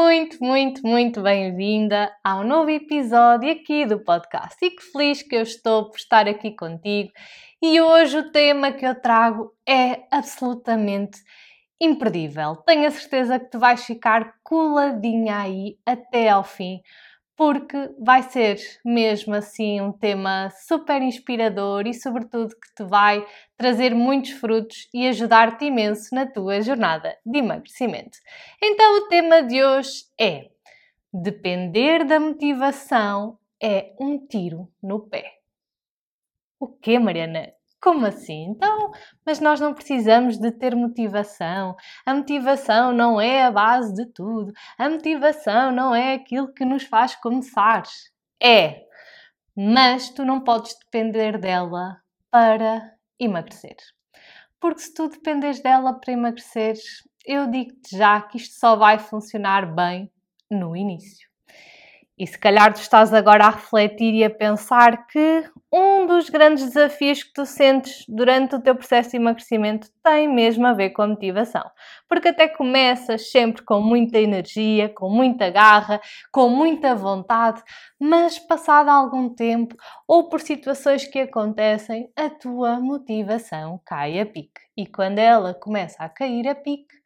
muito, 0.00 0.38
muito, 0.40 0.86
muito 0.86 1.20
bem-vinda 1.20 2.08
ao 2.22 2.44
novo 2.44 2.70
episódio 2.70 3.50
aqui 3.50 3.84
do 3.84 3.98
podcast. 3.98 4.56
E 4.64 4.70
que 4.70 4.80
feliz 4.80 5.22
que 5.22 5.34
eu 5.34 5.42
estou 5.42 5.90
por 5.90 5.96
estar 5.96 6.28
aqui 6.28 6.52
contigo. 6.52 7.10
E 7.60 7.80
hoje 7.80 8.18
o 8.18 8.30
tema 8.30 8.70
que 8.70 8.86
eu 8.86 8.94
trago 8.94 9.52
é 9.68 10.04
absolutamente 10.08 11.18
imperdível. 11.80 12.54
Tenho 12.64 12.86
a 12.86 12.92
certeza 12.92 13.40
que 13.40 13.50
tu 13.50 13.58
vais 13.58 13.84
ficar 13.84 14.34
coladinha 14.44 15.36
aí 15.36 15.76
até 15.84 16.28
ao 16.28 16.44
fim, 16.44 16.80
porque 17.38 17.94
vai 18.00 18.24
ser 18.24 18.58
mesmo 18.84 19.32
assim 19.32 19.80
um 19.80 19.92
tema 19.92 20.50
super 20.66 21.00
inspirador 21.00 21.86
e, 21.86 21.94
sobretudo, 21.94 22.48
que 22.48 22.74
te 22.74 22.82
vai 22.82 23.24
trazer 23.56 23.94
muitos 23.94 24.32
frutos 24.32 24.88
e 24.92 25.06
ajudar-te 25.06 25.66
imenso 25.66 26.12
na 26.12 26.26
tua 26.26 26.60
jornada 26.60 27.16
de 27.24 27.38
emagrecimento. 27.38 28.18
Então, 28.60 28.98
o 28.98 29.08
tema 29.08 29.40
de 29.44 29.62
hoje 29.62 30.06
é: 30.20 30.50
depender 31.12 32.04
da 32.04 32.18
motivação 32.18 33.38
é 33.62 33.94
um 34.00 34.18
tiro 34.18 34.68
no 34.82 35.08
pé. 35.08 35.34
O 36.58 36.66
que, 36.66 36.98
Mariana? 36.98 37.52
Como 37.80 38.06
assim? 38.06 38.50
Então, 38.50 38.90
mas 39.24 39.38
nós 39.38 39.60
não 39.60 39.72
precisamos 39.72 40.36
de 40.36 40.50
ter 40.50 40.74
motivação. 40.74 41.76
A 42.04 42.12
motivação 42.12 42.92
não 42.92 43.20
é 43.20 43.44
a 43.44 43.50
base 43.52 43.94
de 43.94 44.06
tudo. 44.06 44.52
A 44.76 44.88
motivação 44.90 45.70
não 45.70 45.94
é 45.94 46.14
aquilo 46.14 46.52
que 46.52 46.64
nos 46.64 46.84
faz 46.84 47.14
começar. 47.14 47.84
É, 48.42 48.82
mas 49.56 50.10
tu 50.10 50.24
não 50.24 50.40
podes 50.40 50.76
depender 50.84 51.38
dela 51.38 52.00
para 52.30 52.94
emagrecer. 53.18 53.76
Porque 54.60 54.80
se 54.80 54.92
tu 54.92 55.08
dependes 55.08 55.60
dela 55.60 55.94
para 55.94 56.12
emagrecer, 56.12 56.74
eu 57.24 57.48
digo-te 57.48 57.96
já 57.96 58.20
que 58.20 58.38
isto 58.38 58.54
só 58.58 58.74
vai 58.74 58.98
funcionar 58.98 59.72
bem 59.72 60.10
no 60.50 60.76
início. 60.76 61.27
E 62.18 62.26
se 62.26 62.36
calhar 62.36 62.74
tu 62.74 62.80
estás 62.80 63.14
agora 63.14 63.46
a 63.46 63.50
refletir 63.50 64.12
e 64.12 64.24
a 64.24 64.30
pensar 64.30 65.06
que 65.06 65.44
um 65.72 66.04
dos 66.04 66.28
grandes 66.28 66.64
desafios 66.64 67.22
que 67.22 67.32
tu 67.32 67.46
sentes 67.46 68.04
durante 68.08 68.56
o 68.56 68.60
teu 68.60 68.74
processo 68.74 69.10
de 69.10 69.18
emagrecimento 69.18 69.88
tem 70.02 70.26
mesmo 70.26 70.66
a 70.66 70.72
ver 70.72 70.90
com 70.90 71.02
a 71.02 71.06
motivação. 71.06 71.62
Porque 72.08 72.28
até 72.28 72.48
começas 72.48 73.30
sempre 73.30 73.62
com 73.62 73.80
muita 73.80 74.18
energia, 74.18 74.88
com 74.88 75.08
muita 75.08 75.48
garra, 75.48 76.00
com 76.32 76.48
muita 76.48 76.92
vontade, 76.92 77.62
mas 78.00 78.36
passado 78.36 78.88
algum 78.88 79.28
tempo 79.32 79.76
ou 80.06 80.28
por 80.28 80.40
situações 80.40 81.06
que 81.06 81.20
acontecem, 81.20 82.10
a 82.16 82.28
tua 82.28 82.80
motivação 82.80 83.80
cai 83.86 84.18
a 84.18 84.26
pique. 84.26 84.60
E 84.76 84.86
quando 84.86 85.18
ela 85.18 85.54
começa 85.54 86.02
a 86.02 86.08
cair 86.08 86.48
a 86.48 86.54
pique, 86.54 86.97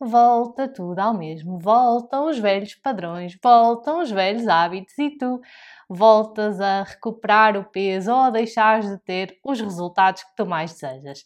volta 0.00 0.66
tudo 0.66 0.98
ao 0.98 1.14
mesmo. 1.14 1.58
Voltam 1.58 2.28
os 2.28 2.38
velhos 2.38 2.74
padrões, 2.74 3.36
voltam 3.42 4.00
os 4.00 4.10
velhos 4.10 4.48
hábitos 4.48 4.96
e 4.98 5.10
tu 5.10 5.40
voltas 5.88 6.60
a 6.60 6.82
recuperar 6.84 7.56
o 7.56 7.64
peso 7.64 8.10
ou 8.12 8.18
a 8.18 8.30
deixares 8.30 8.88
de 8.88 8.98
ter 8.98 9.38
os 9.44 9.60
resultados 9.60 10.22
que 10.22 10.34
tu 10.36 10.46
mais 10.46 10.72
desejas. 10.72 11.24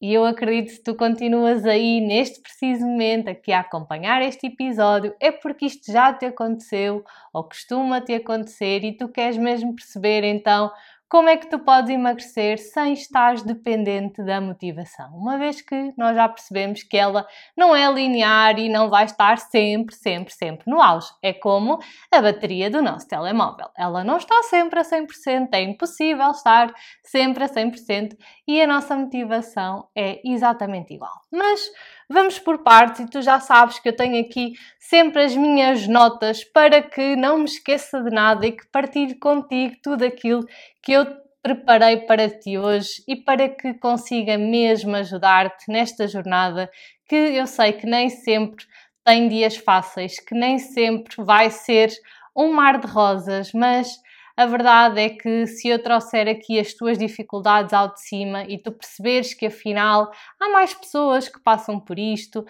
E 0.00 0.14
eu 0.14 0.24
acredito 0.24 0.76
que 0.76 0.82
tu 0.84 0.94
continuas 0.94 1.66
aí 1.66 2.00
neste 2.00 2.40
preciso 2.40 2.86
momento 2.86 3.28
aqui 3.28 3.50
a 3.50 3.60
acompanhar 3.60 4.22
este 4.22 4.46
episódio, 4.46 5.12
é 5.20 5.32
porque 5.32 5.66
isto 5.66 5.90
já 5.90 6.12
te 6.12 6.24
aconteceu 6.24 7.04
ou 7.32 7.42
costuma 7.42 8.00
te 8.00 8.14
acontecer 8.14 8.84
e 8.84 8.96
tu 8.96 9.08
queres 9.08 9.36
mesmo 9.36 9.74
perceber 9.74 10.22
então 10.22 10.70
como 11.08 11.30
é 11.30 11.36
que 11.38 11.48
tu 11.48 11.58
podes 11.58 11.90
emagrecer 11.90 12.58
sem 12.58 12.92
estar 12.92 13.34
dependente 13.36 14.22
da 14.22 14.40
motivação? 14.40 15.10
Uma 15.14 15.38
vez 15.38 15.62
que 15.62 15.94
nós 15.96 16.14
já 16.14 16.28
percebemos 16.28 16.82
que 16.82 16.98
ela 16.98 17.26
não 17.56 17.74
é 17.74 17.90
linear 17.90 18.58
e 18.58 18.68
não 18.68 18.90
vai 18.90 19.06
estar 19.06 19.38
sempre, 19.38 19.94
sempre, 19.94 20.34
sempre 20.34 20.70
no 20.70 20.82
auge. 20.82 21.08
É 21.22 21.32
como 21.32 21.78
a 22.12 22.20
bateria 22.20 22.70
do 22.70 22.82
nosso 22.82 23.08
telemóvel. 23.08 23.70
Ela 23.76 24.04
não 24.04 24.18
está 24.18 24.42
sempre 24.42 24.80
a 24.80 24.84
100%, 24.84 25.48
é 25.52 25.62
impossível 25.62 26.30
estar 26.30 26.74
sempre 27.02 27.44
a 27.44 27.48
100% 27.48 28.14
e 28.46 28.60
a 28.60 28.66
nossa 28.66 28.94
motivação 28.94 29.88
é 29.96 30.20
exatamente 30.22 30.92
igual. 30.92 31.14
Mas 31.32 31.70
Vamos 32.10 32.38
por 32.38 32.62
partes 32.62 33.00
e 33.00 33.06
tu 33.06 33.20
já 33.20 33.38
sabes 33.38 33.78
que 33.78 33.90
eu 33.90 33.94
tenho 33.94 34.18
aqui 34.24 34.54
sempre 34.78 35.22
as 35.22 35.36
minhas 35.36 35.86
notas 35.86 36.42
para 36.42 36.80
que 36.80 37.14
não 37.14 37.38
me 37.38 37.44
esqueça 37.44 38.02
de 38.02 38.10
nada 38.10 38.46
e 38.46 38.52
que 38.52 38.66
partilhe 38.68 39.14
contigo 39.14 39.76
tudo 39.82 40.06
aquilo 40.06 40.42
que 40.82 40.92
eu 40.92 41.06
preparei 41.42 41.98
para 41.98 42.30
ti 42.30 42.56
hoje 42.56 43.02
e 43.06 43.14
para 43.14 43.50
que 43.50 43.74
consiga 43.74 44.38
mesmo 44.38 44.96
ajudar-te 44.96 45.70
nesta 45.70 46.08
jornada 46.08 46.70
que 47.06 47.14
eu 47.14 47.46
sei 47.46 47.74
que 47.74 47.86
nem 47.86 48.08
sempre 48.08 48.64
tem 49.04 49.28
dias 49.28 49.56
fáceis, 49.56 50.18
que 50.18 50.34
nem 50.34 50.58
sempre 50.58 51.22
vai 51.22 51.50
ser 51.50 51.90
um 52.34 52.52
mar 52.52 52.78
de 52.78 52.86
rosas, 52.86 53.52
mas 53.52 53.88
a 54.38 54.46
verdade 54.46 55.00
é 55.00 55.08
que 55.08 55.48
se 55.48 55.66
eu 55.66 55.82
trouxer 55.82 56.28
aqui 56.28 56.60
as 56.60 56.72
tuas 56.72 56.96
dificuldades 56.96 57.72
ao 57.72 57.92
de 57.92 58.00
cima 58.00 58.44
e 58.44 58.56
tu 58.56 58.70
perceberes 58.70 59.34
que 59.34 59.46
afinal 59.46 60.12
há 60.40 60.48
mais 60.50 60.72
pessoas 60.72 61.28
que 61.28 61.40
passam 61.42 61.80
por 61.80 61.98
isto, 61.98 62.44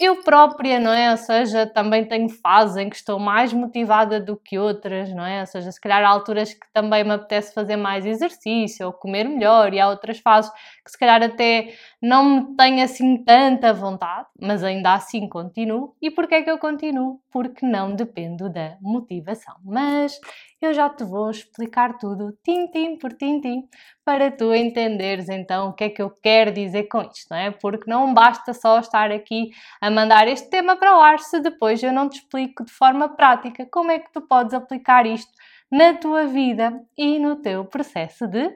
eu 0.00 0.16
própria, 0.24 0.80
não 0.80 0.92
é? 0.92 1.12
Ou 1.12 1.16
seja, 1.16 1.64
também 1.64 2.04
tenho 2.04 2.28
fases 2.28 2.76
em 2.76 2.90
que 2.90 2.96
estou 2.96 3.20
mais 3.20 3.52
motivada 3.52 4.18
do 4.18 4.36
que 4.36 4.58
outras, 4.58 5.14
não 5.14 5.24
é? 5.24 5.42
Ou 5.42 5.46
seja, 5.46 5.70
se 5.70 5.80
calhar 5.80 6.02
há 6.02 6.08
alturas 6.08 6.54
que 6.54 6.66
também 6.72 7.04
me 7.04 7.12
apetece 7.12 7.54
fazer 7.54 7.76
mais 7.76 8.04
exercício 8.04 8.86
ou 8.86 8.92
comer 8.92 9.28
melhor, 9.28 9.72
e 9.72 9.78
há 9.78 9.88
outras 9.88 10.18
fases 10.18 10.50
que 10.84 10.90
se 10.90 10.98
calhar 10.98 11.22
até 11.22 11.72
não 12.02 12.24
me 12.24 12.56
tenho 12.56 12.82
assim 12.82 13.22
tanta 13.22 13.72
vontade, 13.72 14.26
mas 14.40 14.64
ainda 14.64 14.94
assim 14.94 15.28
continuo. 15.28 15.94
E 16.02 16.10
porquê 16.10 16.36
é 16.36 16.42
que 16.42 16.50
eu 16.50 16.58
continuo? 16.58 17.20
Porque 17.30 17.64
não 17.64 17.94
dependo 17.94 18.50
da 18.50 18.76
motivação. 18.80 19.54
Mas 19.64 20.18
eu 20.66 20.74
já 20.74 20.88
te 20.88 21.04
vou 21.04 21.30
explicar 21.30 21.98
tudo, 21.98 22.36
tintim 22.44 22.96
por 22.96 23.12
tintim, 23.12 23.68
para 24.04 24.30
tu 24.30 24.54
entenderes 24.54 25.28
então 25.28 25.68
o 25.68 25.72
que 25.72 25.84
é 25.84 25.90
que 25.90 26.02
eu 26.02 26.10
quero 26.10 26.52
dizer 26.52 26.84
com 26.84 27.02
isto, 27.02 27.28
não 27.30 27.36
é? 27.36 27.50
Porque 27.50 27.90
não 27.90 28.12
basta 28.12 28.54
só 28.54 28.78
estar 28.78 29.10
aqui 29.10 29.50
a 29.80 29.90
mandar 29.90 30.28
este 30.28 30.48
tema 30.50 30.76
para 30.76 30.96
o 30.96 31.00
ar 31.00 31.18
se 31.18 31.40
depois 31.40 31.82
eu 31.82 31.92
não 31.92 32.08
te 32.08 32.20
explico 32.20 32.64
de 32.64 32.72
forma 32.72 33.08
prática 33.08 33.66
como 33.70 33.90
é 33.90 33.98
que 33.98 34.12
tu 34.12 34.20
podes 34.20 34.54
aplicar 34.54 35.06
isto 35.06 35.32
na 35.70 35.94
tua 35.94 36.26
vida 36.26 36.80
e 36.96 37.18
no 37.18 37.36
teu 37.36 37.64
processo 37.64 38.26
de 38.26 38.54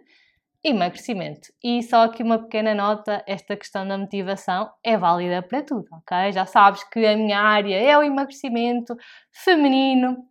emagrecimento. 0.63 1.49
E 1.63 1.83
só 1.83 2.05
aqui 2.05 2.23
uma 2.23 2.39
pequena 2.39 2.75
nota: 2.75 3.23
esta 3.27 3.57
questão 3.57 3.87
da 3.87 3.97
motivação 3.97 4.71
é 4.83 4.97
válida 4.97 5.43
para 5.43 5.63
tudo, 5.63 5.87
ok? 5.93 6.33
Já 6.33 6.45
sabes 6.45 6.83
que 6.85 7.07
a 7.07 7.17
minha 7.17 7.41
área 7.41 7.77
é 7.77 7.97
o 7.97 8.03
emagrecimento 8.03 8.97
feminino, 9.31 10.27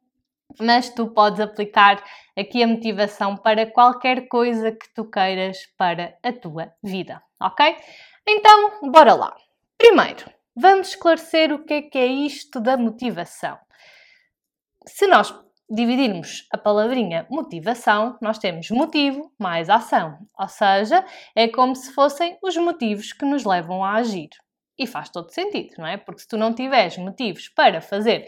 mas 0.60 0.90
tu 0.90 1.08
podes 1.08 1.40
aplicar 1.40 2.04
aqui 2.38 2.64
a 2.64 2.68
motivação 2.68 3.36
para 3.36 3.66
qualquer 3.66 4.28
coisa 4.28 4.72
que 4.72 4.94
tu 4.94 5.10
queiras 5.10 5.58
para 5.78 6.18
a 6.24 6.34
tua 6.34 6.72
vida, 6.84 7.22
ok? 7.42 7.76
Então, 8.28 8.92
bora 8.92 9.14
lá. 9.14 9.36
Primeiro, 9.78 10.30
vamos 10.56 10.90
esclarecer 10.90 11.52
o 11.54 11.64
que 11.64 11.74
é 11.74 11.82
que 11.82 11.98
é 11.98 12.06
isto 12.06 12.60
da 12.60 12.78
motivação. 12.78 13.58
Se 14.88 15.08
nós 15.08 15.34
dividirmos 15.70 16.48
a 16.52 16.58
palavrinha 16.58 17.26
motivação, 17.30 18.18
nós 18.22 18.38
temos 18.38 18.70
motivo 18.70 19.32
mais 19.40 19.70
ação, 19.70 20.18
ou 20.38 20.48
seja, 20.48 21.04
é 21.36 21.48
como 21.48 21.76
se 21.76 21.92
fossem 21.94 22.38
os 22.42 22.56
motivos 22.58 23.12
que 23.12 23.26
nos 23.26 23.44
levam 23.44 23.84
a 23.84 23.96
agir. 23.96 24.30
E 24.78 24.86
faz 24.86 25.09
todo 25.09 25.31
sentido, 25.31 25.75
não 25.78 25.88
é? 25.88 25.97
Porque 25.97 26.22
se 26.22 26.28
tu 26.28 26.38
não 26.38 26.53
tiveres 26.53 26.97
motivos 26.97 27.47
para 27.50 27.80
fazer 27.80 28.28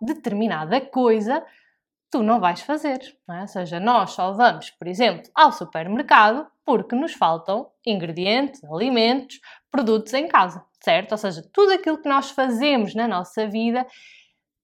determinada 0.00 0.80
coisa, 0.80 1.44
tu 2.10 2.22
não 2.22 2.38
vais 2.38 2.60
fazer. 2.60 3.00
Não 3.26 3.34
é? 3.36 3.40
Ou 3.40 3.48
seja, 3.48 3.80
nós 3.80 4.12
só 4.12 4.32
vamos, 4.32 4.70
por 4.70 4.86
exemplo, 4.86 5.28
ao 5.34 5.50
supermercado 5.50 6.46
porque 6.64 6.94
nos 6.94 7.12
faltam 7.12 7.68
ingredientes, 7.84 8.62
alimentos, 8.64 9.40
produtos 9.70 10.14
em 10.14 10.28
casa, 10.28 10.64
certo? 10.80 11.12
Ou 11.12 11.18
seja, 11.18 11.42
tudo 11.52 11.72
aquilo 11.72 12.00
que 12.00 12.08
nós 12.08 12.30
fazemos 12.30 12.94
na 12.94 13.08
nossa 13.08 13.48
vida 13.48 13.84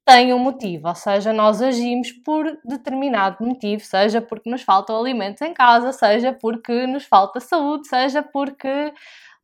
tem 0.05 0.33
um 0.33 0.39
motivo, 0.39 0.89
ou 0.89 0.95
seja, 0.95 1.33
nós 1.33 1.61
agimos 1.61 2.11
por 2.11 2.59
determinado 2.65 3.45
motivo, 3.45 3.85
seja 3.85 4.21
porque 4.21 4.51
nos 4.51 4.63
faltam 4.63 4.99
alimentos 4.99 5.43
em 5.43 5.53
casa, 5.53 5.93
seja 5.93 6.33
porque 6.33 6.87
nos 6.87 7.05
falta 7.05 7.39
saúde, 7.39 7.87
seja 7.87 8.23
porque 8.23 8.93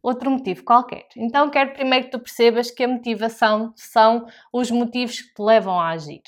outro 0.06 0.31
motivo 0.31 0.62
qualquer. 0.62 1.05
Então, 1.17 1.50
quero 1.50 1.73
primeiro 1.73 2.05
que 2.05 2.12
tu 2.12 2.20
percebas 2.20 2.70
que 2.70 2.85
a 2.85 2.88
motivação 2.88 3.73
são 3.75 4.25
os 4.53 4.70
motivos 4.70 5.20
que 5.20 5.35
te 5.35 5.43
levam 5.43 5.81
a 5.81 5.91
agir. 5.91 6.23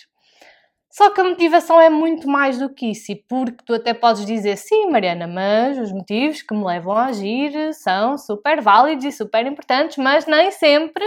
Só 0.90 1.10
que 1.10 1.20
a 1.20 1.24
motivação 1.24 1.80
é 1.80 1.88
muito 1.88 2.28
mais 2.28 2.58
do 2.58 2.74
que 2.74 2.86
isso, 2.90 3.12
e 3.12 3.16
porque 3.28 3.62
tu 3.64 3.74
até 3.74 3.94
podes 3.94 4.26
dizer 4.26 4.56
sim, 4.56 4.90
Mariana, 4.90 5.28
mas 5.28 5.78
os 5.78 5.92
motivos 5.92 6.42
que 6.42 6.52
me 6.52 6.64
levam 6.64 6.92
a 6.92 7.06
agir 7.06 7.72
são 7.74 8.18
super 8.18 8.60
válidos 8.60 9.04
e 9.04 9.12
super 9.12 9.46
importantes, 9.46 9.96
mas 9.96 10.26
nem 10.26 10.50
sempre 10.50 11.04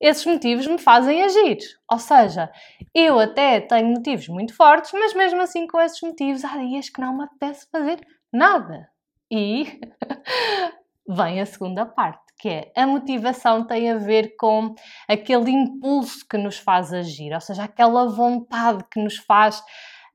esses 0.00 0.26
motivos 0.26 0.66
me 0.66 0.78
fazem 0.78 1.22
agir. 1.22 1.58
Ou 1.88 2.00
seja, 2.00 2.50
eu 2.92 3.20
até 3.20 3.60
tenho 3.60 3.86
motivos 3.88 4.26
muito 4.26 4.56
fortes, 4.56 4.90
mas 4.92 5.14
mesmo 5.14 5.40
assim 5.40 5.68
com 5.68 5.80
esses 5.80 6.00
motivos 6.00 6.44
há 6.44 6.56
dias 6.56 6.88
que 6.88 7.00
não 7.00 7.16
me 7.16 7.24
apetece 7.24 7.68
fazer 7.70 8.00
nada. 8.32 8.88
E 9.30 9.78
vem 11.08 11.40
a 11.40 11.46
segunda 11.46 11.86
parte, 11.86 12.22
que 12.38 12.48
é 12.48 12.72
a 12.76 12.86
motivação 12.86 13.66
tem 13.66 13.90
a 13.90 13.96
ver 13.96 14.36
com 14.36 14.74
aquele 15.08 15.50
impulso 15.50 16.26
que 16.28 16.36
nos 16.36 16.58
faz 16.58 16.92
agir, 16.92 17.32
ou 17.32 17.40
seja, 17.40 17.64
aquela 17.64 18.06
vontade 18.08 18.84
que 18.92 19.02
nos 19.02 19.16
faz 19.16 19.62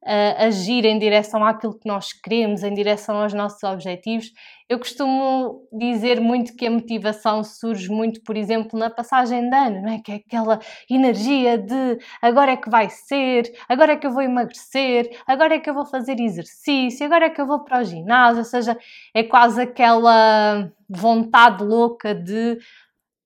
uh, 0.03 0.45
agir 0.45 0.85
em 0.85 0.99
direção 0.99 1.43
àquilo 1.43 1.77
que 1.77 1.87
nós 1.87 2.13
queremos, 2.13 2.63
em 2.63 2.73
direção 2.73 3.15
aos 3.21 3.33
nossos 3.33 3.63
objetivos. 3.63 4.31
Eu 4.69 4.79
costumo 4.79 5.67
dizer 5.71 6.19
muito 6.19 6.55
que 6.55 6.65
a 6.65 6.71
motivação 6.71 7.43
surge 7.43 7.89
muito, 7.89 8.21
por 8.23 8.35
exemplo, 8.35 8.77
na 8.77 8.89
passagem 8.89 9.49
de 9.49 9.55
ano, 9.55 9.81
não 9.81 9.93
é? 9.93 9.99
Que 9.99 10.11
é 10.13 10.15
aquela 10.15 10.59
energia 10.89 11.57
de 11.57 11.97
agora 12.21 12.53
é 12.53 12.57
que 12.57 12.69
vai 12.69 12.89
ser, 12.89 13.51
agora 13.67 13.93
é 13.93 13.95
que 13.97 14.07
eu 14.07 14.11
vou 14.11 14.21
emagrecer, 14.21 15.09
agora 15.27 15.55
é 15.55 15.59
que 15.59 15.69
eu 15.69 15.73
vou 15.73 15.85
fazer 15.85 16.19
exercício, 16.19 17.05
agora 17.05 17.25
é 17.25 17.29
que 17.29 17.41
eu 17.41 17.45
vou 17.45 17.63
para 17.63 17.81
o 17.81 17.83
ginásio, 17.83 18.39
ou 18.39 18.45
seja, 18.45 18.77
é 19.13 19.23
quase 19.23 19.61
aquela 19.61 20.71
vontade 20.89 21.63
louca 21.63 22.13
de 22.13 22.57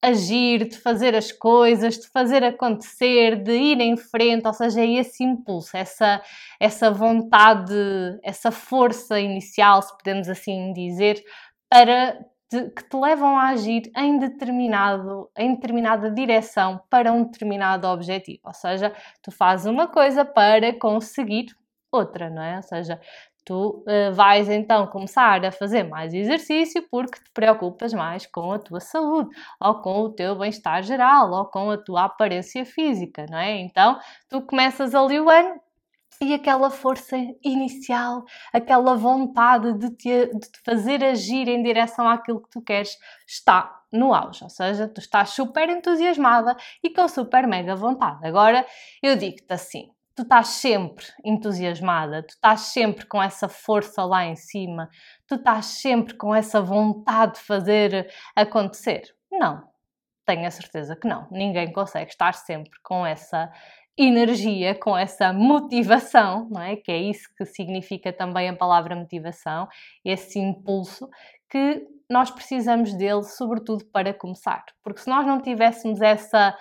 agir, 0.03 0.67
de 0.67 0.77
fazer 0.77 1.15
as 1.15 1.31
coisas, 1.31 1.97
de 1.97 2.07
fazer 2.09 2.44
acontecer, 2.44 3.35
de 3.44 3.51
ir 3.51 3.81
em 3.81 3.97
frente, 3.97 4.47
ou 4.47 4.53
seja, 4.53 4.81
é 4.81 4.88
esse 4.94 5.23
impulso, 5.23 5.75
essa, 5.75 6.21
essa 6.59 6.91
vontade, 6.91 7.73
essa 8.23 8.51
força 8.51 9.19
inicial, 9.19 9.81
se 9.81 9.95
podemos 9.97 10.29
assim 10.29 10.71
dizer, 10.73 11.23
para 11.69 12.17
que 12.49 12.89
te 12.89 12.95
levam 12.95 13.38
a 13.38 13.49
agir 13.49 13.91
em, 13.95 14.17
determinado, 14.19 15.29
em 15.38 15.53
determinada 15.53 16.09
direção 16.09 16.81
para 16.89 17.11
um 17.11 17.23
determinado 17.23 17.88
objetivo. 17.88 18.39
Ou 18.45 18.53
seja, 18.53 18.94
tu 19.21 19.31
fazes 19.31 19.65
uma 19.65 19.88
coisa 19.88 20.23
para 20.23 20.71
conseguir 20.79 21.47
outra, 21.91 22.29
não 22.29 22.41
é? 22.41 22.55
Ou 22.57 22.63
seja, 22.63 23.01
tu 23.47 23.81
uh, 23.88 24.13
vais 24.13 24.49
então 24.49 24.85
começar 24.88 25.44
a 25.45 25.51
fazer 25.53 25.83
mais 25.83 26.13
exercício 26.13 26.85
porque 26.91 27.17
te 27.17 27.31
preocupas 27.33 27.94
mais 27.94 28.25
com 28.25 28.51
a 28.51 28.59
tua 28.59 28.81
saúde, 28.81 29.29
ou 29.61 29.75
com 29.75 30.01
o 30.01 30.09
teu 30.09 30.38
bem-estar 30.38 30.83
geral, 30.83 31.31
ou 31.31 31.45
com 31.45 31.71
a 31.71 31.77
tua 31.77 32.03
aparência 32.03 32.65
física, 32.65 33.25
não 33.29 33.38
é? 33.38 33.57
Então 33.61 33.97
tu 34.27 34.41
começas 34.41 34.94
ali 34.94 35.17
o 35.17 35.29
ano 35.29 35.61
e 36.19 36.33
aquela 36.33 36.69
força 36.69 37.15
inicial, 37.41 38.25
aquela 38.51 38.95
vontade 38.95 39.77
de 39.77 39.91
te, 39.91 40.25
de 40.25 40.51
te 40.51 40.61
fazer 40.65 41.01
agir 41.01 41.47
em 41.47 41.63
direção 41.63 42.09
àquilo 42.09 42.41
que 42.41 42.49
tu 42.49 42.61
queres 42.61 42.97
está 43.25 43.81
no 43.94 44.13
auge, 44.13 44.44
ou 44.44 44.49
seja, 44.49 44.89
tu 44.89 44.99
estás 44.99 45.29
super 45.29 45.69
entusiasmada 45.69 46.57
e 46.83 46.89
com 46.89 47.07
super 47.07 47.47
mega 47.47 47.77
vontade. 47.77 48.27
Agora 48.27 48.65
eu 49.01 49.15
digo-te 49.15 49.53
assim: 49.53 49.89
tu 50.17 50.23
estás 50.23 50.47
sempre 50.47 51.05
entusiasmada, 51.23 52.23
tu 52.23 52.31
estás 52.31 52.61
sempre 52.61 53.05
com 53.05 53.21
essa 53.21 53.47
força 53.47 54.03
lá 54.03 54.25
em 54.25 54.35
cima, 54.35 54.89
tu 55.27 55.35
estás 55.35 55.65
sempre 55.67 56.15
com 56.15 56.33
essa 56.33 56.59
vontade 56.59 57.35
de 57.35 57.41
fazer 57.41 58.11
acontecer. 58.35 59.03
Não, 59.31 59.63
tenho 60.25 60.47
a 60.47 60.51
certeza 60.51 60.95
que 60.95 61.07
não. 61.07 61.27
Ninguém 61.29 61.71
consegue 61.71 62.09
estar 62.09 62.33
sempre 62.33 62.71
com 62.81 63.05
essa 63.05 63.51
energia, 63.95 64.73
com 64.73 64.97
essa 64.97 65.31
motivação, 65.31 66.49
não 66.49 66.61
é? 66.61 66.75
Que 66.75 66.91
é 66.91 66.97
isso 66.97 67.29
que 67.37 67.45
significa 67.45 68.11
também 68.11 68.49
a 68.49 68.55
palavra 68.55 68.95
motivação, 68.95 69.67
esse 70.03 70.39
impulso 70.39 71.07
que 71.47 71.85
nós 72.09 72.31
precisamos 72.31 72.91
dele, 72.93 73.23
sobretudo 73.23 73.85
para 73.85 74.15
começar. 74.15 74.63
Porque 74.83 75.01
se 75.01 75.09
nós 75.09 75.27
não 75.27 75.39
tivéssemos 75.39 76.01
essa 76.01 76.57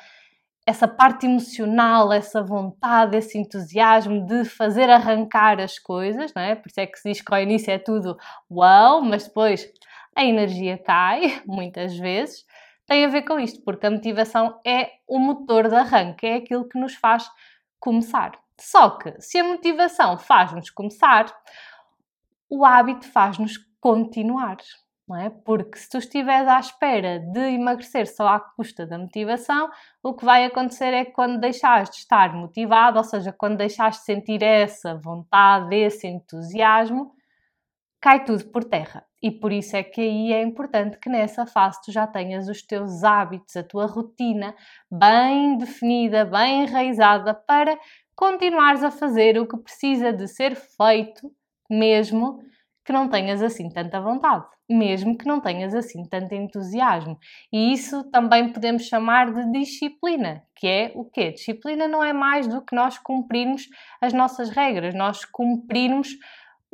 essa 0.67 0.89
parte 0.89 1.27
emocional, 1.27 2.13
essa 2.13 2.43
vontade, 2.43 3.17
esse 3.17 3.39
entusiasmo 3.39 4.27
de 4.27 4.45
fazer 4.45 4.91
arrancar 4.91 5.61
as 5.61 5.79
coisas, 5.79 6.35
não 6.35 6.43
é? 6.43 6.57
Por 6.57 6.69
isso 6.69 6.81
é 6.81 6.87
que 6.87 6.99
se 6.99 7.09
diz 7.09 7.21
que 7.21 7.33
ao 7.33 7.41
início 7.41 7.71
é 7.71 7.79
tudo 7.79 8.19
uau, 8.51 9.01
mas 9.01 9.29
depois 9.29 9.73
a 10.15 10.25
energia 10.25 10.77
cai, 10.77 11.41
muitas 11.47 11.97
vezes. 11.97 12.45
Tem 12.85 13.05
a 13.05 13.09
ver 13.09 13.23
com 13.23 13.39
isto, 13.39 13.63
porque 13.65 13.87
a 13.87 13.91
motivação 13.91 14.61
é 14.67 14.91
o 15.07 15.19
motor 15.19 15.69
de 15.69 15.77
arranque, 15.77 16.27
é 16.27 16.35
aquilo 16.37 16.69
que 16.69 16.79
nos 16.79 16.95
faz 16.97 17.31
começar. 17.79 18.33
Só 18.61 18.91
que 18.91 19.21
se 19.21 19.39
a 19.39 19.45
motivação 19.45 20.19
faz-nos 20.19 20.71
começar, 20.71 21.27
o 22.51 22.65
hábito 22.65 23.07
faz-nos 23.07 23.57
continuar 23.81 24.57
não 25.09 25.17
é? 25.17 25.31
Porque 25.31 25.79
se 25.79 25.89
tu 25.89 25.99
estiveres 25.99 26.49
à 26.49 26.59
espera 26.59 27.21
de 27.21 27.41
emagrecer 27.41 28.07
só 28.07 28.29
à 28.29 28.41
custa 28.41 28.87
da 28.87 28.99
motivação, 28.99 29.71
o 30.03 30.15
que 30.15 30.25
vai 30.25 30.45
acontecer 30.45 30.93
é 30.93 31.05
que 31.05 31.13
quando 31.13 31.41
deixares 31.41 31.91
de 31.91 31.97
estar 31.97 32.35
motivado, 32.35 32.99
ou 32.99 33.05
seja, 33.05 33.33
quando 33.33 33.57
deixares 33.57 33.99
de 33.99 34.05
sentir 34.05 34.43
essa 34.43 34.97
vontade, 34.97 35.75
esse 35.77 36.07
entusiasmo, 36.07 37.13
cai 38.01 38.25
tudo 38.25 38.47
por 38.47 38.65
terra. 38.65 39.05
E 39.23 39.31
por 39.31 39.53
isso 39.53 39.77
é 39.77 39.83
que 39.83 40.01
aí 40.01 40.33
é 40.33 40.43
importante 40.43 40.99
que 40.99 41.09
nessa 41.09 41.47
fase 41.47 41.81
tu 41.85 41.91
já 41.91 42.07
tenhas 42.07 42.49
os 42.49 42.63
teus 42.63 43.03
hábitos, 43.03 43.57
a 43.57 43.63
tua 43.63 43.87
rotina 43.87 44.55
bem 44.91 45.57
definida, 45.59 46.25
bem 46.25 46.65
enraizada 46.65 47.35
para 47.35 47.79
continuares 48.15 48.83
a 48.83 48.91
fazer 48.91 49.39
o 49.39 49.47
que 49.47 49.57
precisa 49.57 50.13
de 50.13 50.29
ser 50.29 50.55
feito 50.55 51.31
mesmo 51.69 52.41
que 52.85 52.93
não 52.93 53.09
tenhas 53.09 53.43
assim 53.43 53.69
tanta 53.69 54.01
vontade, 54.01 54.47
mesmo 54.69 55.17
que 55.17 55.27
não 55.27 55.41
tenhas 55.41 55.75
assim 55.75 56.05
tanto 56.09 56.35
entusiasmo. 56.35 57.19
E 57.53 57.73
isso 57.73 58.05
também 58.11 58.53
podemos 58.53 58.83
chamar 58.87 59.33
de 59.33 59.51
disciplina, 59.53 60.43
que 60.55 60.67
é 60.67 60.93
o 60.95 61.05
quê? 61.05 61.33
Disciplina 61.33 61.87
não 61.87 62.03
é 62.03 62.13
mais 62.13 62.47
do 62.47 62.63
que 62.65 62.75
nós 62.75 62.99
cumprirmos 62.99 63.69
as 64.01 64.13
nossas 64.13 64.51
regras, 64.51 64.95
nós 64.95 65.25
cumprirmos 65.25 66.09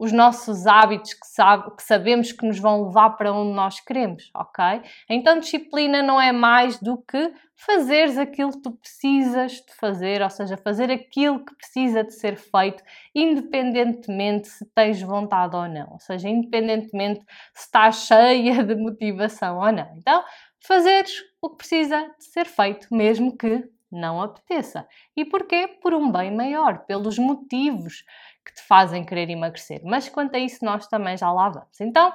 os 0.03 0.11
nossos 0.11 0.67
hábitos 0.67 1.15
que, 1.15 1.25
sabe, 1.29 1.77
que, 1.77 1.83
sabemos 1.85 2.33
que 2.33 2.45
nos 2.45 2.59
vão 2.59 2.87
levar 2.87 3.11
para 3.11 3.33
onde 3.33 3.53
nós 3.53 3.79
queremos, 3.79 4.33
ok? 4.35 4.83
Então, 5.09 5.39
disciplina 5.39 6.03
não 6.03 6.21
é 6.21 6.33
mais 6.33 6.77
do 6.81 6.99
que 6.99 7.33
fazeres 7.55 8.19
aquilo 8.19 8.51
que 8.51 8.63
tu 8.63 8.73
precisas 8.73 9.53
de 9.53 9.73
fazer, 9.79 10.21
ou 10.21 10.29
seja, 10.29 10.57
fazer 10.57 10.91
aquilo 10.91 11.45
que 11.45 11.55
precisa 11.55 12.03
de 12.03 12.13
ser 12.15 12.37
feito, 12.37 12.83
independentemente 13.15 14.49
se 14.49 14.67
tens 14.75 15.01
vontade 15.01 15.55
ou 15.55 15.69
não, 15.69 15.93
ou 15.93 16.01
seja, 16.01 16.29
independentemente 16.29 17.21
se 17.55 17.67
estás 17.67 18.05
cheia 18.05 18.65
de 18.65 18.75
motivação 18.75 19.59
ou 19.59 19.71
não. 19.71 19.89
Então, 19.97 20.25
fazeres 20.67 21.23
o 21.41 21.51
que 21.51 21.59
precisa 21.59 22.13
de 22.19 22.25
ser 22.25 22.47
feito, 22.47 22.89
mesmo 22.91 23.39
que 23.39 23.71
não 23.89 24.21
apeteça. 24.21 24.89
E 25.17 25.25
porquê? 25.25 25.69
Por 25.81 25.93
um 25.93 26.11
bem 26.11 26.35
maior, 26.35 26.87
pelos 26.87 27.19
motivos 27.19 28.05
que 28.45 28.55
te 28.55 28.63
fazem 28.63 29.05
querer 29.05 29.31
emagrecer. 29.31 29.81
Mas 29.85 30.09
quanto 30.09 30.35
a 30.35 30.39
isso, 30.39 30.65
nós 30.65 30.87
também 30.87 31.17
já 31.17 31.31
lá 31.33 31.49
vamos. 31.49 31.81
Então, 31.81 32.13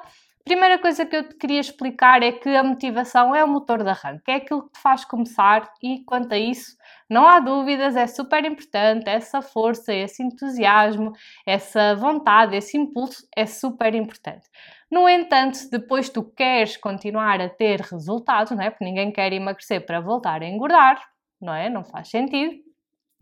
primeira 0.47 0.79
coisa 0.79 1.05
que 1.05 1.15
eu 1.15 1.27
te 1.27 1.35
queria 1.35 1.59
explicar 1.59 2.23
é 2.23 2.31
que 2.31 2.49
a 2.55 2.63
motivação 2.63 3.35
é 3.35 3.43
o 3.43 3.47
motor 3.47 3.83
de 3.83 3.89
arranque, 3.89 4.31
é 4.31 4.35
aquilo 4.35 4.63
que 4.63 4.71
te 4.71 4.79
faz 4.79 5.03
começar 5.03 5.69
e 5.83 6.03
quanto 6.05 6.31
a 6.31 6.37
isso, 6.37 6.77
não 7.09 7.27
há 7.27 7.41
dúvidas, 7.41 7.97
é 7.97 8.07
super 8.07 8.45
importante, 8.45 9.09
essa 9.09 9.41
força, 9.41 9.93
esse 9.93 10.23
entusiasmo, 10.23 11.11
essa 11.45 11.95
vontade, 11.95 12.55
esse 12.55 12.77
impulso 12.77 13.27
é 13.35 13.45
super 13.45 13.93
importante. 13.93 14.47
No 14.89 15.07
entanto, 15.09 15.57
se 15.57 15.69
depois 15.69 16.09
tu 16.09 16.23
queres 16.23 16.77
continuar 16.77 17.41
a 17.41 17.49
ter 17.49 17.81
resultados, 17.81 18.51
não 18.53 18.61
é? 18.61 18.69
Porque 18.69 18.85
ninguém 18.85 19.11
quer 19.11 19.33
emagrecer 19.33 19.85
para 19.85 19.99
voltar 19.99 20.41
a 20.41 20.47
engordar, 20.47 21.01
não 21.41 21.53
é? 21.53 21.69
Não 21.69 21.83
faz 21.83 22.09
sentido. 22.09 22.55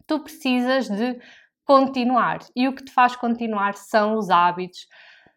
Tu 0.05 0.19
precisas 0.19 0.87
de 0.87 1.19
continuar. 1.65 2.39
E 2.55 2.67
o 2.67 2.75
que 2.75 2.85
te 2.85 2.91
faz 2.91 3.15
continuar 3.15 3.75
são 3.75 4.17
os 4.17 4.29
hábitos, 4.29 4.87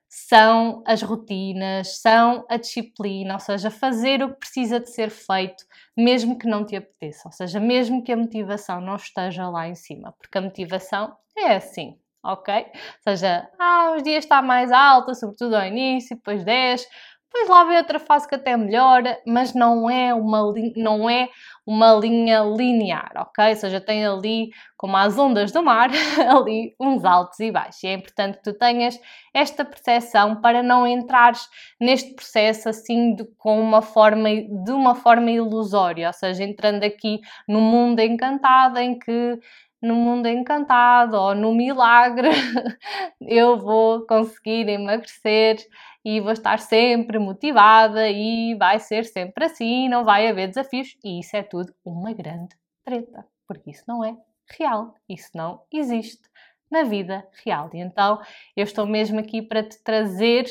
são 0.09 0.83
as 0.87 1.03
rotinas, 1.03 2.01
são 2.01 2.45
a 2.49 2.57
disciplina, 2.57 3.35
ou 3.35 3.41
seja, 3.41 3.71
fazer 3.71 4.23
o 4.23 4.31
que 4.33 4.41
precisa 4.41 4.81
de 4.81 4.91
ser 4.91 5.11
feito, 5.11 5.65
mesmo 5.97 6.39
que 6.39 6.47
não 6.47 6.65
te 6.65 6.77
apeteça, 6.77 7.29
ou 7.29 7.33
seja, 7.33 7.61
mesmo 7.61 8.03
que 8.03 8.13
a 8.13 8.17
motivação 8.17 8.81
não 8.81 8.97
esteja 8.97 9.49
lá 9.51 9.69
em 9.69 9.75
cima, 9.75 10.15
porque 10.19 10.39
a 10.39 10.41
motivação 10.41 11.15
é 11.37 11.57
assim, 11.57 11.99
ok? 12.25 12.55
Ou 12.55 12.73
seja, 13.17 13.51
ah, 13.59 13.95
os 13.97 14.03
dias 14.03 14.25
está 14.25 14.41
mais 14.41 14.73
alta, 14.73 15.15
sobretudo 15.15 15.55
ao 15.57 15.67
início, 15.67 16.17
depois 16.17 16.43
desce, 16.43 16.89
depois 17.31 17.49
lá 17.49 17.65
vem 17.65 17.77
outra 17.77 17.99
fase 17.99 18.27
que 18.27 18.35
até 18.35 18.57
melhora, 18.57 19.21
mas 19.27 19.53
não 19.53 19.89
é 19.89 20.15
uma, 20.15 20.53
não 20.75 21.11
é 21.11 21.29
uma 21.67 21.93
linha 21.93 22.41
linear, 22.41 23.13
ok? 23.17 23.51
Ou 23.51 23.57
seja, 23.57 23.81
tem 23.81 24.07
ali, 24.07 24.49
como 24.79 24.97
as 24.97 25.19
ondas 25.19 25.53
do 25.53 25.63
mar, 25.63 25.91
ali 26.27 26.75
uns 26.81 27.05
altos 27.05 27.39
e 27.41 27.53
baixos. 27.53 27.83
E 27.85 27.89
é 27.89 27.93
importante 27.93 28.39
que 28.39 28.45
tu 28.45 28.55
tenhas 28.55 28.99
esta 29.35 29.63
percepção 29.63 30.41
para 30.41 30.63
não 30.63 30.87
entrares 30.87 31.47
neste 31.79 32.15
processo 32.15 32.71
assim 32.71 33.15
de, 33.15 33.25
com 33.37 33.61
uma 33.61 33.83
forma, 33.83 34.31
de 34.31 34.73
uma 34.73 34.95
forma 34.95 35.31
ilusória, 35.31 36.07
ou 36.07 36.15
seja, 36.15 36.43
entrando 36.43 36.83
aqui 36.83 37.21
no 37.47 37.61
mundo 37.61 38.01
encantado 38.01 38.79
em 38.79 38.99
que 38.99 39.39
no 39.81 39.95
mundo 39.95 40.27
encantado 40.27 41.17
ou 41.17 41.35
no 41.35 41.55
milagre 41.55 42.29
eu 43.21 43.59
vou 43.59 44.07
conseguir 44.07 44.69
emagrecer 44.69 45.57
e 46.05 46.21
vou 46.21 46.33
estar 46.33 46.59
sempre 46.59 47.19
motivada 47.19 48.09
e 48.09 48.55
vai 48.57 48.79
ser 48.79 49.05
sempre 49.05 49.45
assim, 49.45 49.89
não 49.89 50.05
vai 50.05 50.27
haver 50.29 50.49
desafios. 50.49 50.97
E 51.05 51.21
isso 51.21 51.37
é 51.37 51.43
tudo 51.43 51.73
uma 51.85 52.13
grande 52.13 52.57
treta, 52.85 53.25
porque 53.47 53.71
isso 53.71 53.85
não 53.87 54.05
é 54.05 54.17
real, 54.59 54.95
isso 55.09 55.31
não 55.35 55.63
existe 55.73 56.23
na 56.71 56.85
vida 56.85 57.27
real. 57.45 57.71
E 57.73 57.79
então 57.79 58.21
eu 58.57 58.65
estou 58.65 58.87
mesmo 58.87 59.19
aqui 59.19 59.43
para 59.43 59.63
te 59.63 59.83
trazer 59.83 60.47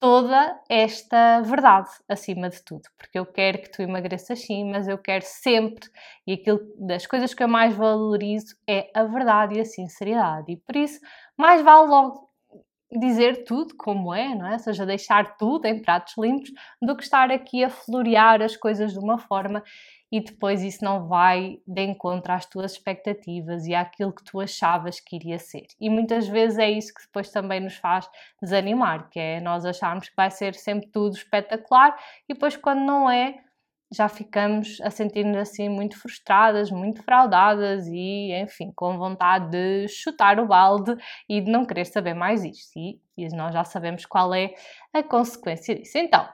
toda 0.00 0.58
esta 0.68 1.42
verdade 1.42 1.90
acima 2.08 2.48
de 2.50 2.62
tudo, 2.64 2.82
porque 2.98 3.18
eu 3.18 3.26
quero 3.26 3.60
que 3.62 3.70
tu 3.70 3.82
emagreças 3.82 4.40
sim, 4.40 4.70
mas 4.70 4.88
eu 4.88 4.98
quero 4.98 5.24
sempre, 5.26 5.88
e 6.26 6.32
aquilo 6.32 6.60
das 6.78 7.06
coisas 7.06 7.34
que 7.34 7.42
eu 7.42 7.48
mais 7.48 7.74
valorizo 7.74 8.56
é 8.68 8.90
a 8.94 9.04
verdade 9.04 9.56
e 9.56 9.60
a 9.60 9.64
sinceridade, 9.64 10.52
e 10.52 10.56
por 10.56 10.74
isso 10.76 11.00
mais 11.36 11.62
vale 11.62 11.88
logo 11.88 12.30
dizer 12.98 13.44
tudo 13.44 13.76
como 13.76 14.12
é, 14.12 14.34
não 14.34 14.46
é? 14.48 14.54
Ou 14.54 14.58
seja, 14.58 14.84
deixar 14.86 15.36
tudo 15.36 15.66
em 15.66 15.80
pratos 15.80 16.14
limpos, 16.18 16.50
do 16.82 16.96
que 16.96 17.04
estar 17.04 17.30
aqui 17.30 17.62
a 17.62 17.70
florear 17.70 18.42
as 18.42 18.56
coisas 18.56 18.92
de 18.92 18.98
uma 18.98 19.18
forma 19.18 19.62
e 20.10 20.20
depois 20.20 20.62
isso 20.62 20.84
não 20.84 21.06
vai 21.06 21.58
de 21.66 21.82
encontro 21.82 22.32
às 22.32 22.46
tuas 22.46 22.72
expectativas 22.72 23.66
e 23.66 23.74
àquilo 23.74 24.12
que 24.12 24.24
tu 24.24 24.40
achavas 24.40 24.98
que 24.98 25.16
iria 25.16 25.38
ser. 25.38 25.66
E 25.80 25.88
muitas 25.88 26.26
vezes 26.26 26.58
é 26.58 26.70
isso 26.70 26.92
que 26.92 27.02
depois 27.02 27.30
também 27.30 27.60
nos 27.60 27.76
faz 27.76 28.08
desanimar, 28.42 29.08
que 29.10 29.20
é 29.20 29.40
nós 29.40 29.64
acharmos 29.64 30.08
que 30.08 30.16
vai 30.16 30.30
ser 30.30 30.54
sempre 30.54 30.88
tudo 30.88 31.14
espetacular 31.14 31.96
e 32.28 32.34
depois 32.34 32.56
quando 32.56 32.80
não 32.80 33.08
é, 33.08 33.38
já 33.92 34.08
ficamos 34.08 34.80
a 34.82 34.90
sentir-nos 34.90 35.36
assim 35.36 35.68
muito 35.68 35.98
frustradas, 35.98 36.70
muito 36.70 37.02
fraudadas 37.02 37.86
e, 37.88 38.32
enfim, 38.32 38.72
com 38.74 38.96
vontade 38.96 39.50
de 39.50 39.88
chutar 39.88 40.38
o 40.38 40.46
balde 40.46 40.96
e 41.28 41.40
de 41.40 41.50
não 41.50 41.64
querer 41.64 41.84
saber 41.84 42.14
mais 42.14 42.44
isto. 42.44 42.78
E, 42.78 43.00
e 43.16 43.28
nós 43.34 43.52
já 43.52 43.64
sabemos 43.64 44.06
qual 44.06 44.32
é 44.32 44.54
a 44.92 45.02
consequência 45.02 45.74
disso. 45.74 45.98
Então, 45.98 46.28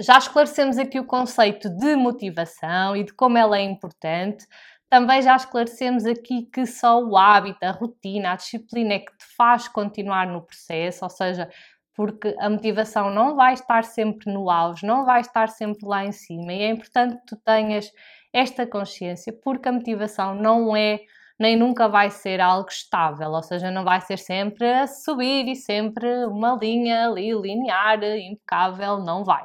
já 0.00 0.18
esclarecemos 0.18 0.78
aqui 0.78 1.00
o 1.00 1.06
conceito 1.06 1.68
de 1.68 1.96
motivação 1.96 2.96
e 2.96 3.04
de 3.04 3.12
como 3.12 3.38
ela 3.38 3.58
é 3.58 3.62
importante. 3.62 4.46
Também 4.88 5.20
já 5.20 5.36
esclarecemos 5.36 6.06
aqui 6.06 6.46
que 6.52 6.64
só 6.66 7.02
o 7.02 7.16
hábito, 7.16 7.58
a 7.62 7.72
rotina, 7.72 8.32
a 8.32 8.36
disciplina 8.36 8.94
é 8.94 8.98
que 9.00 9.16
te 9.16 9.24
faz 9.36 9.68
continuar 9.68 10.26
no 10.26 10.42
processo, 10.42 11.04
ou 11.04 11.10
seja, 11.10 11.50
porque 11.94 12.34
a 12.38 12.48
motivação 12.48 13.10
não 13.10 13.34
vai 13.34 13.54
estar 13.54 13.84
sempre 13.84 14.32
no 14.32 14.50
auge, 14.50 14.86
não 14.86 15.04
vai 15.04 15.20
estar 15.20 15.48
sempre 15.48 15.86
lá 15.86 16.04
em 16.04 16.12
cima 16.12 16.52
e 16.52 16.62
é 16.62 16.70
importante 16.70 17.16
que 17.16 17.26
tu 17.26 17.36
tenhas 17.44 17.90
esta 18.32 18.66
consciência, 18.66 19.32
porque 19.42 19.68
a 19.68 19.72
motivação 19.72 20.34
não 20.34 20.76
é 20.76 21.00
nem 21.38 21.56
nunca 21.56 21.88
vai 21.88 22.10
ser 22.10 22.40
algo 22.40 22.68
estável, 22.68 23.30
ou 23.30 23.42
seja, 23.42 23.70
não 23.70 23.84
vai 23.84 24.00
ser 24.00 24.18
sempre 24.18 24.66
a 24.66 24.86
subir 24.86 25.48
e 25.48 25.56
sempre 25.56 26.26
uma 26.26 26.58
linha 26.60 27.06
ali 27.06 27.32
linear, 27.32 28.02
impecável, 28.02 28.98
não 28.98 29.24
vai. 29.24 29.44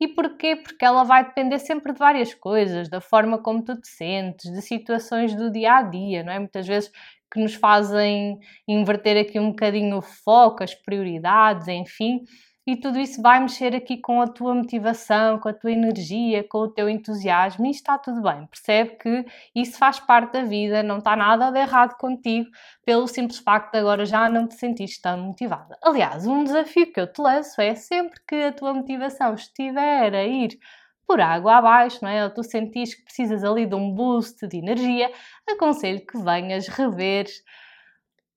E 0.00 0.08
porquê? 0.08 0.56
Porque 0.56 0.84
ela 0.84 1.04
vai 1.04 1.24
depender 1.24 1.58
sempre 1.58 1.92
de 1.92 1.98
várias 1.98 2.34
coisas, 2.34 2.88
da 2.88 3.00
forma 3.00 3.38
como 3.42 3.64
tu 3.64 3.80
te 3.80 3.88
sentes, 3.88 4.50
de 4.52 4.60
situações 4.62 5.34
do 5.34 5.50
dia 5.50 5.76
a 5.78 5.82
dia, 5.82 6.22
não 6.22 6.32
é? 6.32 6.38
Muitas 6.38 6.66
vezes 6.66 6.90
que 7.32 7.40
nos 7.40 7.54
fazem 7.54 8.38
inverter 8.68 9.16
aqui 9.20 9.38
um 9.40 9.50
bocadinho 9.50 9.98
o 9.98 10.02
foco, 10.02 10.62
as 10.62 10.74
prioridades, 10.74 11.68
enfim. 11.68 12.20
E 12.66 12.76
tudo 12.76 12.98
isso 12.98 13.20
vai 13.20 13.40
mexer 13.40 13.76
aqui 13.76 13.98
com 13.98 14.22
a 14.22 14.26
tua 14.26 14.54
motivação, 14.54 15.38
com 15.38 15.48
a 15.50 15.52
tua 15.52 15.70
energia, 15.70 16.42
com 16.48 16.58
o 16.58 16.68
teu 16.68 16.88
entusiasmo 16.88 17.66
e 17.66 17.70
está 17.70 17.98
tudo 17.98 18.22
bem. 18.22 18.46
Percebe 18.46 18.96
que 18.96 19.26
isso 19.54 19.76
faz 19.76 20.00
parte 20.00 20.32
da 20.32 20.42
vida, 20.44 20.82
não 20.82 20.96
está 20.98 21.14
nada 21.14 21.50
de 21.50 21.58
errado 21.58 21.96
contigo, 21.98 22.48
pelo 22.84 23.06
simples 23.06 23.38
facto 23.38 23.72
de 23.72 23.78
agora 23.78 24.06
já 24.06 24.30
não 24.30 24.48
te 24.48 24.54
sentires 24.54 24.98
tão 24.98 25.18
motivada. 25.18 25.76
Aliás, 25.82 26.26
um 26.26 26.42
desafio 26.42 26.90
que 26.90 27.00
eu 27.00 27.12
te 27.12 27.20
lanço 27.20 27.60
é 27.60 27.74
sempre 27.74 28.18
que 28.26 28.36
a 28.36 28.52
tua 28.52 28.72
motivação 28.72 29.34
estiver 29.34 30.14
a 30.14 30.24
ir 30.24 30.58
por 31.06 31.20
água 31.20 31.56
abaixo, 31.56 31.98
não 32.02 32.08
é? 32.08 32.24
Ou 32.24 32.30
tu 32.30 32.42
sentires 32.42 32.94
que 32.94 33.04
precisas 33.04 33.44
ali 33.44 33.66
de 33.66 33.74
um 33.74 33.92
boost 33.92 34.46
de 34.48 34.56
energia, 34.56 35.12
aconselho 35.46 36.04
que 36.06 36.18
venhas 36.18 36.66
rever 36.68 37.26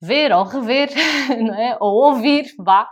ver 0.01 0.32
ou 0.32 0.44
rever, 0.44 0.89
é? 1.58 1.77
ou 1.80 1.96
ouvir, 1.96 2.46
vá, 2.60 2.88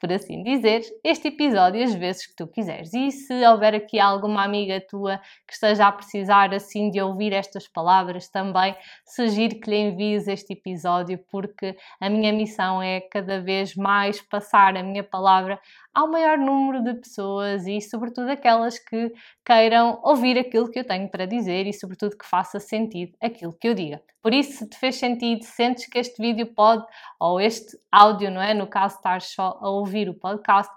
por 0.00 0.12
assim 0.12 0.42
dizer, 0.42 0.82
este 1.02 1.28
episódio 1.28 1.82
as 1.82 1.94
vezes 1.94 2.26
que 2.26 2.36
tu 2.36 2.46
quiseres. 2.46 2.92
E 2.92 3.10
se 3.10 3.32
houver 3.46 3.74
aqui 3.74 3.98
alguma 3.98 4.44
amiga 4.44 4.80
tua 4.88 5.18
que 5.46 5.54
esteja 5.54 5.86
a 5.86 5.92
precisar 5.92 6.52
assim 6.54 6.90
de 6.90 7.00
ouvir 7.00 7.32
estas 7.32 7.66
palavras 7.66 8.28
também, 8.28 8.76
sugiro 9.06 9.58
que 9.58 9.70
lhe 9.70 9.76
envies 9.76 10.28
este 10.28 10.52
episódio, 10.52 11.18
porque 11.30 11.76
a 12.00 12.10
minha 12.10 12.32
missão 12.32 12.82
é 12.82 13.00
cada 13.00 13.40
vez 13.40 13.74
mais 13.74 14.20
passar 14.20 14.76
a 14.76 14.82
minha 14.82 15.02
palavra 15.02 15.58
ao 15.94 16.08
maior 16.08 16.38
número 16.38 16.82
de 16.82 16.94
pessoas 16.94 17.66
e, 17.66 17.80
sobretudo, 17.80 18.30
aquelas 18.30 18.78
que 18.78 19.12
queiram 19.44 20.00
ouvir 20.02 20.38
aquilo 20.38 20.70
que 20.70 20.78
eu 20.78 20.86
tenho 20.86 21.10
para 21.10 21.26
dizer 21.26 21.66
e, 21.66 21.72
sobretudo, 21.72 22.16
que 22.16 22.26
faça 22.26 22.60
sentido 22.60 23.16
aquilo 23.20 23.52
que 23.52 23.68
eu 23.68 23.74
diga. 23.74 24.02
Por 24.22 24.34
isso, 24.34 24.58
se 24.58 24.68
te 24.68 24.78
fez 24.78 24.96
sentido, 24.96 25.42
sentes 25.44 25.86
que 25.86 25.98
este 25.98 26.20
vídeo 26.20 26.46
pode, 26.54 26.84
ou 27.18 27.40
este 27.40 27.76
áudio, 27.90 28.30
não 28.30 28.42
é? 28.42 28.52
No 28.52 28.66
caso, 28.66 28.96
estar 28.96 29.20
só 29.22 29.58
a 29.60 29.70
ouvir 29.70 30.08
o 30.08 30.14
podcast, 30.14 30.72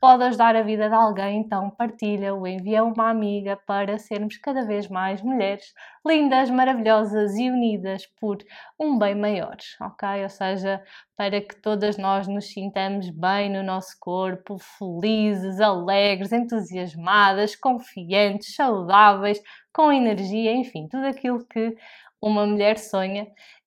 pode 0.00 0.24
ajudar 0.24 0.56
a 0.56 0.62
vida 0.62 0.88
de 0.88 0.94
alguém, 0.94 1.40
então 1.40 1.70
partilha 1.70 2.34
ou 2.34 2.46
envia 2.46 2.82
uma 2.82 3.10
amiga 3.10 3.56
para 3.66 3.98
sermos 3.98 4.38
cada 4.38 4.64
vez 4.66 4.88
mais 4.88 5.20
mulheres 5.20 5.74
lindas, 6.06 6.48
maravilhosas 6.50 7.36
e 7.36 7.50
unidas 7.50 8.06
por 8.18 8.38
um 8.78 8.98
bem 8.98 9.14
maior, 9.14 9.56
ok? 9.80 10.22
Ou 10.22 10.28
seja, 10.30 10.82
para 11.16 11.40
que 11.42 11.54
todas 11.60 11.98
nós 11.98 12.26
nos 12.26 12.46
sintamos 12.50 13.10
bem 13.10 13.50
no 13.50 13.62
nosso 13.62 13.94
corpo, 14.00 14.56
felizes, 14.58 15.60
alegres, 15.60 16.32
entusiasmadas, 16.32 17.54
confiantes, 17.54 18.54
saudáveis, 18.54 19.38
com 19.72 19.92
energia, 19.92 20.52
enfim, 20.52 20.88
tudo 20.88 21.04
aquilo 21.06 21.46
que 21.46 21.76
uma 22.22 22.46
mulher 22.46 22.78
sonha 22.78 23.26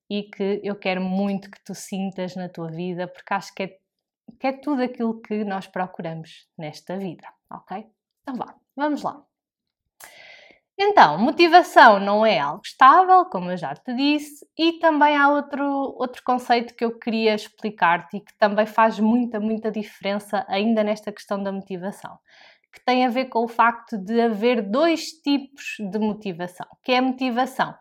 e 0.10 0.24
que 0.24 0.60
eu 0.64 0.76
quero 0.76 1.02
muito 1.02 1.50
que 1.50 1.64
tu 1.64 1.76
sintas 1.76 2.36
na 2.36 2.50
tua 2.50 2.70
vida, 2.72 3.08
porque 3.08 3.34
acho 3.34 3.54
que 3.54 3.64
é 3.64 3.83
que 4.40 4.48
é 4.48 4.54
tudo 4.54 4.82
aquilo 4.82 5.22
que 5.22 5.44
nós 5.44 5.68
procuramos 5.68 6.48
nesta 6.58 6.98
vida, 6.98 7.28
ok? 7.50 7.86
Então 8.22 8.36
vá, 8.36 8.56
vamos 8.76 9.02
lá. 9.04 9.24
Então, 10.78 11.20
motivação 11.20 12.00
não 12.00 12.26
é 12.26 12.40
algo 12.40 12.62
estável, 12.66 13.26
como 13.26 13.52
eu 13.52 13.58
já 13.58 13.76
te 13.76 13.94
disse, 13.94 14.44
e 14.58 14.80
também 14.80 15.16
há 15.16 15.30
outro, 15.30 15.64
outro 15.64 16.24
conceito 16.24 16.74
que 16.76 16.84
eu 16.84 16.98
queria 16.98 17.36
explicar-te 17.36 18.18
e 18.18 18.22
que 18.22 18.36
também 18.40 18.66
faz 18.66 19.00
muita, 19.00 19.40
muita 19.40 19.72
diferença 19.72 20.44
ainda 20.50 20.84
nesta 20.84 21.12
questão 21.12 21.42
da 21.42 21.52
motivação, 21.52 22.18
que 22.74 22.84
tem 22.84 23.06
a 23.06 23.10
ver 23.10 23.26
com 23.26 23.44
o 23.44 23.48
facto 23.48 24.00
de 24.00 24.20
haver 24.20 24.64
dois 24.64 25.12
tipos 25.12 25.76
de 25.80 26.00
motivação, 26.00 26.68
que 26.84 26.92
é 26.92 26.98
a 26.98 27.04
motivação 27.04 27.76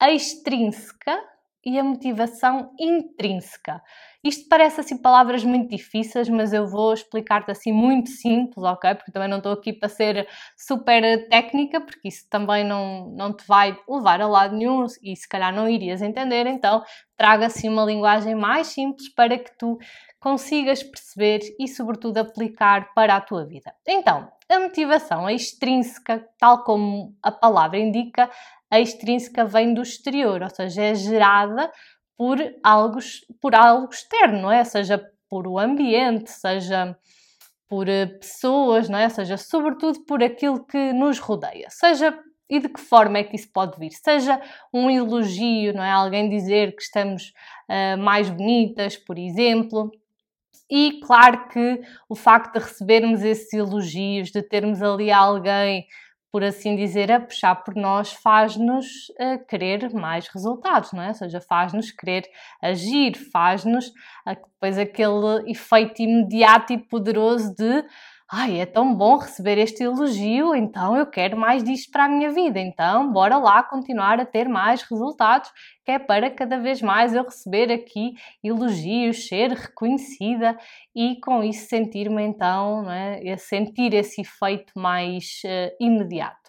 extrínseca 0.00 1.22
e 1.68 1.78
a 1.78 1.84
motivação 1.84 2.72
intrínseca. 2.80 3.82
Isto 4.24 4.48
parece 4.48 4.80
assim 4.80 4.96
palavras 4.96 5.44
muito 5.44 5.68
difíceis, 5.68 6.26
mas 6.26 6.54
eu 6.54 6.66
vou 6.66 6.94
explicar-te 6.94 7.50
assim 7.50 7.70
muito 7.72 8.08
simples, 8.08 8.64
ok? 8.64 8.94
Porque 8.94 9.12
também 9.12 9.28
não 9.28 9.36
estou 9.36 9.52
aqui 9.52 9.74
para 9.74 9.88
ser 9.90 10.26
super 10.56 11.28
técnica, 11.28 11.78
porque 11.78 12.08
isso 12.08 12.26
também 12.30 12.64
não, 12.64 13.10
não 13.10 13.36
te 13.36 13.46
vai 13.46 13.78
levar 13.86 14.18
a 14.22 14.26
lado 14.26 14.56
nenhum 14.56 14.86
e 15.02 15.14
se 15.14 15.28
calhar 15.28 15.54
não 15.54 15.68
irias 15.68 16.00
entender, 16.00 16.46
então 16.46 16.82
traga 17.18 17.46
assim 17.46 17.68
uma 17.68 17.84
linguagem 17.84 18.34
mais 18.34 18.68
simples 18.68 19.12
para 19.12 19.38
que 19.38 19.56
tu 19.58 19.76
consigas 20.18 20.82
perceber 20.82 21.40
e, 21.60 21.68
sobretudo, 21.68 22.18
aplicar 22.18 22.94
para 22.94 23.14
a 23.14 23.20
tua 23.20 23.44
vida. 23.44 23.74
Então, 23.86 24.28
a 24.48 24.58
motivação 24.58 25.28
extrínseca, 25.28 26.26
tal 26.38 26.64
como 26.64 27.14
a 27.22 27.30
palavra 27.30 27.78
indica, 27.78 28.30
a 28.70 28.80
extrínseca 28.80 29.44
vem 29.44 29.74
do 29.74 29.82
exterior, 29.82 30.42
ou 30.42 30.50
seja, 30.50 30.82
é 30.82 30.94
gerada 30.94 31.70
por 32.16 32.38
algo, 32.62 32.98
por 33.40 33.54
algo 33.54 33.92
externo, 33.92 34.42
não 34.42 34.52
é? 34.52 34.64
Seja 34.64 35.02
por 35.28 35.46
o 35.46 35.58
ambiente, 35.58 36.30
seja 36.30 36.96
por 37.68 37.88
eh, 37.88 38.06
pessoas, 38.06 38.88
não 38.88 38.98
é? 38.98 39.08
Seja 39.08 39.36
sobretudo 39.36 40.04
por 40.04 40.22
aquilo 40.22 40.64
que 40.64 40.92
nos 40.92 41.18
rodeia. 41.18 41.68
Seja 41.70 42.18
e 42.50 42.58
de 42.60 42.68
que 42.68 42.80
forma 42.80 43.18
é 43.18 43.24
que 43.24 43.36
isso 43.36 43.50
pode 43.52 43.78
vir? 43.78 43.92
Seja 43.92 44.40
um 44.72 44.88
elogio, 44.88 45.74
não 45.74 45.82
é? 45.82 45.90
Alguém 45.90 46.30
dizer 46.30 46.74
que 46.74 46.82
estamos 46.82 47.32
uh, 47.68 47.98
mais 47.98 48.30
bonitas, 48.30 48.96
por 48.96 49.18
exemplo. 49.18 49.90
E 50.70 51.00
claro 51.00 51.48
que 51.48 51.80
o 52.08 52.14
facto 52.14 52.54
de 52.54 52.64
recebermos 52.64 53.22
esses 53.22 53.52
elogios, 53.52 54.30
de 54.30 54.42
termos 54.42 54.82
ali 54.82 55.10
alguém 55.10 55.86
por 56.30 56.44
assim 56.44 56.76
dizer, 56.76 57.10
a 57.10 57.20
puxar 57.20 57.56
por 57.56 57.74
nós, 57.74 58.12
faz-nos 58.12 59.08
uh, 59.10 59.44
querer 59.48 59.92
mais 59.92 60.28
resultados, 60.28 60.92
não 60.92 61.02
é? 61.02 61.08
Ou 61.08 61.14
seja, 61.14 61.40
faz-nos 61.40 61.90
querer 61.90 62.24
agir, 62.62 63.16
faz-nos 63.32 63.88
uh, 63.88 64.34
depois 64.34 64.78
aquele 64.78 65.50
efeito 65.50 66.02
imediato 66.02 66.72
e 66.72 66.78
poderoso 66.78 67.54
de 67.54 67.84
ai, 68.30 68.60
é 68.60 68.66
tão 68.66 68.94
bom 68.94 69.16
receber 69.16 69.56
este 69.56 69.82
elogio, 69.82 70.54
então 70.54 70.94
eu 70.96 71.06
quero 71.06 71.36
mais 71.36 71.64
disto 71.64 71.90
para 71.90 72.04
a 72.04 72.08
minha 72.08 72.30
vida, 72.30 72.60
então 72.60 73.10
bora 73.10 73.38
lá 73.38 73.62
continuar 73.62 74.20
a 74.20 74.26
ter 74.26 74.48
mais 74.48 74.82
resultados, 74.82 75.50
que 75.82 75.92
é 75.92 75.98
para 75.98 76.30
cada 76.30 76.58
vez 76.58 76.82
mais 76.82 77.14
eu 77.14 77.24
receber 77.24 77.72
aqui 77.72 78.12
elogios, 78.44 79.26
ser 79.26 79.52
reconhecida 79.52 80.58
e 80.94 81.18
com 81.20 81.42
isso 81.42 81.68
sentir-me 81.68 82.22
então, 82.22 82.82
não 82.82 82.92
é? 82.92 83.36
sentir 83.38 83.94
esse 83.94 84.20
efeito 84.20 84.72
mais 84.76 85.40
uh, 85.46 85.74
imediato. 85.80 86.47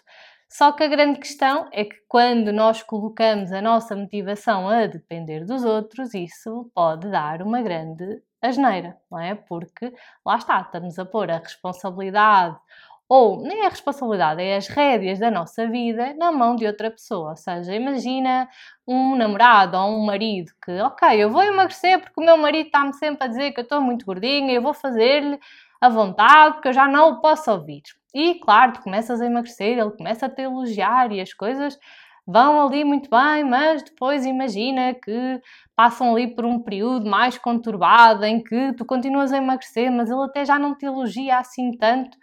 Só 0.52 0.72
que 0.72 0.82
a 0.82 0.88
grande 0.88 1.20
questão 1.20 1.68
é 1.72 1.84
que 1.84 1.96
quando 2.08 2.52
nós 2.52 2.82
colocamos 2.82 3.52
a 3.52 3.62
nossa 3.62 3.94
motivação 3.94 4.68
a 4.68 4.86
depender 4.86 5.44
dos 5.44 5.64
outros, 5.64 6.12
isso 6.12 6.68
pode 6.74 7.08
dar 7.08 7.40
uma 7.40 7.62
grande 7.62 8.20
asneira, 8.42 8.96
não 9.08 9.20
é? 9.20 9.36
Porque 9.36 9.94
lá 10.26 10.36
está, 10.36 10.60
estamos 10.60 10.98
a 10.98 11.04
pôr 11.04 11.30
a 11.30 11.38
responsabilidade 11.38 12.58
ou 13.08 13.40
nem 13.42 13.64
a 13.64 13.68
responsabilidade, 13.68 14.42
é 14.42 14.56
as 14.56 14.66
rédeas 14.66 15.20
da 15.20 15.30
nossa 15.30 15.68
vida 15.68 16.14
na 16.14 16.32
mão 16.32 16.56
de 16.56 16.66
outra 16.66 16.90
pessoa. 16.90 17.30
Ou 17.30 17.36
seja, 17.36 17.72
imagina 17.74 18.48
um 18.86 19.14
namorado 19.14 19.76
ou 19.76 19.98
um 19.98 20.04
marido 20.04 20.50
que, 20.64 20.72
ok, 20.80 21.22
eu 21.22 21.30
vou 21.30 21.44
emagrecer 21.44 22.00
porque 22.00 22.20
o 22.20 22.24
meu 22.24 22.36
marido 22.36 22.66
está-me 22.66 22.92
sempre 22.94 23.24
a 23.24 23.28
dizer 23.28 23.52
que 23.52 23.60
eu 23.60 23.64
estou 23.64 23.80
muito 23.80 24.04
gordinha, 24.04 24.52
eu 24.52 24.62
vou 24.62 24.74
fazer-lhe 24.74 25.38
a 25.80 25.88
vontade 25.88 26.54
porque 26.54 26.68
eu 26.68 26.72
já 26.72 26.88
não 26.88 27.10
o 27.10 27.20
posso 27.20 27.50
ouvir. 27.52 27.82
E 28.14 28.34
claro, 28.40 28.72
tu 28.74 28.82
começas 28.82 29.20
a 29.20 29.26
emagrecer, 29.26 29.78
ele 29.78 29.90
começa 29.92 30.26
a 30.26 30.28
te 30.28 30.42
elogiar 30.42 31.12
e 31.12 31.20
as 31.20 31.32
coisas 31.32 31.78
vão 32.26 32.66
ali 32.66 32.84
muito 32.84 33.08
bem, 33.10 33.44
mas 33.44 33.82
depois 33.82 34.24
imagina 34.26 34.94
que 34.94 35.40
passam 35.76 36.12
ali 36.14 36.34
por 36.34 36.44
um 36.44 36.60
período 36.62 37.08
mais 37.08 37.38
conturbado 37.38 38.24
em 38.24 38.42
que 38.42 38.72
tu 38.74 38.84
continuas 38.84 39.32
a 39.32 39.38
emagrecer, 39.38 39.90
mas 39.90 40.10
ele 40.10 40.22
até 40.24 40.44
já 40.44 40.58
não 40.58 40.76
te 40.76 40.86
elogia 40.86 41.38
assim 41.38 41.76
tanto 41.76 42.16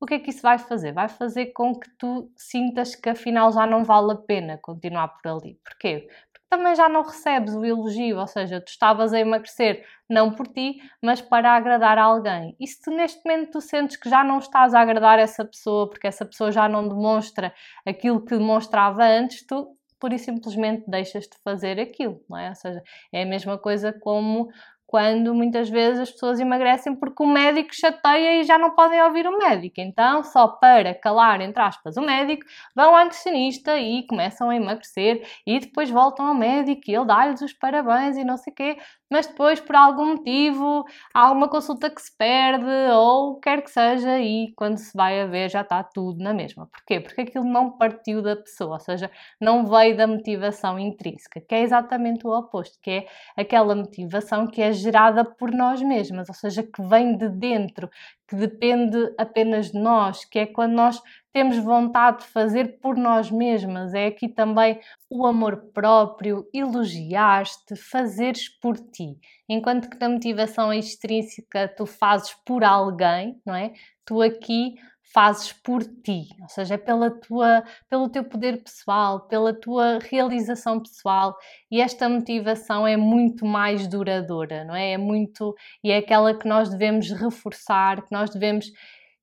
o 0.00 0.06
que 0.06 0.14
é 0.14 0.18
que 0.18 0.30
isso 0.30 0.42
vai 0.42 0.58
fazer? 0.58 0.92
Vai 0.92 1.08
fazer 1.08 1.46
com 1.52 1.74
que 1.78 1.88
tu 1.98 2.30
sintas 2.36 2.94
que 2.94 3.08
afinal 3.08 3.50
já 3.52 3.66
não 3.66 3.82
vale 3.84 4.12
a 4.12 4.16
pena 4.16 4.58
continuar 4.58 5.08
por 5.08 5.28
ali. 5.30 5.58
Porquê? 5.64 6.06
Também 6.48 6.74
já 6.76 6.88
não 6.88 7.02
recebes 7.02 7.54
o 7.54 7.64
elogio, 7.64 8.18
ou 8.18 8.26
seja, 8.26 8.60
tu 8.60 8.68
estavas 8.68 9.12
a 9.12 9.18
emagrecer 9.18 9.84
não 10.08 10.32
por 10.32 10.46
ti, 10.46 10.80
mas 11.02 11.20
para 11.20 11.50
agradar 11.52 11.98
a 11.98 12.04
alguém. 12.04 12.56
E 12.60 12.66
se 12.66 12.80
tu, 12.80 12.90
neste 12.90 13.24
momento 13.24 13.52
tu 13.52 13.60
sentes 13.60 13.96
que 13.96 14.08
já 14.08 14.22
não 14.22 14.38
estás 14.38 14.72
a 14.72 14.80
agradar 14.80 15.18
essa 15.18 15.44
pessoa, 15.44 15.90
porque 15.90 16.06
essa 16.06 16.24
pessoa 16.24 16.52
já 16.52 16.68
não 16.68 16.88
demonstra 16.88 17.52
aquilo 17.84 18.24
que 18.24 18.36
demonstrava 18.36 19.04
antes, 19.04 19.44
tu 19.44 19.76
por 19.98 20.12
e 20.12 20.18
simplesmente 20.18 20.84
deixas 20.86 21.24
de 21.24 21.36
fazer 21.42 21.80
aquilo, 21.80 22.20
não 22.28 22.38
é? 22.38 22.50
Ou 22.50 22.54
seja, 22.54 22.82
é 23.12 23.22
a 23.22 23.26
mesma 23.26 23.58
coisa 23.58 23.92
como 23.92 24.48
quando 24.86 25.34
muitas 25.34 25.68
vezes 25.68 26.00
as 26.00 26.10
pessoas 26.10 26.38
emagrecem 26.38 26.94
porque 26.94 27.22
o 27.22 27.26
médico 27.26 27.74
chateia 27.74 28.40
e 28.40 28.44
já 28.44 28.58
não 28.58 28.70
podem 28.70 29.02
ouvir 29.02 29.26
o 29.26 29.36
médico. 29.36 29.80
Então, 29.80 30.22
só 30.22 30.46
para 30.48 30.94
calar, 30.94 31.40
entre 31.40 31.62
aspas, 31.62 31.96
o 31.96 32.02
médico, 32.02 32.44
vão 32.74 32.94
ao 32.94 33.04
nutricionista 33.04 33.76
e 33.78 34.06
começam 34.06 34.50
a 34.50 34.56
emagrecer 34.56 35.26
e 35.46 35.58
depois 35.58 35.90
voltam 35.90 36.26
ao 36.26 36.34
médico 36.34 36.82
e 36.88 36.94
ele 36.94 37.06
dá-lhes 37.06 37.40
os 37.40 37.52
parabéns 37.52 38.16
e 38.16 38.24
não 38.24 38.36
sei 38.36 38.52
o 38.52 38.56
quê 38.56 38.76
mas 39.10 39.26
depois 39.26 39.60
por 39.60 39.76
algum 39.76 40.16
motivo 40.16 40.84
há 41.14 41.30
uma 41.30 41.48
consulta 41.48 41.88
que 41.88 42.00
se 42.00 42.16
perde 42.16 42.66
ou 42.92 43.38
quer 43.38 43.62
que 43.62 43.70
seja 43.70 44.18
e 44.18 44.52
quando 44.56 44.78
se 44.78 44.96
vai 44.96 45.20
a 45.20 45.26
ver 45.26 45.48
já 45.48 45.60
está 45.60 45.82
tudo 45.82 46.22
na 46.22 46.34
mesma. 46.34 46.66
Porquê? 46.66 47.00
Porque 47.00 47.20
aquilo 47.22 47.44
não 47.44 47.70
partiu 47.76 48.20
da 48.22 48.36
pessoa, 48.36 48.74
ou 48.74 48.80
seja, 48.80 49.10
não 49.40 49.64
veio 49.66 49.96
da 49.96 50.06
motivação 50.06 50.78
intrínseca, 50.78 51.40
que 51.40 51.54
é 51.54 51.62
exatamente 51.62 52.26
o 52.26 52.36
oposto, 52.36 52.78
que 52.82 52.90
é 52.90 53.06
aquela 53.36 53.74
motivação 53.74 54.46
que 54.46 54.60
é 54.60 54.72
gerada 54.76 55.24
por 55.24 55.50
nós 55.50 55.82
mesmas, 55.82 56.28
ou 56.28 56.34
seja, 56.34 56.62
que 56.62 56.82
vem 56.82 57.16
de 57.16 57.28
dentro, 57.28 57.90
que 58.28 58.36
depende 58.36 58.96
apenas 59.18 59.70
de 59.70 59.78
nós, 59.78 60.24
que 60.24 60.38
é 60.38 60.46
quando 60.46 60.72
nós 60.72 61.02
temos 61.32 61.58
vontade 61.58 62.20
de 62.20 62.26
fazer 62.28 62.78
por 62.80 62.96
nós 62.96 63.30
mesmas. 63.30 63.94
É 63.94 64.06
aqui 64.06 64.28
também 64.28 64.80
o 65.10 65.26
amor 65.26 65.70
próprio, 65.74 66.48
elogiar-te, 66.52 67.76
fazeres 67.76 68.48
por 68.48 68.76
ti. 68.78 69.18
Enquanto 69.48 69.88
que 69.90 69.98
na 69.98 70.08
motivação 70.08 70.72
extrínseca 70.72 71.68
tu 71.68 71.86
fazes 71.86 72.34
por 72.44 72.64
alguém, 72.64 73.40
não 73.44 73.54
é? 73.54 73.72
Tu 74.04 74.22
aqui 74.22 74.74
fazes 75.12 75.52
por 75.52 75.82
ti, 75.82 76.26
ou 76.42 76.48
seja, 76.48 76.74
é 76.74 76.78
pela 76.78 77.10
tua, 77.10 77.64
pelo 77.88 78.08
teu 78.08 78.24
poder 78.24 78.62
pessoal, 78.62 79.20
pela 79.28 79.54
tua 79.54 79.98
realização 79.98 80.80
pessoal 80.80 81.36
e 81.70 81.80
esta 81.80 82.08
motivação 82.08 82.86
é 82.86 82.96
muito 82.96 83.46
mais 83.46 83.86
duradoura, 83.86 84.64
não 84.64 84.74
é? 84.74 84.92
É 84.92 84.98
muito 84.98 85.54
e 85.82 85.90
é 85.90 85.98
aquela 85.98 86.34
que 86.34 86.46
nós 86.46 86.68
devemos 86.68 87.10
reforçar, 87.10 88.02
que 88.02 88.12
nós 88.12 88.30
devemos 88.30 88.70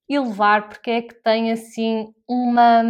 elevar 0.09 0.69
porque 0.69 0.91
é 0.91 1.01
que 1.01 1.15
tem 1.15 1.51
assim 1.51 2.13
uma, 2.27 2.83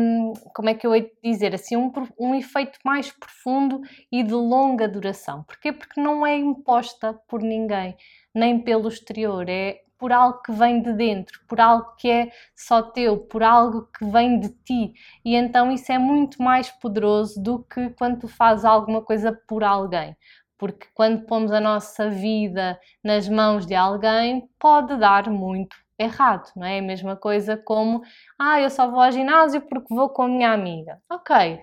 como 0.55 0.69
é 0.69 0.73
que 0.73 0.85
eu 0.85 0.95
hei 0.95 1.01
de 1.01 1.31
dizer, 1.31 1.53
assim 1.53 1.75
um, 1.75 1.91
um 2.19 2.35
efeito 2.35 2.79
mais 2.85 3.11
profundo 3.11 3.81
e 4.11 4.23
de 4.23 4.33
longa 4.33 4.87
duração. 4.87 5.43
Porquê? 5.43 5.71
Porque 5.71 5.99
não 5.99 6.25
é 6.25 6.37
imposta 6.37 7.13
por 7.27 7.41
ninguém, 7.41 7.95
nem 8.33 8.59
pelo 8.59 8.87
exterior, 8.87 9.47
é 9.49 9.81
por 10.03 10.11
algo 10.11 10.41
que 10.41 10.51
vem 10.51 10.81
de 10.81 10.91
dentro, 10.91 11.39
por 11.47 11.61
algo 11.61 11.95
que 11.95 12.11
é 12.11 12.29
só 12.53 12.81
teu, 12.81 13.19
por 13.19 13.41
algo 13.41 13.87
que 13.97 14.03
vem 14.03 14.37
de 14.37 14.49
ti. 14.49 14.93
E 15.23 15.33
então 15.33 15.71
isso 15.71 15.93
é 15.93 15.97
muito 15.97 16.43
mais 16.43 16.69
poderoso 16.69 17.41
do 17.41 17.63
que 17.63 17.89
quando 17.91 18.19
tu 18.19 18.27
fazes 18.27 18.65
alguma 18.65 19.01
coisa 19.01 19.31
por 19.47 19.63
alguém. 19.63 20.13
Porque 20.57 20.87
quando 20.93 21.25
pomos 21.25 21.53
a 21.53 21.61
nossa 21.61 22.09
vida 22.09 22.77
nas 23.01 23.29
mãos 23.29 23.65
de 23.65 23.75
alguém, 23.75 24.49
pode 24.59 24.97
dar 24.97 25.29
muito 25.29 25.73
errado, 25.97 26.51
não 26.53 26.67
é? 26.67 26.79
A 26.79 26.81
mesma 26.81 27.15
coisa 27.15 27.55
como, 27.55 28.01
ah, 28.37 28.59
eu 28.59 28.69
só 28.69 28.91
vou 28.91 29.01
ao 29.01 29.09
ginásio 29.09 29.61
porque 29.61 29.95
vou 29.95 30.09
com 30.09 30.23
a 30.23 30.27
minha 30.27 30.51
amiga. 30.51 30.99
Ok, 31.09 31.61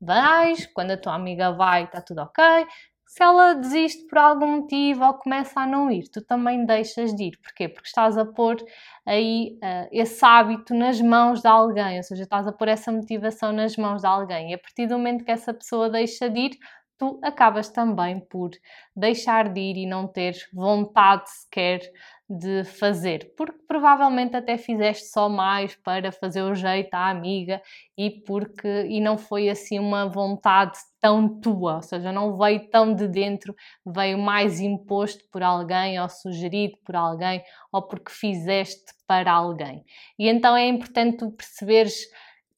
vais, 0.00 0.64
quando 0.68 0.92
a 0.92 0.96
tua 0.96 1.14
amiga 1.14 1.52
vai, 1.52 1.84
está 1.84 2.00
tudo 2.00 2.22
ok, 2.22 2.42
se 3.12 3.22
ela 3.22 3.52
desiste 3.52 4.06
por 4.06 4.16
algum 4.16 4.60
motivo 4.60 5.04
ou 5.04 5.12
começa 5.12 5.60
a 5.60 5.66
não 5.66 5.90
ir, 5.90 6.08
tu 6.08 6.24
também 6.24 6.64
deixas 6.64 7.14
de 7.14 7.24
ir. 7.24 7.38
Porquê? 7.42 7.68
Porque 7.68 7.86
estás 7.86 8.16
a 8.16 8.24
pôr 8.24 8.56
aí 9.04 9.58
uh, 9.62 9.86
esse 9.92 10.24
hábito 10.24 10.74
nas 10.74 10.98
mãos 10.98 11.42
de 11.42 11.46
alguém, 11.46 11.98
ou 11.98 12.02
seja, 12.02 12.22
estás 12.22 12.46
a 12.46 12.52
pôr 12.52 12.68
essa 12.68 12.90
motivação 12.90 13.52
nas 13.52 13.76
mãos 13.76 14.00
de 14.00 14.06
alguém. 14.06 14.52
E 14.52 14.54
a 14.54 14.58
partir 14.58 14.86
do 14.86 14.96
momento 14.96 15.26
que 15.26 15.30
essa 15.30 15.52
pessoa 15.52 15.90
deixa 15.90 16.30
de 16.30 16.40
ir, 16.40 16.50
tu 16.96 17.20
acabas 17.22 17.68
também 17.68 18.18
por 18.18 18.48
deixar 18.96 19.52
de 19.52 19.60
ir 19.60 19.76
e 19.76 19.86
não 19.86 20.08
ter 20.08 20.34
vontade 20.50 21.28
sequer 21.28 21.80
de 22.34 22.64
fazer, 22.64 23.34
porque 23.36 23.58
provavelmente 23.68 24.34
até 24.34 24.56
fizeste 24.56 25.04
só 25.06 25.28
mais 25.28 25.74
para 25.76 26.10
fazer 26.10 26.42
o 26.42 26.54
jeito 26.54 26.94
à 26.94 27.10
amiga 27.10 27.60
e 27.96 28.10
porque 28.10 28.86
e 28.88 29.00
não 29.00 29.18
foi 29.18 29.50
assim 29.50 29.78
uma 29.78 30.08
vontade 30.08 30.78
tão 30.98 31.28
tua, 31.40 31.76
ou 31.76 31.82
seja, 31.82 32.10
não 32.10 32.36
veio 32.36 32.70
tão 32.70 32.94
de 32.94 33.06
dentro, 33.06 33.54
veio 33.84 34.16
mais 34.18 34.60
imposto 34.60 35.24
por 35.30 35.42
alguém 35.42 36.00
ou 36.00 36.08
sugerido 36.08 36.78
por 36.84 36.96
alguém 36.96 37.42
ou 37.70 37.82
porque 37.82 38.10
fizeste 38.10 38.94
para 39.06 39.30
alguém. 39.30 39.84
E 40.18 40.28
então 40.28 40.56
é 40.56 40.66
importante 40.66 41.18
tu 41.18 41.30
perceberes 41.32 42.06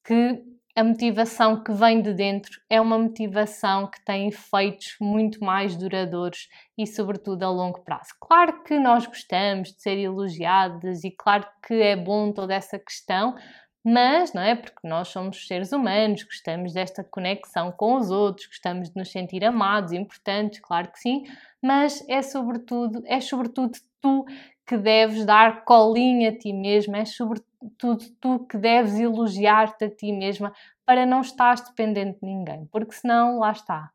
que 0.04 0.40
a 0.76 0.82
motivação 0.82 1.62
que 1.62 1.72
vem 1.72 2.02
de 2.02 2.12
dentro 2.12 2.60
é 2.68 2.80
uma 2.80 2.98
motivação 2.98 3.87
que 3.87 4.04
tem 4.04 4.28
efeitos 4.28 4.96
muito 5.00 5.42
mais 5.44 5.76
duradouros 5.76 6.48
e, 6.76 6.84
sobretudo, 6.84 7.44
a 7.44 7.50
longo 7.50 7.80
prazo. 7.84 8.10
Claro 8.20 8.62
que 8.64 8.76
nós 8.78 9.06
gostamos 9.06 9.72
de 9.72 9.80
ser 9.80 9.96
elogiadas 9.98 11.04
e 11.04 11.12
claro 11.12 11.46
que 11.64 11.74
é 11.74 11.94
bom 11.94 12.32
toda 12.32 12.54
essa 12.54 12.76
questão, 12.76 13.37
mas 13.84 14.32
não 14.32 14.42
é 14.42 14.56
porque 14.56 14.88
nós 14.88 15.08
somos 15.08 15.46
seres 15.46 15.70
humanos, 15.70 16.24
gostamos 16.24 16.72
desta 16.72 17.04
conexão 17.04 17.70
com 17.70 17.96
os 17.96 18.10
outros, 18.10 18.46
gostamos 18.46 18.88
de 18.90 18.96
nos 18.96 19.12
sentir 19.12 19.44
amados, 19.44 19.92
importantes, 19.92 20.58
claro 20.58 20.90
que 20.90 20.98
sim, 20.98 21.24
mas 21.62 22.04
é 22.08 22.20
sobretudo, 22.20 23.00
é 23.06 23.20
sobretudo 23.20 23.78
tu 24.00 24.24
que 24.66 24.76
deves 24.76 25.24
dar 25.24 25.64
colinha 25.64 26.30
a 26.30 26.37
ti 26.37 26.52
mesma, 26.52 26.98
é 26.98 27.04
sobretudo 27.04 27.53
tu 27.79 28.46
que 28.46 28.59
deves 28.59 28.98
elogiar-te 28.98 29.85
a 29.85 29.90
ti 29.90 30.12
mesma 30.12 30.53
para 30.85 31.07
não 31.07 31.20
estares 31.20 31.62
dependente 31.62 32.20
de 32.20 32.27
ninguém, 32.27 32.66
porque 32.66 32.94
senão, 32.94 33.38
lá 33.38 33.53
está, 33.53 33.90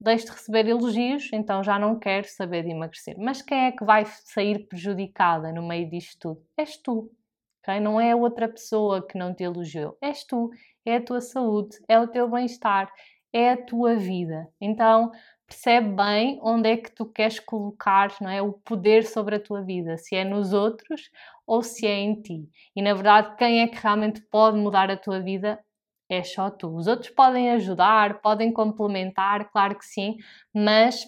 deixo 0.00 0.26
de 0.26 0.32
receber 0.32 0.66
elogios, 0.68 1.30
então 1.32 1.64
já 1.64 1.78
não 1.78 1.98
quero 1.98 2.28
saber 2.28 2.62
de 2.62 2.70
emagrecer. 2.70 3.16
Mas 3.18 3.40
quem 3.40 3.66
é 3.66 3.72
que 3.72 3.84
vai 3.84 4.04
sair 4.06 4.66
prejudicada 4.66 5.52
no 5.52 5.66
meio 5.66 5.88
disto 5.88 6.18
tudo? 6.20 6.46
És 6.56 6.76
tu. 6.76 7.10
Okay? 7.62 7.80
Não 7.80 8.00
é 8.00 8.14
outra 8.14 8.48
pessoa 8.48 9.06
que 9.06 9.16
não 9.16 9.34
te 9.34 9.42
elogiou, 9.42 9.96
és 10.00 10.24
tu, 10.24 10.50
é 10.84 10.96
a 10.96 11.02
tua 11.02 11.20
saúde, 11.20 11.78
é 11.88 11.98
o 11.98 12.06
teu 12.06 12.28
bem-estar, 12.28 12.92
é 13.32 13.52
a 13.52 13.56
tua 13.56 13.96
vida. 13.96 14.46
Então, 14.60 15.10
percebe 15.46 15.94
bem 15.94 16.38
onde 16.42 16.70
é 16.70 16.76
que 16.76 16.90
tu 16.90 17.06
queres 17.06 17.38
colocar 17.38 18.14
não 18.20 18.30
é, 18.30 18.40
o 18.42 18.52
poder 18.52 19.04
sobre 19.04 19.36
a 19.36 19.40
tua 19.40 19.62
vida, 19.62 19.96
se 19.96 20.16
é 20.16 20.24
nos 20.24 20.52
outros 20.52 21.10
ou 21.46 21.62
se 21.62 21.86
é 21.86 21.94
em 21.94 22.20
ti. 22.20 22.48
E 22.74 22.82
na 22.82 22.94
verdade, 22.94 23.36
quem 23.36 23.60
é 23.60 23.68
que 23.68 23.76
realmente 23.76 24.20
pode 24.22 24.56
mudar 24.58 24.90
a 24.90 24.96
tua 24.96 25.20
vida 25.20 25.58
é 26.08 26.22
só 26.22 26.50
tu. 26.50 26.74
Os 26.74 26.86
outros 26.86 27.10
podem 27.10 27.50
ajudar, 27.52 28.20
podem 28.20 28.52
complementar, 28.52 29.50
claro 29.50 29.76
que 29.78 29.84
sim, 29.84 30.16
mas 30.52 31.04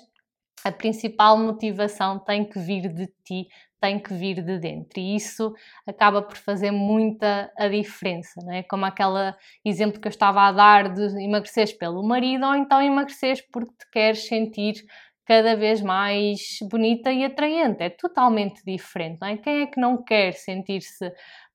a 0.65 0.73
principal 0.73 1.39
motivação 1.39 2.19
tem 2.19 2.45
que 2.45 2.59
vir 2.59 2.93
de 2.93 3.07
ti, 3.25 3.47
tem 3.87 4.01
que 4.01 4.13
vir 4.13 4.43
de 4.43 4.59
dentro. 4.59 4.99
E 4.99 5.15
isso 5.15 5.55
acaba 5.87 6.21
por 6.21 6.37
fazer 6.37 6.73
muita 6.73 7.53
a 7.57 7.69
diferença, 7.69 8.41
não 8.45 8.53
é? 8.53 8.65
Como 8.65 8.85
aquele 8.85 9.33
exemplo 9.65 10.01
que 10.01 10.09
eu 10.09 10.11
estava 10.11 10.43
a 10.43 10.53
dar 10.53 10.93
de 10.93 11.03
emagreceres 11.23 11.73
pelo 11.73 12.03
marido 12.03 12.45
ou 12.45 12.57
então 12.57 12.83
emagreceres 12.83 13.41
porque 13.53 13.71
te 13.71 13.91
queres 13.93 14.27
sentir 14.27 14.75
cada 15.25 15.57
vez 15.57 15.81
mais 15.81 16.59
bonita 16.69 17.13
e 17.13 17.25
atraente. 17.25 17.83
É 17.83 17.91
totalmente 17.91 18.61
diferente, 18.65 19.19
não 19.21 19.29
é? 19.29 19.37
Quem 19.37 19.63
é 19.63 19.67
que 19.67 19.81
não 19.81 20.03
quer 20.03 20.33
sentir-se 20.33 21.13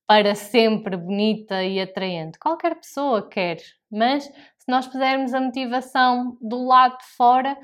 para 0.07 0.33
sempre 0.33 0.95
bonita 0.95 1.63
e 1.63 1.81
atraente? 1.81 2.39
Qualquer 2.39 2.75
pessoa 2.75 3.27
quer, 3.27 3.57
mas 3.91 4.23
se 4.23 4.69
nós 4.69 4.87
pusermos 4.87 5.33
a 5.33 5.41
motivação 5.41 6.37
do 6.41 6.65
lado 6.65 6.97
de 6.97 7.05
fora, 7.17 7.57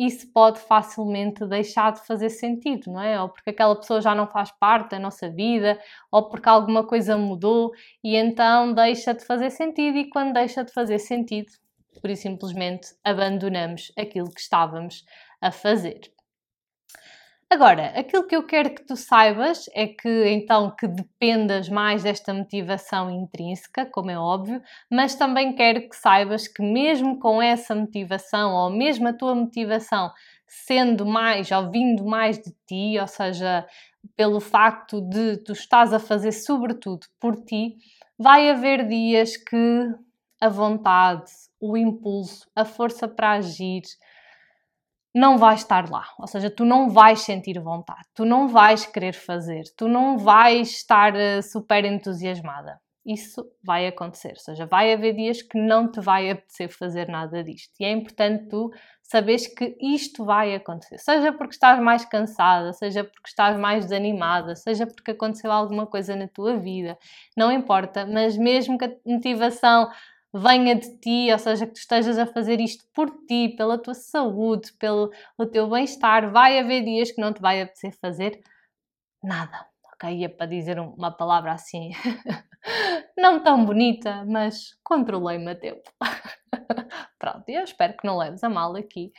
isso 0.00 0.32
pode 0.32 0.58
facilmente 0.58 1.44
deixar 1.46 1.92
de 1.92 2.00
fazer 2.06 2.30
sentido, 2.30 2.90
não 2.90 3.02
é? 3.02 3.20
Ou 3.20 3.28
porque 3.28 3.50
aquela 3.50 3.76
pessoa 3.76 4.00
já 4.00 4.14
não 4.14 4.26
faz 4.26 4.50
parte 4.52 4.92
da 4.92 4.98
nossa 4.98 5.28
vida, 5.30 5.78
ou 6.10 6.28
porque 6.28 6.48
alguma 6.48 6.86
coisa 6.86 7.18
mudou 7.18 7.70
e 8.02 8.16
então 8.16 8.72
deixa 8.72 9.12
de 9.12 9.24
fazer 9.24 9.50
sentido, 9.50 9.98
e 9.98 10.08
quando 10.08 10.32
deixa 10.32 10.64
de 10.64 10.72
fazer 10.72 10.98
sentido, 10.98 11.52
por 12.00 12.16
simplesmente 12.16 12.94
abandonamos 13.04 13.92
aquilo 13.98 14.30
que 14.30 14.40
estávamos 14.40 15.04
a 15.40 15.52
fazer. 15.52 16.00
Agora, 17.52 17.86
aquilo 17.98 18.28
que 18.28 18.36
eu 18.36 18.46
quero 18.46 18.72
que 18.72 18.86
tu 18.86 18.94
saibas 18.96 19.68
é 19.74 19.88
que 19.88 20.08
então 20.28 20.70
que 20.70 20.86
dependas 20.86 21.68
mais 21.68 22.04
desta 22.04 22.32
motivação 22.32 23.10
intrínseca, 23.10 23.84
como 23.86 24.08
é 24.08 24.16
óbvio, 24.16 24.62
mas 24.88 25.16
também 25.16 25.52
quero 25.56 25.88
que 25.88 25.96
saibas 25.96 26.46
que 26.46 26.62
mesmo 26.62 27.18
com 27.18 27.42
essa 27.42 27.74
motivação, 27.74 28.54
ou 28.54 28.70
mesmo 28.70 29.08
a 29.08 29.12
tua 29.12 29.34
motivação 29.34 30.12
sendo 30.46 31.04
mais 31.04 31.50
ou 31.50 31.68
vindo 31.72 32.04
mais 32.04 32.38
de 32.38 32.52
ti, 32.68 32.96
ou 33.00 33.06
seja, 33.08 33.66
pelo 34.16 34.38
facto 34.40 35.00
de 35.00 35.38
tu 35.38 35.52
estás 35.52 35.92
a 35.92 35.98
fazer 35.98 36.30
sobretudo 36.30 37.04
por 37.18 37.34
ti, 37.44 37.74
vai 38.16 38.48
haver 38.48 38.86
dias 38.86 39.36
que 39.36 39.88
a 40.40 40.48
vontade, 40.48 41.30
o 41.60 41.76
impulso, 41.76 42.48
a 42.54 42.64
força 42.64 43.08
para 43.08 43.32
agir, 43.32 43.82
não 45.14 45.38
vais 45.38 45.60
estar 45.60 45.88
lá. 45.90 46.04
Ou 46.18 46.26
seja, 46.26 46.50
tu 46.50 46.64
não 46.64 46.88
vais 46.88 47.20
sentir 47.20 47.60
vontade, 47.60 48.06
tu 48.14 48.24
não 48.24 48.48
vais 48.48 48.86
querer 48.86 49.12
fazer, 49.12 49.64
tu 49.76 49.88
não 49.88 50.16
vais 50.18 50.70
estar 50.70 51.14
uh, 51.14 51.42
super 51.42 51.84
entusiasmada. 51.84 52.80
Isso 53.04 53.42
vai 53.64 53.86
acontecer, 53.86 54.32
ou 54.32 54.40
seja, 54.40 54.66
vai 54.66 54.92
haver 54.92 55.14
dias 55.14 55.40
que 55.40 55.58
não 55.58 55.90
te 55.90 56.00
vai 56.00 56.30
apetecer 56.30 56.68
fazer 56.68 57.08
nada 57.08 57.42
disto. 57.42 57.72
E 57.80 57.84
é 57.84 57.90
importante 57.90 58.46
tu 58.48 58.70
saberes 59.02 59.46
que 59.46 59.74
isto 59.80 60.22
vai 60.22 60.54
acontecer, 60.54 60.98
seja 60.98 61.32
porque 61.32 61.54
estás 61.54 61.80
mais 61.80 62.04
cansada, 62.04 62.74
seja 62.74 63.02
porque 63.02 63.28
estás 63.28 63.58
mais 63.58 63.86
desanimada, 63.86 64.54
seja 64.54 64.86
porque 64.86 65.12
aconteceu 65.12 65.50
alguma 65.50 65.86
coisa 65.86 66.14
na 66.14 66.28
tua 66.28 66.58
vida, 66.58 66.96
não 67.34 67.50
importa, 67.50 68.06
mas 68.06 68.36
mesmo 68.36 68.76
que 68.76 68.84
a 68.84 68.92
motivação 69.06 69.88
venha 70.32 70.76
de 70.76 70.96
ti, 70.98 71.32
ou 71.32 71.38
seja, 71.38 71.66
que 71.66 71.72
tu 71.72 71.78
estejas 71.78 72.18
a 72.18 72.26
fazer 72.26 72.60
isto 72.60 72.84
por 72.94 73.10
ti, 73.26 73.48
pela 73.56 73.78
tua 73.78 73.94
saúde, 73.94 74.72
pelo 74.74 75.10
o 75.36 75.46
teu 75.46 75.68
bem-estar, 75.68 76.30
vai 76.30 76.58
haver 76.58 76.84
dias 76.84 77.10
que 77.10 77.20
não 77.20 77.32
te 77.32 77.40
vai 77.40 77.60
apetecer 77.60 77.92
fazer 78.00 78.40
nada. 79.22 79.66
Ok? 79.94 80.10
Ia 80.16 80.28
para 80.30 80.46
dizer 80.46 80.78
uma 80.78 81.10
palavra 81.10 81.52
assim, 81.52 81.90
não 83.18 83.42
tão 83.42 83.64
bonita, 83.64 84.24
mas 84.26 84.76
controlei-me 84.84 85.50
a 85.50 85.54
tempo. 85.54 85.90
Pronto, 87.18 87.44
eu 87.48 87.62
espero 87.64 87.94
que 87.96 88.06
não 88.06 88.16
leves 88.16 88.42
a 88.42 88.48
mal 88.48 88.74
aqui 88.76 89.12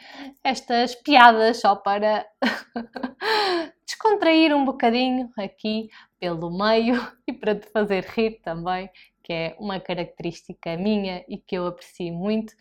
estas 0.43 0.95
piadas 0.95 1.59
só 1.59 1.75
para 1.75 2.25
descontrair 3.85 4.55
um 4.55 4.65
bocadinho 4.65 5.31
aqui 5.37 5.89
pelo 6.19 6.55
meio 6.57 6.95
e 7.27 7.33
para 7.33 7.55
te 7.55 7.69
fazer 7.69 8.03
rir 8.05 8.41
também 8.41 8.89
que 9.23 9.33
é 9.33 9.55
uma 9.59 9.79
característica 9.79 10.75
minha 10.77 11.23
e 11.27 11.37
que 11.37 11.55
eu 11.55 11.67
aprecio 11.67 12.13
muito. 12.13 12.53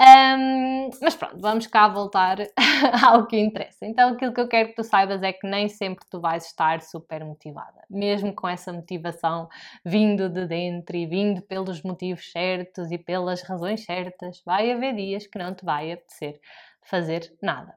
Um, 0.00 0.90
mas 1.02 1.16
pronto, 1.16 1.40
vamos 1.40 1.66
cá 1.66 1.88
voltar 1.88 2.38
ao 3.04 3.26
que 3.26 3.36
interessa. 3.36 3.84
Então, 3.84 4.10
aquilo 4.10 4.32
que 4.32 4.40
eu 4.40 4.46
quero 4.46 4.68
que 4.68 4.76
tu 4.76 4.84
saibas 4.84 5.24
é 5.24 5.32
que 5.32 5.44
nem 5.44 5.68
sempre 5.68 6.06
tu 6.08 6.20
vais 6.20 6.46
estar 6.46 6.80
super 6.82 7.24
motivada, 7.24 7.82
mesmo 7.90 8.32
com 8.32 8.46
essa 8.46 8.72
motivação 8.72 9.48
vindo 9.84 10.28
de 10.28 10.46
dentro 10.46 10.96
e 10.96 11.04
vindo 11.04 11.42
pelos 11.42 11.82
motivos 11.82 12.30
certos 12.30 12.92
e 12.92 12.98
pelas 12.98 13.42
razões 13.42 13.84
certas, 13.84 14.40
vai 14.46 14.70
haver 14.70 14.94
dias 14.94 15.26
que 15.26 15.36
não 15.36 15.52
te 15.52 15.64
vai 15.64 15.90
apetecer 15.90 16.38
fazer 16.88 17.36
nada. 17.42 17.74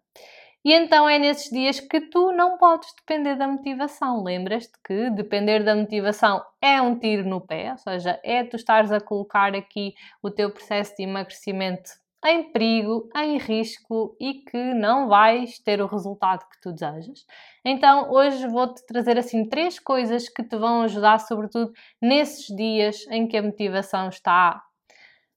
E 0.64 0.74
então 0.74 1.10
é 1.10 1.18
nesses 1.18 1.50
dias 1.50 1.80
que 1.80 2.00
tu 2.02 2.32
não 2.32 2.58
podes 2.58 2.94
depender 2.96 3.36
da 3.36 3.48
motivação. 3.48 4.24
Lembras-te 4.24 4.74
que 4.86 5.10
depender 5.10 5.64
da 5.64 5.76
motivação 5.76 6.44
é 6.62 6.80
um 6.82 6.98
tiro 6.98 7.28
no 7.28 7.42
pé, 7.42 7.72
ou 7.72 7.78
seja, 7.78 8.20
é 8.24 8.44
tu 8.44 8.56
estares 8.56 8.92
a 8.92 9.02
colocar 9.02 9.56
aqui 9.56 9.94
o 10.22 10.30
teu 10.30 10.52
processo 10.52 10.96
de 10.96 11.04
emagrecimento 11.04 11.90
em 12.24 12.52
perigo, 12.52 13.10
em 13.16 13.38
risco 13.40 14.16
e 14.20 14.36
que 14.36 14.74
não 14.76 15.08
vais 15.08 15.58
ter 15.58 15.82
o 15.82 15.88
resultado 15.88 16.48
que 16.48 16.62
tu 16.62 16.72
desejas. 16.72 17.26
Então, 17.66 18.12
hoje 18.12 18.48
vou-te 18.48 18.86
trazer 18.86 19.18
assim 19.18 19.50
três 19.50 19.80
coisas 19.80 20.30
que 20.30 20.44
te 20.44 20.56
vão 20.56 20.84
ajudar, 20.84 21.20
sobretudo 21.20 21.74
nesses 22.00 22.46
dias 22.56 23.08
em 23.10 23.28
que 23.28 23.38
a 23.38 23.42
motivação 23.42 24.10
está 24.10 24.62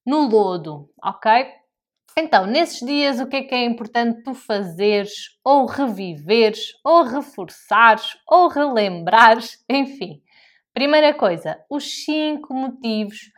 no 0.05 0.29
lodo, 0.29 0.91
ok? 1.03 1.47
Então, 2.17 2.47
nesses 2.47 2.79
dias, 2.79 3.19
o 3.19 3.27
que 3.27 3.37
é 3.37 3.43
que 3.43 3.55
é 3.55 3.65
importante 3.65 4.23
tu 4.23 4.35
fazeres, 4.35 5.37
ou 5.43 5.67
reviveres, 5.67 6.73
ou 6.85 7.03
reforçares, 7.03 8.17
ou 8.29 8.47
relembrares, 8.49 9.63
enfim. 9.69 10.23
Primeira 10.73 11.13
coisa, 11.13 11.61
os 11.69 12.05
cinco 12.05 12.55
motivos 12.55 13.33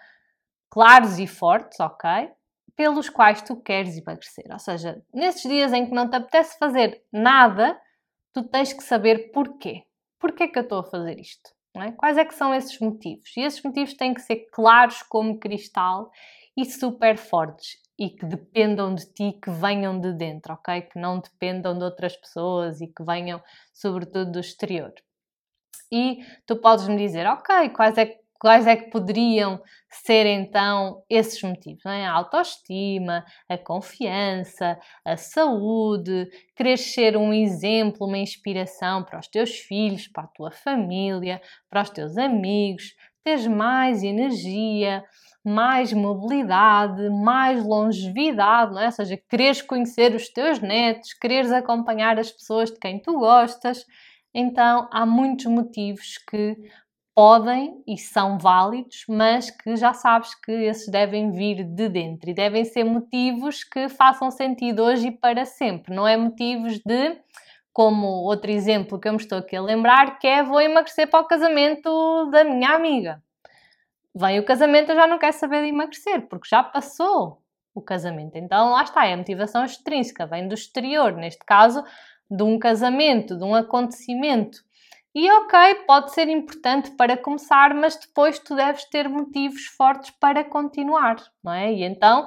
claros 0.70 1.18
e 1.18 1.26
fortes, 1.26 1.80
ok? 1.80 2.30
Pelos 2.74 3.08
quais 3.08 3.40
tu 3.40 3.56
queres 3.56 3.96
emagrecer. 3.96 4.44
Ou 4.50 4.58
seja, 4.58 5.02
nesses 5.12 5.42
dias 5.42 5.72
em 5.72 5.86
que 5.86 5.94
não 5.94 6.10
te 6.10 6.16
apetece 6.16 6.58
fazer 6.58 7.02
nada, 7.10 7.80
tu 8.34 8.42
tens 8.42 8.74
que 8.74 8.82
saber 8.82 9.30
porquê. 9.32 9.84
Porquê 10.18 10.48
que 10.48 10.58
eu 10.58 10.62
estou 10.62 10.80
a 10.80 10.84
fazer 10.84 11.18
isto? 11.18 11.50
É? 11.74 11.92
Quais 11.92 12.18
é 12.18 12.24
que 12.24 12.34
são 12.34 12.54
esses 12.54 12.78
motivos? 12.78 13.34
E 13.36 13.40
esses 13.40 13.62
motivos 13.62 13.94
têm 13.94 14.12
que 14.12 14.20
ser 14.20 14.48
claros 14.50 15.02
como 15.02 15.38
cristal 15.38 16.10
e 16.56 16.64
super 16.64 17.16
fortes 17.18 17.85
e 17.98 18.10
que 18.10 18.26
dependam 18.26 18.94
de 18.94 19.06
ti, 19.06 19.38
que 19.42 19.50
venham 19.50 19.98
de 19.98 20.12
dentro, 20.12 20.52
ok? 20.52 20.82
Que 20.82 20.98
não 20.98 21.18
dependam 21.18 21.76
de 21.76 21.84
outras 21.84 22.16
pessoas 22.16 22.80
e 22.80 22.86
que 22.86 23.02
venham, 23.02 23.42
sobretudo, 23.72 24.32
do 24.32 24.40
exterior. 24.40 24.92
E 25.90 26.18
tu 26.46 26.56
podes 26.56 26.88
me 26.88 26.96
dizer, 26.96 27.26
ok, 27.26 27.70
quais 27.70 27.96
é, 27.96 28.18
quais 28.38 28.66
é 28.66 28.76
que 28.76 28.90
poderiam 28.90 29.62
ser 29.88 30.26
então 30.26 31.02
esses 31.08 31.40
motivos? 31.42 31.86
É? 31.86 32.04
A 32.04 32.12
autoestima, 32.12 33.24
a 33.48 33.56
confiança, 33.56 34.78
a 35.04 35.16
saúde, 35.16 36.28
querer 36.54 36.76
ser 36.76 37.16
um 37.16 37.32
exemplo, 37.32 38.06
uma 38.06 38.18
inspiração 38.18 39.04
para 39.04 39.20
os 39.20 39.28
teus 39.28 39.56
filhos, 39.56 40.08
para 40.08 40.24
a 40.24 40.28
tua 40.28 40.50
família, 40.50 41.40
para 41.70 41.82
os 41.82 41.90
teus 41.90 42.18
amigos, 42.18 42.94
teres 43.26 43.48
mais 43.48 44.04
energia, 44.04 45.02
mais 45.44 45.92
mobilidade, 45.92 47.10
mais 47.10 47.64
longevidade, 47.64 48.72
não 48.72 48.80
é? 48.80 48.86
Ou 48.86 48.92
seja, 48.92 49.20
quereres 49.28 49.60
conhecer 49.60 50.14
os 50.14 50.28
teus 50.28 50.60
netos, 50.60 51.12
quereres 51.12 51.50
acompanhar 51.50 52.20
as 52.20 52.30
pessoas 52.30 52.70
de 52.70 52.78
quem 52.78 53.02
tu 53.02 53.18
gostas. 53.18 53.84
Então, 54.32 54.88
há 54.92 55.04
muitos 55.04 55.46
motivos 55.46 56.18
que 56.18 56.56
podem 57.16 57.82
e 57.84 57.98
são 57.98 58.38
válidos, 58.38 59.04
mas 59.08 59.50
que 59.50 59.74
já 59.74 59.92
sabes 59.92 60.32
que 60.36 60.52
esses 60.52 60.88
devem 60.88 61.32
vir 61.32 61.64
de 61.64 61.88
dentro 61.88 62.30
e 62.30 62.34
devem 62.34 62.64
ser 62.64 62.84
motivos 62.84 63.64
que 63.64 63.88
façam 63.88 64.30
sentido 64.30 64.84
hoje 64.84 65.08
e 65.08 65.10
para 65.10 65.44
sempre, 65.44 65.92
não 65.92 66.06
é 66.06 66.16
motivos 66.16 66.78
de 66.78 67.18
como 67.76 68.06
outro 68.06 68.50
exemplo 68.50 68.98
que 68.98 69.06
eu 69.06 69.12
me 69.12 69.18
estou 69.18 69.38
aqui 69.38 69.54
a 69.54 69.60
lembrar, 69.60 70.18
que 70.18 70.26
é 70.26 70.42
vou 70.42 70.60
emagrecer 70.60 71.08
para 71.10 71.20
o 71.20 71.26
casamento 71.26 72.30
da 72.30 72.42
minha 72.42 72.70
amiga 72.70 73.22
vem 74.16 74.38
o 74.38 74.44
casamento, 74.44 74.90
eu 74.90 74.96
já 74.96 75.06
não 75.06 75.18
quero 75.18 75.36
saber 75.36 75.62
de 75.62 75.68
emagrecer, 75.68 76.26
porque 76.26 76.48
já 76.48 76.62
passou 76.62 77.42
o 77.74 77.82
casamento. 77.82 78.36
Então 78.36 78.70
lá 78.70 78.82
está, 78.82 79.06
é 79.06 79.12
a 79.12 79.16
motivação 79.16 79.62
extrínseca, 79.62 80.26
vem 80.26 80.48
do 80.48 80.54
exterior, 80.54 81.12
neste 81.12 81.44
caso, 81.44 81.84
de 82.30 82.42
um 82.42 82.58
casamento, 82.58 83.36
de 83.36 83.44
um 83.44 83.54
acontecimento. 83.54 84.64
E 85.14 85.30
ok, 85.30 85.74
pode 85.86 86.14
ser 86.14 86.28
importante 86.28 86.92
para 86.92 87.16
começar, 87.16 87.74
mas 87.74 87.96
depois 87.96 88.38
tu 88.38 88.56
deves 88.56 88.84
ter 88.86 89.06
motivos 89.06 89.66
fortes 89.66 90.10
para 90.18 90.42
continuar, 90.44 91.16
não 91.44 91.52
é? 91.52 91.72
E 91.72 91.82
então 91.82 92.26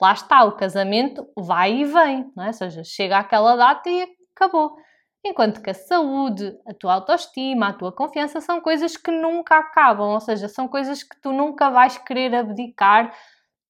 lá 0.00 0.12
está, 0.12 0.44
o 0.44 0.52
casamento 0.52 1.26
vai 1.36 1.72
e 1.72 1.84
vem, 1.86 2.30
não 2.36 2.44
é? 2.44 2.48
Ou 2.48 2.52
seja, 2.52 2.84
chega 2.84 3.18
àquela 3.18 3.56
data 3.56 3.88
e 3.88 4.06
acabou. 4.34 4.76
Enquanto 5.24 5.60
que 5.60 5.70
a 5.70 5.74
saúde, 5.74 6.56
a 6.66 6.72
tua 6.72 6.94
autoestima, 6.94 7.68
a 7.68 7.72
tua 7.74 7.92
confiança 7.92 8.40
são 8.40 8.60
coisas 8.60 8.96
que 8.96 9.10
nunca 9.10 9.58
acabam, 9.58 10.08
ou 10.08 10.20
seja, 10.20 10.48
são 10.48 10.66
coisas 10.66 11.02
que 11.02 11.20
tu 11.20 11.30
nunca 11.32 11.68
vais 11.70 11.98
querer 11.98 12.34
abdicar, 12.34 13.14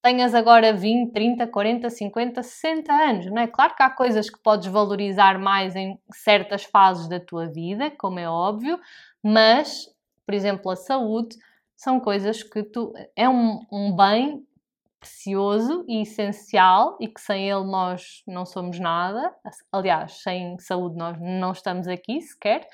tenhas 0.00 0.34
agora 0.34 0.72
20, 0.72 1.12
30, 1.12 1.46
40, 1.48 1.90
50, 1.90 2.42
60 2.42 2.92
anos, 2.92 3.26
não 3.26 3.38
é? 3.42 3.46
Claro 3.48 3.74
que 3.74 3.82
há 3.82 3.90
coisas 3.90 4.30
que 4.30 4.38
podes 4.38 4.68
valorizar 4.68 5.38
mais 5.38 5.74
em 5.74 5.98
certas 6.12 6.64
fases 6.64 7.08
da 7.08 7.18
tua 7.18 7.46
vida, 7.46 7.90
como 7.90 8.18
é 8.18 8.28
óbvio, 8.28 8.78
mas, 9.22 9.88
por 10.24 10.34
exemplo, 10.34 10.70
a 10.70 10.76
saúde 10.76 11.36
são 11.76 11.98
coisas 11.98 12.42
que 12.42 12.62
tu 12.62 12.92
é 13.16 13.28
um, 13.28 13.60
um 13.72 13.94
bem 13.94 14.46
precioso 15.00 15.84
e 15.88 16.02
essencial 16.02 16.96
e 17.00 17.08
que 17.08 17.20
sem 17.20 17.50
ele 17.50 17.64
nós 17.64 18.22
não 18.26 18.44
somos 18.44 18.78
nada. 18.78 19.34
Aliás, 19.72 20.22
sem 20.22 20.58
saúde 20.58 20.96
nós 20.96 21.18
não 21.18 21.52
estamos 21.52 21.88
aqui 21.88 22.20
sequer. 22.20 22.68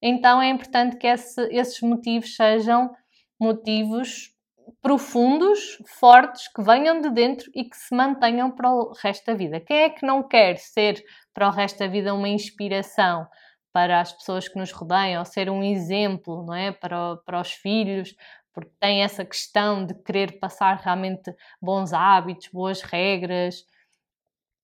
Então 0.00 0.40
é 0.40 0.48
importante 0.48 0.96
que 0.96 1.06
esse, 1.06 1.40
esses 1.52 1.80
motivos 1.82 2.34
sejam 2.34 2.90
motivos 3.38 4.34
profundos, 4.82 5.78
fortes, 5.98 6.48
que 6.48 6.62
venham 6.62 7.00
de 7.00 7.10
dentro 7.10 7.50
e 7.54 7.64
que 7.64 7.76
se 7.76 7.94
mantenham 7.94 8.50
para 8.50 8.70
o 8.70 8.92
resto 8.92 9.26
da 9.26 9.34
vida. 9.34 9.60
Quem 9.60 9.76
é 9.82 9.90
que 9.90 10.04
não 10.04 10.22
quer 10.22 10.56
ser 10.56 11.04
para 11.32 11.48
o 11.48 11.52
resto 11.52 11.78
da 11.78 11.86
vida 11.86 12.14
uma 12.14 12.28
inspiração 12.28 13.26
para 13.72 14.00
as 14.00 14.10
pessoas 14.10 14.48
que 14.48 14.58
nos 14.58 14.72
rodeiam, 14.72 15.22
ser 15.22 15.50
um 15.50 15.62
exemplo, 15.62 16.42
não 16.46 16.54
é? 16.54 16.72
Para, 16.72 17.16
para 17.26 17.40
os 17.40 17.52
filhos, 17.52 18.14
porque 18.56 18.72
tem 18.80 19.02
essa 19.04 19.22
questão 19.22 19.84
de 19.84 19.92
querer 19.92 20.40
passar 20.40 20.78
realmente 20.78 21.30
bons 21.60 21.92
hábitos, 21.92 22.48
boas 22.48 22.80
regras, 22.80 23.66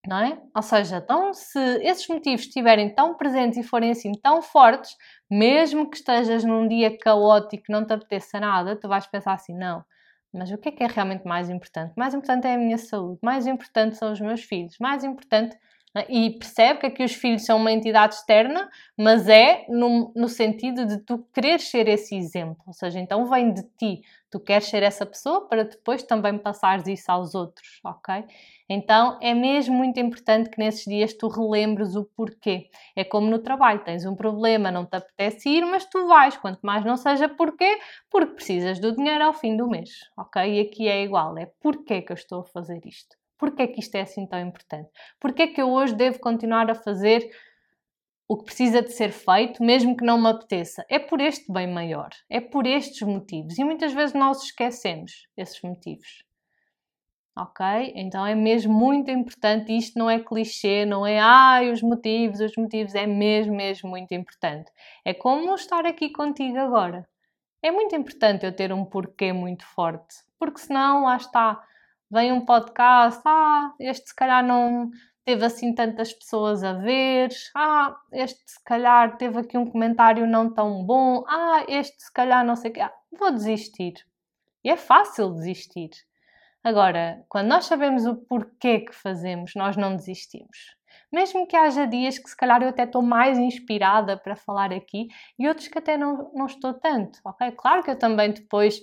não 0.07 0.17
é? 0.17 0.41
Ou 0.57 0.63
seja, 0.63 0.97
então 0.97 1.35
se 1.35 1.59
esses 1.83 2.09
motivos 2.09 2.47
estiverem 2.47 2.95
tão 2.95 3.15
presentes 3.15 3.59
e 3.59 3.63
forem 3.63 3.91
assim 3.91 4.13
tão 4.13 4.41
fortes, 4.41 4.97
mesmo 5.31 5.91
que 5.91 5.99
estejas 5.99 6.43
num 6.43 6.67
dia 6.67 6.97
caótico, 6.99 7.65
não 7.69 7.87
te 7.87 7.93
apeteça 7.93 8.41
nada, 8.41 8.75
tu 8.75 8.89
vais 8.89 9.07
pensar 9.07 9.35
assim, 9.35 9.55
não, 9.55 9.85
mas 10.33 10.51
o 10.51 10.57
que 10.57 10.71
é 10.71 10.73
que 10.73 10.83
é 10.85 10.87
realmente 10.87 11.27
mais 11.27 11.51
importante? 11.51 11.93
Mais 11.95 12.15
importante 12.15 12.47
é 12.47 12.55
a 12.55 12.59
minha 12.59 12.79
saúde, 12.79 13.19
mais 13.23 13.47
importante 13.47 13.99
são 13.99 14.11
os 14.11 14.21
meus 14.23 14.43
filhos, 14.43 14.75
mais 14.81 15.05
importante? 15.05 15.55
E 16.09 16.31
percebe 16.31 16.81
que 16.81 16.87
aqui 16.87 17.05
os 17.05 17.15
filhos 17.15 17.45
são 17.45 17.59
uma 17.59 17.71
entidade 17.71 18.15
externa, 18.15 18.71
mas 18.97 19.29
é 19.29 19.67
no, 19.69 20.11
no 20.17 20.27
sentido 20.27 20.87
de 20.87 20.99
tu 20.99 21.19
querer 21.35 21.61
ser 21.61 21.87
esse 21.87 22.17
exemplo. 22.17 22.63
Ou 22.67 22.73
seja, 22.73 22.99
então 22.99 23.27
vem 23.27 23.53
de 23.53 23.63
ti. 23.77 24.01
Tu 24.31 24.41
queres 24.41 24.69
ser 24.69 24.83
essa 24.83 25.05
pessoa 25.05 25.47
para 25.47 25.65
depois 25.65 26.03
também 26.03 26.39
passares 26.39 26.87
isso 26.87 27.13
aos 27.13 27.35
outros, 27.35 27.79
ok? 27.85 28.25
Então 28.67 29.19
é 29.21 29.35
mesmo 29.35 29.75
muito 29.75 30.01
importante 30.01 30.49
que 30.49 30.59
nesses 30.59 30.85
dias 30.87 31.13
tu 31.13 31.29
relembres 31.29 31.95
o 31.95 32.05
porquê. 32.17 32.71
É 32.97 33.05
como 33.05 33.29
no 33.29 33.41
trabalho, 33.41 33.85
tens 33.85 34.07
um 34.07 34.17
problema, 34.17 34.71
não 34.71 34.87
te 34.87 34.97
apetece 34.97 35.51
ir, 35.51 35.67
mas 35.67 35.85
tu 35.85 36.07
vais, 36.07 36.39
quanto 36.39 36.61
mais 36.63 36.83
não 36.87 36.97
seja 36.97 37.29
porquê, 37.29 37.79
porque 38.11 38.35
precisas 38.35 38.79
do 38.81 38.97
dinheiro 38.97 39.25
ao 39.25 39.35
fim 39.35 39.55
do 39.55 39.69
mês, 39.69 39.91
ok? 40.17 40.43
E 40.43 40.61
aqui 40.61 40.89
é 40.89 41.03
igual, 41.05 41.37
é 41.37 41.45
porquê 41.61 42.01
que 42.01 42.13
eu 42.13 42.17
estou 42.17 42.41
a 42.41 42.45
fazer 42.45 42.81
isto. 42.87 43.22
Porquê 43.43 43.63
é 43.63 43.67
que 43.67 43.81
isto 43.81 43.97
é 43.97 44.03
assim 44.03 44.25
tão 44.25 44.39
importante? 44.39 44.89
Porquê 45.19 45.43
é 45.43 45.47
que 45.49 45.61
eu 45.61 45.69
hoje 45.69 45.97
devo 45.97 46.21
continuar 46.21 46.71
a 46.71 46.77
fazer 46.77 47.29
o 48.29 48.39
que 48.39 48.45
precisa 48.45 48.81
de 48.81 48.93
ser 48.93 49.11
feito, 49.11 49.65
mesmo 49.65 49.97
que 49.97 50.05
não 50.05 50.17
me 50.17 50.29
apeteça? 50.29 50.87
É 50.89 51.01
por 51.01 51.21
este 51.21 51.53
bem 51.53 51.67
maior, 51.67 52.11
é 52.31 52.41
por 52.41 52.69
estes 52.69 53.03
motivos. 53.03 53.59
E 53.59 53.65
muitas 53.65 53.93
vezes 53.93 54.15
nós 54.15 54.45
esquecemos 54.45 55.27
esses 55.37 55.61
motivos. 55.61 56.25
Ok? 57.37 57.67
Então 57.97 58.25
é 58.25 58.37
mesmo 58.37 58.73
muito 58.73 59.11
importante. 59.11 59.77
Isto 59.77 59.99
não 59.99 60.09
é 60.09 60.21
clichê, 60.21 60.87
não 60.87 61.05
é 61.05 61.19
ai, 61.19 61.73
os 61.73 61.83
motivos, 61.83 62.39
os 62.39 62.57
motivos, 62.57 62.95
é 62.95 63.09
mesmo, 63.09 63.57
mesmo 63.57 63.91
muito 63.91 64.15
importante. 64.15 64.71
É 65.05 65.13
como 65.13 65.53
estar 65.57 65.85
aqui 65.85 66.11
contigo 66.11 66.59
agora. 66.59 67.09
É 67.61 67.73
muito 67.73 67.97
importante 67.97 68.47
eu 68.47 68.55
ter 68.55 68.73
um 68.73 68.85
porquê 68.85 69.33
muito 69.33 69.67
forte, 69.67 70.15
porque 70.39 70.61
senão 70.61 71.03
lá 71.03 71.17
está 71.17 71.61
vem 72.13 72.31
um 72.31 72.45
podcast, 72.45 73.23
ah, 73.25 73.73
este 73.81 74.11
se 74.11 74.15
calhar 74.15 74.45
não 74.45 74.91
teve 75.25 75.47
assim 75.47 75.75
tantas 75.75 76.13
pessoas 76.13 76.63
a 76.63 76.75
ver, 76.75 77.31
ah, 77.57 77.97
este 78.13 78.39
se 78.45 78.63
calhar 78.65 79.17
teve 79.17 79.39
aqui 79.39 79.57
um 79.57 79.65
comentário 79.65 80.27
não 80.27 80.53
tão 80.53 80.85
bom, 80.85 81.25
ah, 81.27 81.65
este 81.69 82.03
se 82.03 82.13
calhar 82.13 82.45
não 82.45 82.55
sei 82.55 82.71
o 82.71 82.75
quê, 82.75 82.81
ah, 82.83 82.93
vou 83.19 83.33
desistir. 83.33 83.95
E 84.63 84.71
é 84.71 84.77
fácil 84.77 85.31
desistir. 85.31 85.91
Agora, 86.63 87.25
quando 87.29 87.49
nós 87.49 87.65
sabemos 87.65 88.05
o 88.05 88.15
porquê 88.15 88.81
que 88.81 88.95
fazemos, 88.95 89.53
nós 89.57 89.77
não 89.77 89.97
desistimos. 89.97 90.77
Mesmo 91.11 91.47
que 91.47 91.57
haja 91.57 91.87
dias 91.87 92.19
que 92.19 92.29
se 92.29 92.37
calhar 92.37 92.63
eu 92.63 92.69
até 92.69 92.85
estou 92.85 93.03
mais 93.03 93.39
inspirada 93.39 94.17
para 94.19 94.37
falar 94.37 94.73
aqui 94.73 95.09
e 95.39 95.49
outros 95.49 95.69
que 95.69 95.79
até 95.79 95.97
não, 95.97 96.31
não 96.35 96.47
estou 96.47 96.75
tanto, 96.75 97.19
ok? 97.25 97.51
Claro 97.53 97.83
que 97.83 97.91
eu 97.91 97.99
também 97.99 98.33
depois 98.33 98.81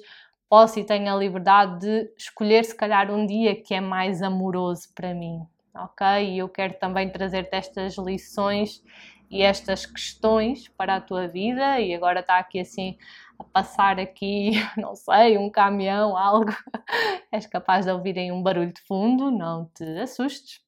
posso 0.50 0.80
e 0.80 0.84
tenho 0.84 1.14
a 1.14 1.16
liberdade 1.16 1.80
de 1.80 2.12
escolher, 2.18 2.66
se 2.66 2.76
calhar, 2.76 3.12
um 3.12 3.26
dia 3.26 3.56
que 3.56 3.74
é 3.74 3.80
mais 3.80 4.22
amoroso 4.22 4.90
para 4.96 5.14
mim, 5.14 5.46
ok? 5.76 6.06
E 6.34 6.40
eu 6.40 6.50
quero 6.50 6.74
também 6.74 7.10
trazer-te 7.10 7.56
estas 7.56 7.98
lições 7.98 8.84
e 9.30 9.44
estas 9.44 9.86
questões 9.86 10.68
para 10.70 10.96
a 10.96 11.02
tua 11.02 11.28
vida 11.28 11.80
e 11.80 11.94
agora 11.94 12.22
está 12.22 12.40
aqui 12.40 12.60
assim 12.60 12.98
a 13.38 13.44
passar 13.44 14.00
aqui, 14.00 14.52
não 14.76 14.96
sei, 14.96 15.38
um 15.38 15.50
caminhão, 15.50 16.18
algo, 16.18 16.52
és 17.32 17.46
capaz 17.46 17.86
de 17.86 17.92
ouvirem 17.92 18.32
um 18.32 18.42
barulho 18.42 18.74
de 18.74 18.82
fundo, 18.82 19.30
não 19.30 19.66
te 19.74 19.84
assustes. 20.00 20.68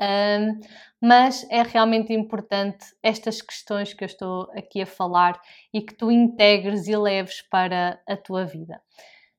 Um, 0.00 0.60
mas 1.00 1.46
é 1.50 1.62
realmente 1.62 2.12
importante 2.12 2.84
estas 3.02 3.40
questões 3.40 3.94
que 3.94 4.04
eu 4.04 4.06
estou 4.06 4.50
aqui 4.52 4.82
a 4.82 4.86
falar 4.86 5.40
e 5.72 5.80
que 5.80 5.94
tu 5.94 6.10
integres 6.10 6.86
e 6.86 6.96
leves 6.96 7.42
para 7.42 8.00
a 8.06 8.16
tua 8.16 8.44
vida. 8.44 8.80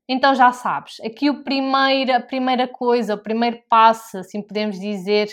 Então 0.10 0.34
já 0.34 0.52
sabes, 0.54 1.00
aqui 1.02 1.30
o 1.30 1.44
primeiro, 1.44 2.14
a 2.14 2.20
primeira 2.20 2.68
coisa, 2.68 3.16
o 3.16 3.22
primeiro 3.22 3.62
passo, 3.70 4.18
assim 4.18 4.42
podemos 4.42 4.80
dizer, 4.80 5.28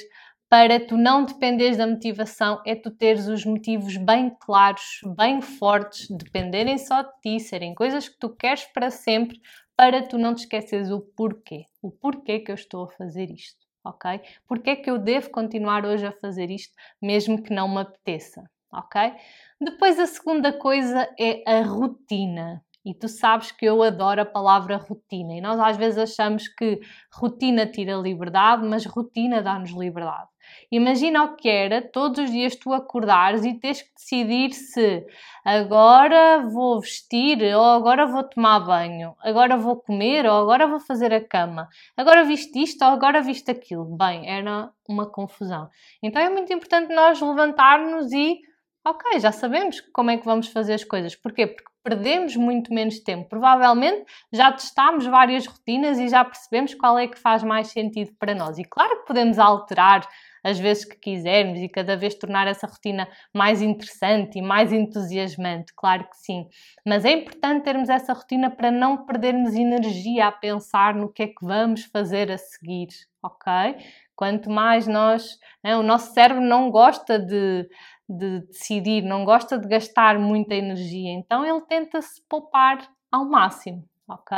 para 0.50 0.84
tu 0.84 0.96
não 0.96 1.24
dependeres 1.24 1.76
da 1.76 1.86
motivação 1.86 2.60
é 2.66 2.74
tu 2.74 2.90
teres 2.90 3.26
os 3.28 3.44
motivos 3.44 3.96
bem 3.96 4.34
claros, 4.40 5.00
bem 5.16 5.40
fortes, 5.40 6.08
dependerem 6.10 6.76
só 6.76 7.02
de 7.02 7.10
ti, 7.22 7.40
serem 7.40 7.74
coisas 7.74 8.08
que 8.08 8.18
tu 8.18 8.28
queres 8.30 8.64
para 8.64 8.90
sempre, 8.90 9.40
para 9.76 10.02
tu 10.02 10.18
não 10.18 10.34
te 10.34 10.40
esqueceres 10.40 10.90
o 10.90 11.00
porquê. 11.00 11.66
O 11.80 11.90
porquê 11.90 12.40
que 12.40 12.50
eu 12.50 12.56
estou 12.56 12.84
a 12.84 12.88
fazer 12.88 13.30
isto 13.30 13.63
ok? 13.84 14.20
Porque 14.48 14.70
é 14.70 14.76
que 14.76 14.90
eu 14.90 14.98
devo 14.98 15.30
continuar 15.30 15.84
hoje 15.84 16.06
a 16.06 16.12
fazer 16.12 16.50
isto, 16.50 16.74
mesmo 17.00 17.42
que 17.42 17.52
não 17.52 17.68
me 17.68 17.80
apeteça, 17.80 18.42
ok? 18.72 19.12
Depois 19.60 19.98
a 19.98 20.06
segunda 20.06 20.52
coisa 20.52 21.08
é 21.18 21.42
a 21.46 21.62
rotina. 21.62 22.64
E 22.84 22.92
tu 22.94 23.08
sabes 23.08 23.50
que 23.50 23.64
eu 23.64 23.82
adoro 23.82 24.20
a 24.20 24.26
palavra 24.26 24.76
rotina. 24.76 25.34
E 25.34 25.40
nós 25.40 25.58
às 25.58 25.76
vezes 25.76 25.98
achamos 25.98 26.48
que 26.48 26.80
rotina 27.12 27.66
tira 27.66 27.94
liberdade, 27.94 28.66
mas 28.66 28.84
rotina 28.84 29.42
dá-nos 29.42 29.70
liberdade. 29.70 30.28
Imagina 30.70 31.24
o 31.24 31.36
que 31.36 31.48
era 31.48 31.80
todos 31.80 32.24
os 32.24 32.30
dias 32.30 32.56
tu 32.56 32.72
acordares 32.72 33.44
e 33.44 33.54
tens 33.54 33.82
que 33.82 33.94
decidir 33.94 34.52
se 34.52 35.06
agora 35.44 36.46
vou 36.48 36.80
vestir, 36.80 37.42
ou 37.54 37.64
agora 37.64 38.06
vou 38.06 38.22
tomar 38.22 38.60
banho, 38.60 39.14
agora 39.20 39.56
vou 39.56 39.76
comer, 39.76 40.26
ou 40.26 40.32
agora 40.32 40.66
vou 40.66 40.80
fazer 40.80 41.12
a 41.14 41.26
cama, 41.26 41.68
agora 41.96 42.24
viste 42.24 42.62
isto, 42.62 42.84
ou 42.84 42.90
agora 42.90 43.22
viste 43.22 43.50
aquilo. 43.50 43.84
Bem, 43.96 44.28
era 44.28 44.70
uma 44.88 45.10
confusão. 45.10 45.68
Então 46.02 46.20
é 46.20 46.28
muito 46.28 46.52
importante 46.52 46.94
nós 46.94 47.20
levantarmos 47.20 48.12
e, 48.12 48.40
ok, 48.86 49.20
já 49.20 49.32
sabemos 49.32 49.80
como 49.92 50.10
é 50.10 50.18
que 50.18 50.24
vamos 50.24 50.48
fazer 50.48 50.74
as 50.74 50.84
coisas. 50.84 51.14
Porquê? 51.16 51.46
Porque 51.46 51.73
perdemos 51.84 52.34
muito 52.34 52.72
menos 52.72 52.98
tempo. 52.98 53.28
Provavelmente 53.28 54.04
já 54.32 54.50
testámos 54.50 55.06
várias 55.06 55.46
rotinas 55.46 55.98
e 55.98 56.08
já 56.08 56.24
percebemos 56.24 56.74
qual 56.74 56.98
é 56.98 57.06
que 57.06 57.18
faz 57.18 57.42
mais 57.42 57.68
sentido 57.68 58.10
para 58.18 58.34
nós. 58.34 58.58
E 58.58 58.64
claro 58.64 59.00
que 59.00 59.06
podemos 59.06 59.38
alterar 59.38 60.08
as 60.44 60.58
vezes 60.58 60.84
que 60.84 60.96
quisermos 60.96 61.58
e 61.58 61.68
cada 61.68 61.96
vez 61.96 62.14
tornar 62.14 62.46
essa 62.46 62.66
rotina 62.66 63.08
mais 63.32 63.62
interessante 63.62 64.38
e 64.38 64.42
mais 64.42 64.72
entusiasmante, 64.72 65.72
claro 65.74 66.04
que 66.04 66.16
sim. 66.18 66.46
Mas 66.86 67.04
é 67.06 67.12
importante 67.12 67.64
termos 67.64 67.88
essa 67.88 68.12
rotina 68.12 68.50
para 68.50 68.70
não 68.70 69.06
perdermos 69.06 69.54
energia 69.54 70.26
a 70.26 70.32
pensar 70.32 70.94
no 70.94 71.10
que 71.10 71.22
é 71.22 71.26
que 71.28 71.42
vamos 71.42 71.84
fazer 71.84 72.30
a 72.30 72.36
seguir, 72.36 72.88
ok? 73.22 73.76
Quanto 74.14 74.50
mais 74.50 74.86
nós, 74.86 75.38
né, 75.62 75.76
o 75.76 75.82
nosso 75.82 76.12
cérebro 76.12 76.42
não 76.42 76.70
gosta 76.70 77.18
de, 77.18 77.66
de 78.08 78.40
decidir, 78.40 79.02
não 79.02 79.24
gosta 79.24 79.58
de 79.58 79.66
gastar 79.66 80.18
muita 80.18 80.54
energia, 80.54 81.12
então 81.12 81.44
ele 81.44 81.60
tenta 81.62 82.02
se 82.02 82.22
poupar 82.28 82.88
ao 83.10 83.24
máximo, 83.24 83.84
ok? 84.08 84.36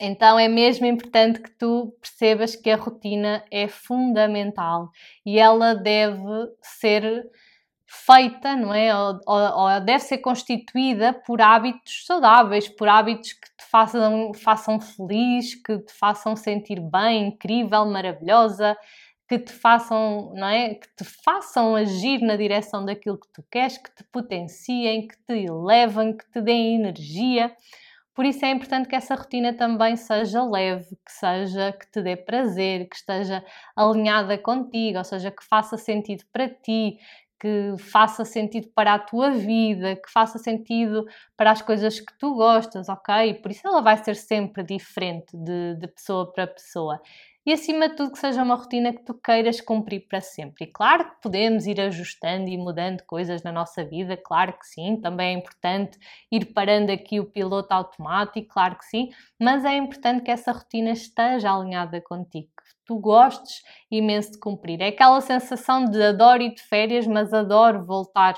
Então 0.00 0.38
é 0.38 0.48
mesmo 0.48 0.86
importante 0.86 1.40
que 1.40 1.50
tu 1.50 1.96
percebas 2.00 2.56
que 2.56 2.70
a 2.70 2.76
rotina 2.76 3.44
é 3.50 3.68
fundamental 3.68 4.90
e 5.24 5.38
ela 5.38 5.74
deve 5.74 6.24
ser 6.60 7.30
feita, 7.86 8.56
não 8.56 8.74
é? 8.74 8.96
Ou, 8.96 9.20
ou, 9.26 9.58
ou, 9.60 9.80
deve 9.80 10.00
ser 10.00 10.18
constituída 10.18 11.12
por 11.12 11.40
hábitos 11.40 12.04
saudáveis, 12.06 12.68
por 12.68 12.88
hábitos 12.88 13.34
que 13.34 13.48
te 13.56 13.64
façam, 13.70 14.32
façam 14.34 14.80
feliz, 14.80 15.54
que 15.54 15.78
te 15.78 15.92
façam 15.92 16.34
sentir 16.34 16.80
bem, 16.80 17.28
incrível, 17.28 17.86
maravilhosa, 17.86 18.76
que 19.28 19.38
te 19.38 19.52
façam, 19.52 20.32
não 20.34 20.46
é? 20.48 20.74
Que 20.74 20.88
te 20.96 21.04
façam 21.04 21.74
agir 21.74 22.20
na 22.20 22.36
direção 22.36 22.84
daquilo 22.84 23.18
que 23.18 23.28
tu 23.32 23.42
queres, 23.50 23.78
que 23.78 23.94
te 23.94 24.04
potenciem, 24.04 25.08
que 25.08 25.16
te 25.26 25.46
elevem, 25.46 26.16
que 26.16 26.30
te 26.30 26.40
deem 26.42 26.76
energia. 26.76 27.54
Por 28.14 28.24
isso 28.24 28.44
é 28.44 28.50
importante 28.50 28.88
que 28.88 28.94
essa 28.94 29.14
rotina 29.16 29.52
também 29.52 29.96
seja 29.96 30.44
leve, 30.44 30.96
que 31.04 31.12
seja 31.12 31.72
que 31.72 31.90
te 31.90 32.00
dê 32.00 32.16
prazer, 32.16 32.88
que 32.88 32.96
esteja 32.96 33.44
alinhada 33.74 34.38
contigo, 34.38 34.98
ou 34.98 35.04
seja, 35.04 35.32
que 35.32 35.42
faça 35.44 35.76
sentido 35.76 36.24
para 36.32 36.48
ti, 36.48 36.98
que 37.40 37.74
faça 37.78 38.24
sentido 38.24 38.68
para 38.74 38.94
a 38.94 38.98
tua 38.98 39.30
vida, 39.30 39.96
que 39.96 40.10
faça 40.12 40.38
sentido 40.38 41.04
para 41.36 41.50
as 41.50 41.60
coisas 41.60 41.98
que 41.98 42.16
tu 42.18 42.34
gostas, 42.36 42.88
ok? 42.88 43.34
Por 43.42 43.50
isso 43.50 43.66
ela 43.66 43.82
vai 43.82 43.96
ser 44.02 44.14
sempre 44.14 44.62
diferente 44.62 45.36
de, 45.36 45.74
de 45.74 45.88
pessoa 45.88 46.32
para 46.32 46.46
pessoa. 46.46 47.00
E, 47.46 47.52
acima 47.52 47.88
de 47.88 47.96
tudo, 47.96 48.12
que 48.12 48.18
seja 48.18 48.42
uma 48.42 48.54
rotina 48.54 48.92
que 48.92 49.04
tu 49.04 49.14
queiras 49.14 49.60
cumprir 49.60 50.06
para 50.08 50.20
sempre. 50.20 50.64
E 50.64 50.66
claro 50.66 51.04
que 51.04 51.20
podemos 51.22 51.66
ir 51.66 51.80
ajustando 51.80 52.48
e 52.48 52.56
mudando 52.56 53.02
coisas 53.06 53.42
na 53.42 53.52
nossa 53.52 53.84
vida, 53.84 54.16
claro 54.16 54.52
que 54.54 54.66
sim, 54.66 54.96
também 55.00 55.34
é 55.34 55.38
importante 55.38 55.98
ir 56.32 56.46
parando 56.46 56.90
aqui 56.90 57.20
o 57.20 57.26
piloto 57.26 57.72
automático, 57.72 58.48
claro 58.48 58.76
que 58.76 58.86
sim, 58.86 59.10
mas 59.40 59.64
é 59.64 59.76
importante 59.76 60.22
que 60.22 60.30
essa 60.30 60.52
rotina 60.52 60.90
esteja 60.90 61.52
alinhada 61.52 62.00
contigo, 62.00 62.48
que 62.48 62.74
tu 62.86 62.98
gostes 62.98 63.62
imenso 63.90 64.32
de 64.32 64.38
cumprir. 64.38 64.80
É 64.80 64.88
aquela 64.88 65.20
sensação 65.20 65.84
de 65.84 66.02
adoro 66.02 66.42
ir 66.42 66.54
de 66.54 66.62
férias, 66.62 67.06
mas 67.06 67.32
adoro 67.32 67.84
voltar 67.84 68.34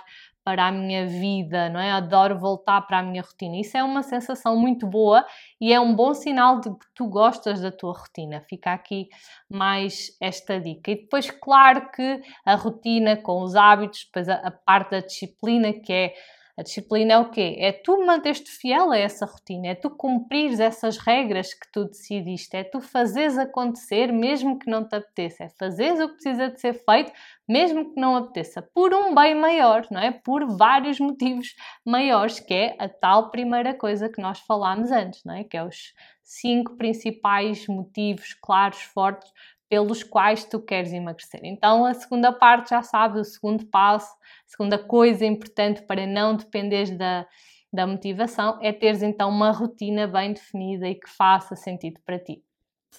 para 0.47 0.69
a 0.69 0.71
minha 0.71 1.09
vida, 1.09 1.69
não 1.69 1.81
é? 1.81 1.91
Adoro 1.91 2.39
voltar 2.39 2.81
para 2.83 3.01
a 3.01 3.03
minha 3.03 3.21
rotina. 3.21 3.57
Isso 3.57 3.77
é 3.77 3.83
uma 3.83 4.05
sensação 4.05 4.57
muito 4.57 4.87
boa 4.87 5.27
e 5.61 5.73
é 5.73 5.81
um 5.81 5.93
bom 5.93 6.15
sinal 6.15 6.61
de 6.61 6.71
que 6.71 6.87
tu 6.95 7.09
gostas 7.09 7.61
da 7.61 7.73
tua 7.73 7.93
rotina. 7.93 8.41
Fica 8.49 8.73
aqui 8.73 9.09
mais 9.51 10.17
esta 10.21 10.61
dica. 10.61 10.93
E 10.93 11.01
depois, 11.01 11.33
claro 11.33 11.91
que 11.91 12.23
a 12.45 12.55
rotina 12.55 13.17
com 13.17 13.43
os 13.43 13.57
hábitos, 13.57 14.05
depois 14.05 14.29
a, 14.29 14.35
a 14.35 14.53
parte 14.53 14.93
da 14.93 15.01
disciplina, 15.01 15.73
que 15.73 15.93
é 15.93 16.15
a 16.57 16.62
disciplina 16.62 17.12
é 17.12 17.19
o 17.19 17.31
quê? 17.31 17.57
É 17.59 17.71
tu 17.71 18.05
manteres-te 18.05 18.51
fiel 18.51 18.90
a 18.90 18.97
essa 18.97 19.27
rotina, 19.27 19.69
é 19.69 19.75
tu 19.75 19.90
cumprires 19.90 20.59
essas 20.59 20.97
regras 20.97 21.53
que 21.53 21.71
tu 21.71 21.85
decidiste, 21.85 22.57
é 22.57 22.64
tu 22.64 22.81
fazeres 22.81 23.37
acontecer 23.37 24.11
mesmo 24.12 24.59
que 24.59 24.71
não 24.71 24.83
te 24.87 24.97
apeteça, 24.97 25.45
é 25.45 25.49
fazeres 25.51 26.01
o 26.01 26.09
que 26.09 26.14
precisa 26.14 26.49
de 26.49 26.59
ser 26.61 26.73
feito 26.73 27.12
mesmo 27.49 27.92
que 27.92 28.01
não 28.01 28.16
apeteça, 28.16 28.62
por 28.62 28.92
um 28.92 29.14
bem 29.14 29.35
maior, 29.35 29.87
não 29.90 30.01
é? 30.01 30.11
Por 30.11 30.47
vários 30.57 30.99
motivos 30.99 31.55
maiores, 31.85 32.40
que 32.40 32.53
é 32.53 32.77
a 32.79 32.88
tal 32.88 33.31
primeira 33.31 33.73
coisa 33.73 34.09
que 34.09 34.21
nós 34.21 34.40
falámos 34.40 34.90
antes, 34.90 35.23
não 35.25 35.35
é? 35.35 35.45
Que 35.45 35.57
é 35.57 35.64
os 35.64 35.95
cinco 36.25 36.77
principais 36.77 37.66
motivos 37.69 38.35
claros, 38.35 38.81
fortes 38.83 39.31
pelos 39.68 40.02
quais 40.02 40.44
tu 40.44 40.61
queres 40.61 40.92
emagrecer. 40.92 41.40
Então, 41.44 41.85
a 41.85 41.94
segunda 41.94 42.33
parte 42.33 42.70
já 42.70 42.83
sabes, 42.83 43.20
o 43.20 43.31
segundo 43.31 43.66
passo, 43.66 44.12
a 44.12 44.48
segunda 44.48 44.79
coisa 44.79 45.24
importante 45.24 45.83
para 45.83 46.07
não 46.07 46.37
dependeres 46.37 46.96
da, 46.96 47.26
da 47.72 47.87
motivação 47.87 48.59
é 48.62 48.72
teres 48.72 49.02
então 49.02 49.29
uma 49.29 49.50
rotina 49.50 50.07
bem 50.07 50.33
definida 50.33 50.88
e 50.88 50.94
que 50.94 51.09
faça 51.09 51.57
sentido 51.57 52.00
para 52.05 52.18
ti. 52.18 52.42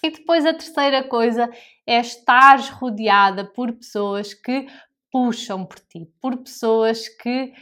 E 0.02 0.10
depois 0.10 0.46
a 0.46 0.52
terceira 0.52 1.02
coisa 1.02 1.50
é 1.86 1.98
estar 1.98 2.58
rodeada 2.72 3.44
por 3.44 3.72
pessoas 3.72 4.32
que 4.34 4.66
puxam 5.10 5.64
por 5.64 5.78
ti, 5.80 6.06
por 6.20 6.36
pessoas 6.36 7.08
que 7.08 7.52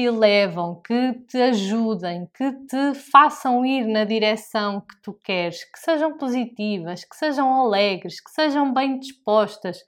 te 0.00 0.10
levam, 0.10 0.80
que 0.80 1.12
te 1.28 1.36
ajudem, 1.36 2.26
que 2.34 2.52
te 2.66 2.94
façam 2.94 3.66
ir 3.66 3.86
na 3.86 4.04
direção 4.04 4.80
que 4.80 4.96
tu 5.02 5.12
queres, 5.12 5.62
que 5.64 5.78
sejam 5.78 6.16
positivas, 6.16 7.04
que 7.04 7.14
sejam 7.14 7.52
alegres, 7.60 8.18
que 8.18 8.30
sejam 8.30 8.72
bem 8.72 8.98
dispostas. 8.98 9.78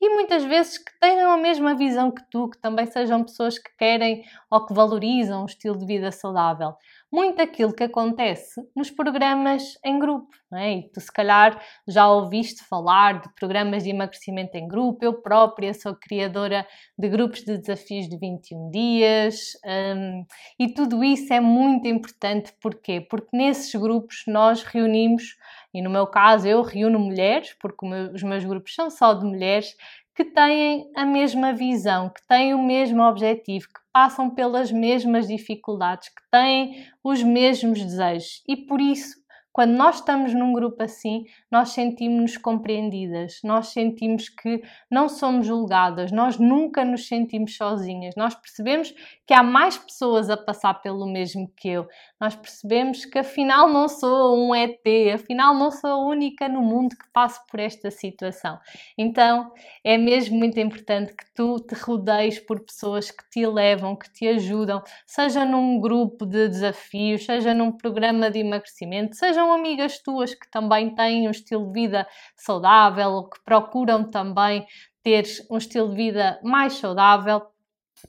E 0.00 0.10
muitas 0.10 0.44
vezes 0.44 0.78
que 0.78 0.90
tenham 1.00 1.30
a 1.30 1.36
mesma 1.36 1.74
visão 1.74 2.10
que 2.10 2.22
tu, 2.30 2.50
que 2.50 2.58
também 2.58 2.84
sejam 2.86 3.22
pessoas 3.22 3.56
que 3.58 3.70
querem 3.78 4.24
ou 4.50 4.66
que 4.66 4.74
valorizam 4.74 5.42
um 5.42 5.46
estilo 5.46 5.78
de 5.78 5.86
vida 5.86 6.10
saudável 6.10 6.74
muito 7.14 7.40
aquilo 7.40 7.72
que 7.72 7.84
acontece 7.84 8.60
nos 8.74 8.90
programas 8.90 9.78
em 9.84 10.00
grupo. 10.00 10.34
Não 10.50 10.58
é? 10.58 10.78
E 10.78 10.90
tu, 10.90 11.00
se 11.00 11.12
calhar, 11.12 11.62
já 11.86 12.08
ouviste 12.08 12.64
falar 12.64 13.20
de 13.20 13.32
programas 13.34 13.84
de 13.84 13.90
emagrecimento 13.90 14.56
em 14.56 14.66
grupo. 14.66 15.04
Eu 15.04 15.22
própria 15.22 15.72
sou 15.72 15.94
criadora 15.94 16.66
de 16.98 17.08
grupos 17.08 17.44
de 17.44 17.56
desafios 17.56 18.08
de 18.08 18.18
21 18.18 18.70
dias 18.70 19.52
um, 19.64 20.24
e 20.58 20.74
tudo 20.74 21.04
isso 21.04 21.32
é 21.32 21.38
muito 21.38 21.86
importante. 21.86 22.52
Porquê? 22.60 23.00
Porque 23.00 23.36
nesses 23.36 23.72
grupos 23.74 24.24
nós 24.26 24.64
reunimos, 24.64 25.36
e 25.72 25.80
no 25.80 25.90
meu 25.90 26.08
caso 26.08 26.48
eu 26.48 26.62
reúno 26.62 26.98
mulheres, 26.98 27.54
porque 27.60 27.86
os 28.12 28.22
meus 28.24 28.44
grupos 28.44 28.74
são 28.74 28.90
só 28.90 29.14
de 29.14 29.24
mulheres, 29.24 29.76
que 30.14 30.24
têm 30.24 30.90
a 30.94 31.04
mesma 31.04 31.52
visão, 31.52 32.08
que 32.08 32.26
têm 32.26 32.54
o 32.54 32.62
mesmo 32.62 33.02
objetivo, 33.02 33.66
que 33.66 33.80
passam 33.92 34.30
pelas 34.30 34.70
mesmas 34.70 35.26
dificuldades, 35.26 36.08
que 36.08 36.22
têm 36.30 36.86
os 37.02 37.22
mesmos 37.22 37.80
desejos. 37.80 38.42
E 38.48 38.56
por 38.56 38.80
isso 38.80 39.24
quando 39.54 39.70
nós 39.70 40.00
estamos 40.00 40.34
num 40.34 40.52
grupo 40.52 40.82
assim, 40.82 41.26
nós 41.48 41.68
sentimos-nos 41.68 42.36
compreendidas, 42.36 43.38
nós 43.44 43.68
sentimos 43.68 44.28
que 44.28 44.60
não 44.90 45.08
somos 45.08 45.46
julgadas, 45.46 46.10
nós 46.10 46.40
nunca 46.40 46.84
nos 46.84 47.06
sentimos 47.06 47.56
sozinhas, 47.56 48.16
nós 48.16 48.34
percebemos 48.34 48.92
que 49.26 49.34
há 49.34 49.42
mais 49.42 49.76
pessoas 49.76 50.30
a 50.30 50.36
passar 50.36 50.74
pelo 50.74 51.06
mesmo 51.06 51.52
que 51.56 51.68
eu, 51.68 51.86
nós 52.20 52.34
percebemos 52.34 53.04
que 53.04 53.18
afinal 53.18 53.68
não 53.68 53.88
sou 53.88 54.36
um 54.36 54.54
ET, 54.54 54.82
afinal 55.14 55.54
não 55.54 55.70
sou 55.70 55.90
a 55.90 56.06
única 56.06 56.48
no 56.48 56.62
mundo 56.62 56.96
que 56.96 57.10
passo 57.12 57.40
por 57.50 57.60
esta 57.60 57.90
situação. 57.90 58.58
Então 58.96 59.52
é 59.84 59.98
mesmo 59.98 60.38
muito 60.38 60.58
importante 60.58 61.14
que 61.14 61.24
tu 61.34 61.60
te 61.60 61.74
rodeies 61.74 62.38
por 62.38 62.60
pessoas 62.60 63.10
que 63.10 63.28
te 63.30 63.40
elevam, 63.40 63.94
que 63.94 64.10
te 64.10 64.26
ajudam, 64.26 64.82
seja 65.06 65.44
num 65.44 65.80
grupo 65.80 66.24
de 66.24 66.48
desafios, 66.48 67.24
seja 67.24 67.52
num 67.52 67.70
programa 67.70 68.30
de 68.30 68.38
emagrecimento, 68.38 69.14
seja 69.14 69.34
sejam 69.34 69.52
amigas 69.52 69.98
tuas 69.98 70.32
que 70.32 70.48
também 70.48 70.94
têm 70.94 71.26
um 71.26 71.30
estilo 71.30 71.66
de 71.66 71.72
vida 71.72 72.06
saudável 72.36 73.10
ou 73.10 73.28
que 73.28 73.42
procuram 73.44 74.08
também 74.08 74.64
ter 75.02 75.24
um 75.50 75.58
estilo 75.58 75.90
de 75.90 75.96
vida 75.96 76.40
mais 76.42 76.74
saudável, 76.74 77.42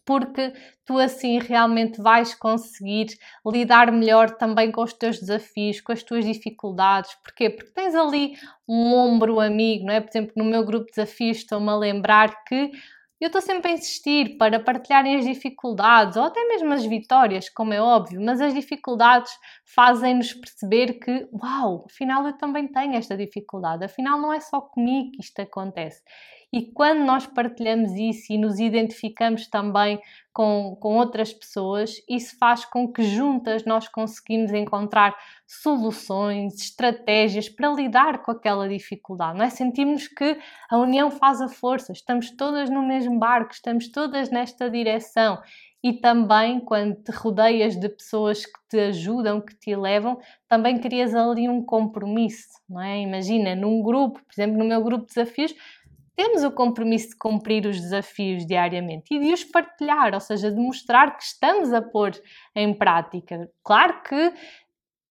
porque 0.06 0.54
tu 0.86 0.98
assim 0.98 1.40
realmente 1.40 2.02
vais 2.02 2.34
conseguir 2.34 3.08
lidar 3.46 3.92
melhor 3.92 4.32
também 4.32 4.72
com 4.72 4.84
os 4.84 4.94
teus 4.94 5.20
desafios, 5.20 5.82
com 5.82 5.92
as 5.92 6.04
tuas 6.04 6.26
dificuldades. 6.26 7.16
Porquê? 7.24 7.50
Porque 7.50 7.72
tens 7.72 7.96
ali 7.96 8.34
um 8.68 8.94
ombro 8.94 9.40
amigo, 9.40 9.86
não 9.86 9.94
é? 9.94 10.02
Por 10.02 10.10
exemplo, 10.10 10.34
no 10.36 10.46
meu 10.46 10.64
grupo 10.66 10.86
de 10.86 10.92
desafios 10.94 11.38
estou-me 11.38 11.70
a 11.70 11.76
lembrar 11.76 12.44
que 12.46 12.72
eu 13.20 13.28
estou 13.28 13.42
sempre 13.42 13.72
a 13.72 13.74
insistir 13.74 14.38
para 14.38 14.60
partilharem 14.60 15.16
as 15.16 15.26
dificuldades 15.26 16.18
ou 16.18 16.24
até 16.26 16.44
mesmo 16.48 16.74
as 16.74 16.86
vitórias, 16.86 17.48
como 17.50 17.74
é 17.74 17.82
óbvio, 17.82 18.22
mas 18.22 18.42
as 18.42 18.54
dificuldades 18.54 19.32
fazem-nos 19.64 20.34
perceber 20.34 21.00
que, 21.00 21.28
uau, 21.32 21.86
afinal 21.90 22.26
eu 22.28 22.34
também 22.38 22.68
tenho 22.68 22.94
esta 22.94 23.16
dificuldade, 23.16 23.86
afinal 23.86 24.20
não 24.20 24.34
é 24.34 24.42
só 24.42 24.60
comigo 24.60 25.12
que 25.12 25.22
isto 25.22 25.40
acontece. 25.42 26.04
E 26.56 26.62
quando 26.72 27.04
nós 27.04 27.28
partilhamos 27.28 27.92
isso 27.92 28.32
e 28.32 28.38
nos 28.38 28.60
identificamos 28.60 29.46
também 29.48 30.00
com, 30.32 30.78
com 30.80 30.96
outras 30.96 31.34
pessoas, 31.34 31.96
isso 32.08 32.38
faz 32.38 32.64
com 32.64 32.88
que 32.94 33.04
juntas 33.04 33.66
nós 33.66 33.90
conseguimos 33.90 34.54
encontrar 34.54 35.14
soluções, 35.46 36.54
estratégias 36.56 37.50
para 37.50 37.74
lidar 37.74 38.24
com 38.24 38.32
aquela 38.32 38.70
dificuldade. 38.70 39.38
Não 39.38 39.44
é? 39.44 39.50
Sentimos 39.50 40.08
que 40.08 40.40
a 40.70 40.78
união 40.78 41.12
faz 41.12 41.42
a 41.42 41.50
força, 41.50 41.92
estamos 41.92 42.32
todas 42.32 42.70
no 42.70 42.88
mesmo 42.88 43.20
barco, 43.20 43.52
estamos 43.52 43.90
todas 43.90 44.32
nesta 44.32 44.70
direção 44.70 45.38
e 45.84 45.94
também 45.94 46.60
quando 46.62 46.96
te 46.96 47.12
rodeias 47.12 47.76
de 47.76 47.90
pessoas 47.90 48.46
que 48.46 48.60
te 48.70 48.80
ajudam, 48.80 49.40
que 49.40 49.54
te 49.56 49.76
levam, 49.76 50.18
também 50.48 50.80
crias 50.80 51.14
ali 51.14 51.48
um 51.48 51.62
compromisso, 51.62 52.48
não 52.68 52.82
é? 52.82 53.02
Imagina, 53.02 53.56
num 53.56 53.84
grupo, 53.84 54.20
por 54.24 54.34
exemplo, 54.34 54.58
no 54.58 54.66
meu 54.66 54.82
grupo 54.82 55.06
de 55.06 55.14
desafios, 55.14 55.54
temos 56.16 56.44
o 56.44 56.52
compromisso 56.52 57.10
de 57.10 57.18
cumprir 57.18 57.66
os 57.66 57.80
desafios 57.80 58.46
diariamente 58.46 59.14
e 59.14 59.20
de 59.20 59.34
os 59.34 59.44
partilhar, 59.44 60.14
ou 60.14 60.20
seja, 60.20 60.52
de 60.52 60.58
mostrar 60.58 61.18
que 61.18 61.24
estamos 61.24 61.74
a 61.74 61.82
pôr 61.82 62.12
em 62.56 62.74
prática. 62.74 63.50
Claro 63.64 64.02
que 64.04 64.34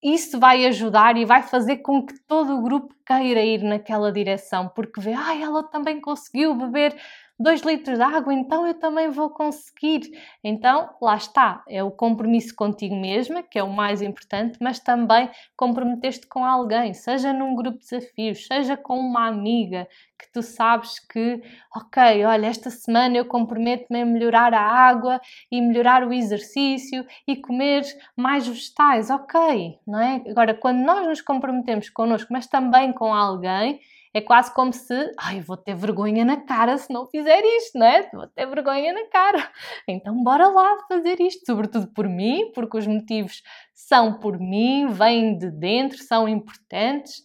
isso 0.03 0.39
vai 0.39 0.67
ajudar 0.67 1.17
e 1.17 1.25
vai 1.25 1.43
fazer 1.43 1.79
com 1.79 2.05
que 2.05 2.15
todo 2.27 2.59
o 2.59 2.63
grupo 2.63 2.95
queira 3.07 3.41
ir 3.41 3.63
naquela 3.63 4.13
direção, 4.13 4.69
porque 4.69 5.01
vê, 5.01 5.15
ah, 5.15 5.35
ela 5.35 5.63
também 5.63 5.99
conseguiu 5.99 6.55
beber 6.55 6.95
2 7.39 7.63
litros 7.63 7.99
de 7.99 8.05
água, 8.05 8.33
então 8.33 8.67
eu 8.67 8.75
também 8.75 9.09
vou 9.09 9.31
conseguir. 9.31 10.03
Então, 10.43 10.91
lá 11.01 11.17
está, 11.17 11.65
é 11.69 11.83
o 11.83 11.91
compromisso 11.91 12.55
contigo 12.55 12.95
mesma, 12.95 13.43
que 13.43 13.59
é 13.59 13.63
o 13.63 13.73
mais 13.73 14.01
importante, 14.03 14.59
mas 14.61 14.79
também 14.79 15.29
comprometeste 15.57 16.27
com 16.29 16.45
alguém, 16.45 16.95
seja 16.95 17.33
num 17.33 17.55
grupo 17.57 17.79
de 17.79 17.85
desafios, 17.85 18.47
seja 18.47 18.77
com 18.77 18.99
uma 18.99 19.27
amiga 19.27 19.89
que 20.19 20.31
tu 20.33 20.43
sabes 20.43 20.99
que, 20.99 21.43
ok, 21.75 22.25
olha, 22.25 22.47
esta 22.47 22.71
semana 22.71 23.17
eu 23.17 23.27
comprometo-me 23.27 24.03
a 24.03 24.07
melhorar 24.07 24.55
a 24.55 24.61
água 24.61 25.21
e 25.51 25.61
melhorar 25.61 26.07
o 26.07 26.13
exercício 26.13 27.05
e 27.27 27.37
comer 27.37 27.83
mais 28.17 28.47
vegetais, 28.47 29.11
ok, 29.11 29.79
não 29.87 30.01
é? 30.01 30.23
Agora, 30.29 30.55
quando 30.55 30.79
nós 30.79 31.07
nos 31.07 31.21
comprometemos 31.21 31.91
connosco, 31.91 32.33
mas 32.33 32.47
também 32.47 32.93
com 32.93 33.13
alguém, 33.13 33.81
é 34.15 34.21
quase 34.21 34.55
como 34.55 34.73
se, 34.73 35.13
ai, 35.19 35.41
vou 35.41 35.57
ter 35.57 35.75
vergonha 35.75 36.25
na 36.25 36.37
cara 36.37 36.79
se 36.79 36.93
não 36.93 37.05
fizer 37.05 37.43
isto, 37.45 37.77
não 37.77 37.87
é? 37.87 38.09
Vou 38.13 38.29
ter 38.29 38.47
vergonha 38.47 38.93
na 38.93 39.07
cara. 39.09 39.51
Então, 39.89 40.23
bora 40.23 40.47
lá 40.47 40.77
fazer 40.89 41.21
isto, 41.21 41.45
sobretudo 41.45 41.89
por 41.89 42.09
mim, 42.09 42.53
porque 42.55 42.79
os 42.79 42.87
motivos 42.87 43.43
são 43.75 44.21
por 44.21 44.39
mim, 44.39 44.87
vêm 44.87 45.37
de 45.37 45.51
dentro, 45.51 45.99
são 45.99 46.29
importantes, 46.29 47.23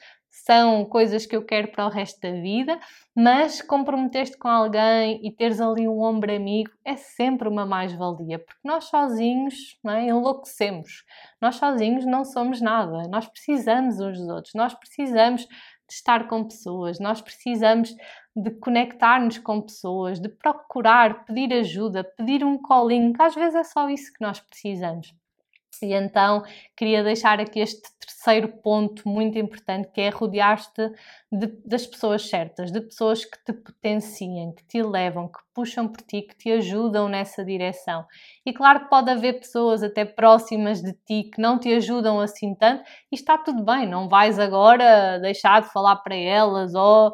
são 0.49 0.83
coisas 0.83 1.27
que 1.27 1.35
eu 1.35 1.45
quero 1.45 1.67
para 1.67 1.85
o 1.85 1.89
resto 1.89 2.19
da 2.21 2.31
vida, 2.31 2.79
mas 3.15 3.61
comprometer-te 3.61 4.35
com 4.35 4.47
alguém 4.47 5.19
e 5.23 5.31
teres 5.31 5.61
ali 5.61 5.87
um 5.87 6.01
ombro 6.01 6.35
amigo 6.35 6.71
é 6.83 6.95
sempre 6.95 7.47
uma 7.47 7.67
mais-valia, 7.67 8.39
porque 8.39 8.61
nós 8.63 8.85
sozinhos 8.85 9.77
não 9.83 9.93
é, 9.93 10.07
enlouquecemos. 10.07 11.03
Nós 11.39 11.57
sozinhos 11.57 12.03
não 12.03 12.25
somos 12.25 12.61
nada, 12.61 13.07
nós 13.09 13.27
precisamos 13.27 13.99
uns 13.99 14.17
dos 14.17 14.27
outros, 14.27 14.53
nós 14.55 14.73
precisamos 14.73 15.47
de 15.89 15.95
estar 15.95 16.27
com 16.27 16.43
pessoas, 16.43 16.99
nós 16.99 17.21
precisamos 17.21 17.95
de 18.35 18.51
conectar-nos 18.51 19.37
com 19.39 19.61
pessoas, 19.61 20.19
de 20.19 20.29
procurar, 20.29 21.25
pedir 21.25 21.51
ajuda, 21.53 22.03
pedir 22.03 22.43
um 22.43 22.57
colinho, 22.57 23.11
que 23.13 23.21
às 23.21 23.35
vezes 23.35 23.55
é 23.55 23.63
só 23.63 23.89
isso 23.89 24.13
que 24.13 24.21
nós 24.21 24.39
precisamos. 24.39 25.13
E 25.81 25.93
então 25.93 26.43
queria 26.75 27.03
deixar 27.03 27.39
aqui 27.39 27.59
este 27.59 27.81
terceiro 27.99 28.47
ponto 28.47 29.07
muito 29.07 29.37
importante 29.37 29.89
que 29.93 30.01
é 30.01 30.09
rodear-te 30.09 30.91
das 31.65 31.85
pessoas 31.85 32.27
certas, 32.27 32.71
de 32.71 32.81
pessoas 32.81 33.23
que 33.23 33.37
te 33.43 33.53
potenciem, 33.53 34.53
que 34.53 34.63
te 34.65 34.81
levam, 34.81 35.27
que 35.27 35.39
puxam 35.53 35.87
por 35.87 36.01
ti, 36.01 36.23
que 36.23 36.35
te 36.35 36.51
ajudam 36.51 37.07
nessa 37.07 37.45
direção. 37.45 38.05
E 38.45 38.51
claro 38.51 38.81
que 38.81 38.89
pode 38.89 39.09
haver 39.09 39.39
pessoas 39.39 39.81
até 39.83 40.03
próximas 40.03 40.81
de 40.81 40.93
ti 40.93 41.29
que 41.33 41.41
não 41.41 41.57
te 41.57 41.73
ajudam 41.73 42.19
assim 42.19 42.53
tanto 42.55 42.83
e 43.11 43.15
está 43.15 43.37
tudo 43.37 43.63
bem, 43.63 43.87
não 43.87 44.09
vais 44.09 44.37
agora 44.37 45.19
deixar 45.19 45.61
de 45.61 45.71
falar 45.71 45.97
para 45.97 46.15
elas 46.15 46.75
ou 46.75 47.13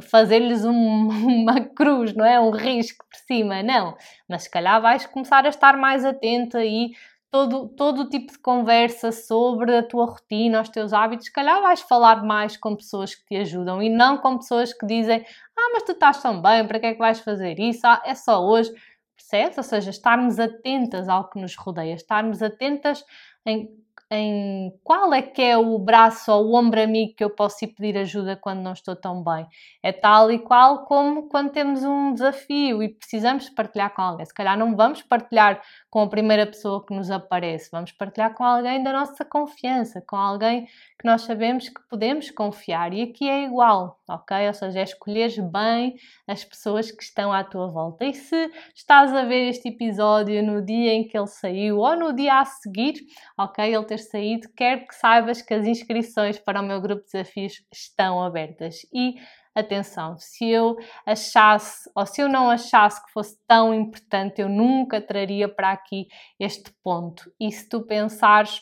fazer-lhes 0.00 0.64
um, 0.64 0.72
uma 1.42 1.60
cruz, 1.60 2.14
não 2.14 2.24
é? 2.24 2.40
Um 2.40 2.50
risco 2.50 3.04
por 3.10 3.18
cima, 3.26 3.62
não. 3.62 3.96
Mas 4.28 4.44
se 4.44 4.50
calhar 4.50 4.80
vais 4.80 5.06
começar 5.06 5.44
a 5.44 5.48
estar 5.48 5.76
mais 5.76 6.04
atenta 6.04 6.64
e 6.64 6.92
todo, 7.32 7.68
todo 7.70 8.08
tipo 8.10 8.30
de 8.30 8.38
conversa 8.38 9.10
sobre 9.10 9.74
a 9.74 9.82
tua 9.82 10.04
rotina, 10.04 10.60
os 10.60 10.68
teus 10.68 10.92
hábitos, 10.92 11.26
se 11.26 11.32
calhar 11.32 11.62
vais 11.62 11.80
falar 11.80 12.22
mais 12.22 12.58
com 12.58 12.76
pessoas 12.76 13.14
que 13.14 13.24
te 13.24 13.36
ajudam 13.36 13.82
e 13.82 13.88
não 13.88 14.18
com 14.18 14.36
pessoas 14.36 14.74
que 14.74 14.86
dizem 14.86 15.24
ah, 15.58 15.70
mas 15.72 15.82
tu 15.84 15.92
estás 15.92 16.20
tão 16.22 16.42
bem, 16.42 16.66
para 16.66 16.78
que 16.78 16.86
é 16.86 16.92
que 16.92 16.98
vais 16.98 17.20
fazer 17.20 17.58
isso? 17.58 17.80
Ah, 17.86 18.02
é 18.04 18.14
só 18.14 18.44
hoje. 18.44 18.70
Percebes? 19.16 19.56
Ou 19.58 19.64
seja, 19.64 19.90
estarmos 19.90 20.38
atentas 20.38 21.08
ao 21.08 21.28
que 21.30 21.40
nos 21.40 21.56
rodeia, 21.56 21.94
estarmos 21.94 22.42
atentas 22.42 23.04
em 23.46 23.68
em 24.14 24.70
qual 24.84 25.14
é 25.14 25.22
que 25.22 25.40
é 25.40 25.56
o 25.56 25.78
braço 25.78 26.30
ou 26.30 26.48
o 26.48 26.54
ombro 26.54 26.82
amigo 26.82 27.14
que 27.16 27.24
eu 27.24 27.30
posso 27.30 27.64
ir 27.64 27.68
pedir 27.68 27.96
ajuda 27.96 28.36
quando 28.36 28.60
não 28.60 28.74
estou 28.74 28.94
tão 28.94 29.24
bem. 29.24 29.46
É 29.82 29.90
tal 29.90 30.30
e 30.30 30.38
qual 30.38 30.84
como 30.84 31.30
quando 31.30 31.50
temos 31.50 31.82
um 31.82 32.12
desafio 32.12 32.82
e 32.82 32.90
precisamos 32.90 33.48
partilhar 33.48 33.94
com 33.94 34.02
alguém. 34.02 34.26
Se 34.26 34.34
calhar 34.34 34.58
não 34.58 34.76
vamos 34.76 35.00
partilhar 35.00 35.62
com 35.88 36.00
a 36.02 36.08
primeira 36.10 36.46
pessoa 36.46 36.84
que 36.84 36.94
nos 36.94 37.10
aparece, 37.10 37.70
vamos 37.72 37.90
partilhar 37.92 38.34
com 38.34 38.44
alguém 38.44 38.82
da 38.82 38.92
nossa 38.92 39.24
confiança, 39.24 40.04
com 40.06 40.16
alguém 40.16 40.66
que 40.66 41.06
nós 41.06 41.22
sabemos 41.22 41.70
que 41.70 41.80
podemos 41.88 42.30
confiar. 42.30 42.92
E 42.92 43.02
aqui 43.02 43.26
é 43.26 43.44
igual, 43.44 43.98
ok? 44.14 44.46
Ou 44.46 44.54
seja, 44.54 44.80
é 44.80 44.82
escolheres 44.82 45.38
bem 45.38 45.94
as 46.26 46.44
pessoas 46.44 46.90
que 46.90 47.02
estão 47.02 47.32
à 47.32 47.42
tua 47.42 47.68
volta. 47.68 48.04
E 48.04 48.14
se 48.14 48.50
estás 48.74 49.14
a 49.14 49.24
ver 49.24 49.48
este 49.48 49.68
episódio 49.68 50.42
no 50.42 50.64
dia 50.64 50.92
em 50.92 51.06
que 51.06 51.16
ele 51.16 51.26
saiu 51.26 51.78
ou 51.78 51.96
no 51.96 52.12
dia 52.12 52.40
a 52.40 52.44
seguir, 52.44 52.94
ok? 53.38 53.74
Ele 53.74 53.84
ter 53.84 53.98
saído, 53.98 54.48
quero 54.56 54.86
que 54.86 54.94
saibas 54.94 55.42
que 55.42 55.54
as 55.54 55.66
inscrições 55.66 56.38
para 56.38 56.60
o 56.60 56.64
meu 56.64 56.80
grupo 56.80 57.04
de 57.04 57.12
desafios 57.12 57.54
estão 57.72 58.22
abertas. 58.22 58.80
E 58.92 59.14
atenção, 59.54 60.16
se 60.18 60.48
eu 60.48 60.76
achasse 61.06 61.90
ou 61.94 62.06
se 62.06 62.20
eu 62.22 62.28
não 62.28 62.50
achasse 62.50 63.04
que 63.04 63.12
fosse 63.12 63.38
tão 63.46 63.74
importante, 63.74 64.40
eu 64.40 64.48
nunca 64.48 65.00
traria 65.00 65.48
para 65.48 65.72
aqui 65.72 66.06
este 66.40 66.72
ponto. 66.82 67.30
E 67.38 67.50
se 67.50 67.68
tu 67.68 67.82
pensares 67.82 68.60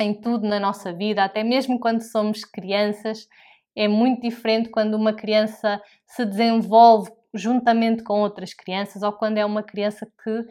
em 0.00 0.18
tudo 0.18 0.46
na 0.46 0.58
nossa 0.58 0.92
vida, 0.92 1.24
até 1.24 1.44
mesmo 1.44 1.78
quando 1.78 2.00
somos 2.00 2.44
crianças, 2.44 3.28
é 3.74 3.88
muito 3.88 4.22
diferente 4.22 4.68
quando 4.70 4.94
uma 4.94 5.12
criança 5.12 5.80
se 6.06 6.24
desenvolve 6.24 7.10
juntamente 7.34 8.02
com 8.02 8.20
outras 8.20 8.52
crianças 8.52 9.02
ou 9.02 9.12
quando 9.12 9.38
é 9.38 9.44
uma 9.44 9.62
criança 9.62 10.06
que 10.22 10.46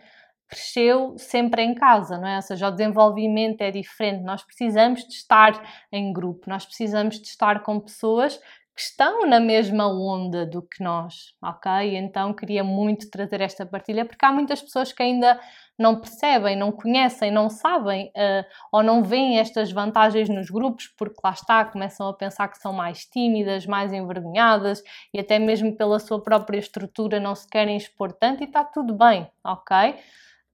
cresceu 0.51 1.15
sempre 1.17 1.63
em 1.63 1.73
casa, 1.73 2.17
não 2.17 2.27
é? 2.27 2.35
Ou 2.35 2.41
seja, 2.41 2.67
o 2.67 2.71
desenvolvimento 2.71 3.61
é 3.61 3.71
diferente. 3.71 4.21
Nós 4.23 4.43
precisamos 4.43 5.07
de 5.07 5.13
estar 5.13 5.53
em 5.91 6.11
grupo, 6.11 6.49
nós 6.49 6.65
precisamos 6.65 7.19
de 7.19 7.27
estar 7.27 7.63
com 7.63 7.79
pessoas 7.79 8.37
que 8.75 8.81
estão 8.81 9.25
na 9.25 9.39
mesma 9.39 9.87
onda 9.87 10.45
do 10.45 10.61
que 10.61 10.83
nós, 10.83 11.33
ok? 11.41 11.95
Então 11.97 12.33
queria 12.33 12.63
muito 12.63 13.09
trazer 13.09 13.41
esta 13.41 13.65
partilha 13.65 14.05
porque 14.05 14.25
há 14.25 14.31
muitas 14.31 14.61
pessoas 14.61 14.93
que 14.93 15.03
ainda 15.03 15.39
não 15.77 15.99
percebem, 15.99 16.55
não 16.55 16.71
conhecem, 16.71 17.31
não 17.31 17.49
sabem 17.49 18.07
uh, 18.09 18.45
ou 18.71 18.83
não 18.83 19.03
veem 19.03 19.39
estas 19.39 19.71
vantagens 19.71 20.29
nos 20.29 20.49
grupos 20.49 20.87
porque 20.97 21.19
lá 21.23 21.31
está, 21.31 21.65
começam 21.65 22.07
a 22.07 22.13
pensar 22.13 22.47
que 22.47 22.59
são 22.59 22.71
mais 22.71 23.05
tímidas, 23.05 23.65
mais 23.65 23.91
envergonhadas 23.91 24.81
e 25.13 25.19
até 25.19 25.39
mesmo 25.39 25.75
pela 25.75 25.99
sua 25.99 26.21
própria 26.21 26.59
estrutura 26.59 27.19
não 27.19 27.35
se 27.35 27.47
querem 27.49 27.75
expor 27.75 28.13
tanto 28.13 28.41
e 28.43 28.45
está 28.45 28.63
tudo 28.63 28.93
bem, 28.93 29.29
ok? 29.43 29.95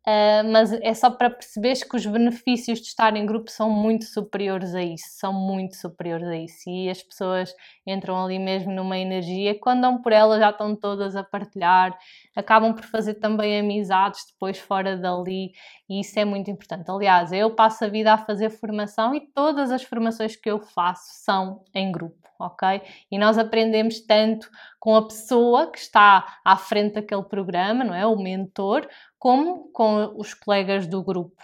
Uh, 0.07 0.49
mas 0.53 0.71
é 0.71 0.93
só 0.93 1.09
para 1.09 1.29
perceberes 1.29 1.83
que 1.83 1.93
os 1.97 2.05
benefícios 2.05 2.79
de 2.79 2.87
estar 2.87 3.13
em 3.17 3.25
grupo 3.25 3.51
são 3.51 3.69
muito 3.69 4.05
superiores 4.05 4.73
a 4.73 4.81
isso, 4.81 5.03
são 5.09 5.33
muito 5.33 5.75
superiores 5.75 6.25
a 6.29 6.37
isso. 6.37 6.69
E 6.69 6.89
as 6.89 7.03
pessoas 7.03 7.53
entram 7.85 8.23
ali 8.23 8.39
mesmo 8.39 8.71
numa 8.71 8.97
energia, 8.97 9.59
quando 9.59 9.81
dão 9.81 10.01
por 10.01 10.13
ela 10.13 10.39
já 10.39 10.49
estão 10.49 10.73
todas 10.77 11.13
a 11.17 11.25
partilhar, 11.25 11.97
acabam 12.33 12.73
por 12.73 12.85
fazer 12.85 13.15
também 13.15 13.59
amizades 13.59 14.21
depois 14.31 14.57
fora 14.57 14.95
dali, 14.95 15.51
e 15.89 15.99
isso 15.99 16.17
é 16.17 16.23
muito 16.23 16.49
importante. 16.49 16.89
Aliás, 16.89 17.33
eu 17.33 17.53
passo 17.53 17.83
a 17.83 17.89
vida 17.89 18.13
a 18.13 18.17
fazer 18.17 18.49
formação 18.49 19.13
e 19.13 19.19
todas 19.19 19.71
as 19.71 19.83
formações 19.83 20.37
que 20.37 20.49
eu 20.49 20.61
faço 20.61 21.03
são 21.25 21.65
em 21.75 21.91
grupo 21.91 22.27
ok? 22.39 22.81
E 23.11 23.17
nós 23.17 23.37
aprendemos 23.37 23.99
tanto 24.01 24.49
com 24.87 24.95
a 24.95 25.05
pessoa 25.05 25.69
que 25.69 25.79
está 25.79 26.39
à 26.45 26.55
frente 26.55 26.93
daquele 26.93 27.23
programa, 27.23 27.83
não 27.83 27.93
é? 27.93 28.05
O 28.05 28.15
mentor, 28.15 28.87
como 29.19 29.69
com 29.73 30.13
os 30.15 30.33
colegas 30.33 30.87
do 30.87 31.03
grupo. 31.03 31.43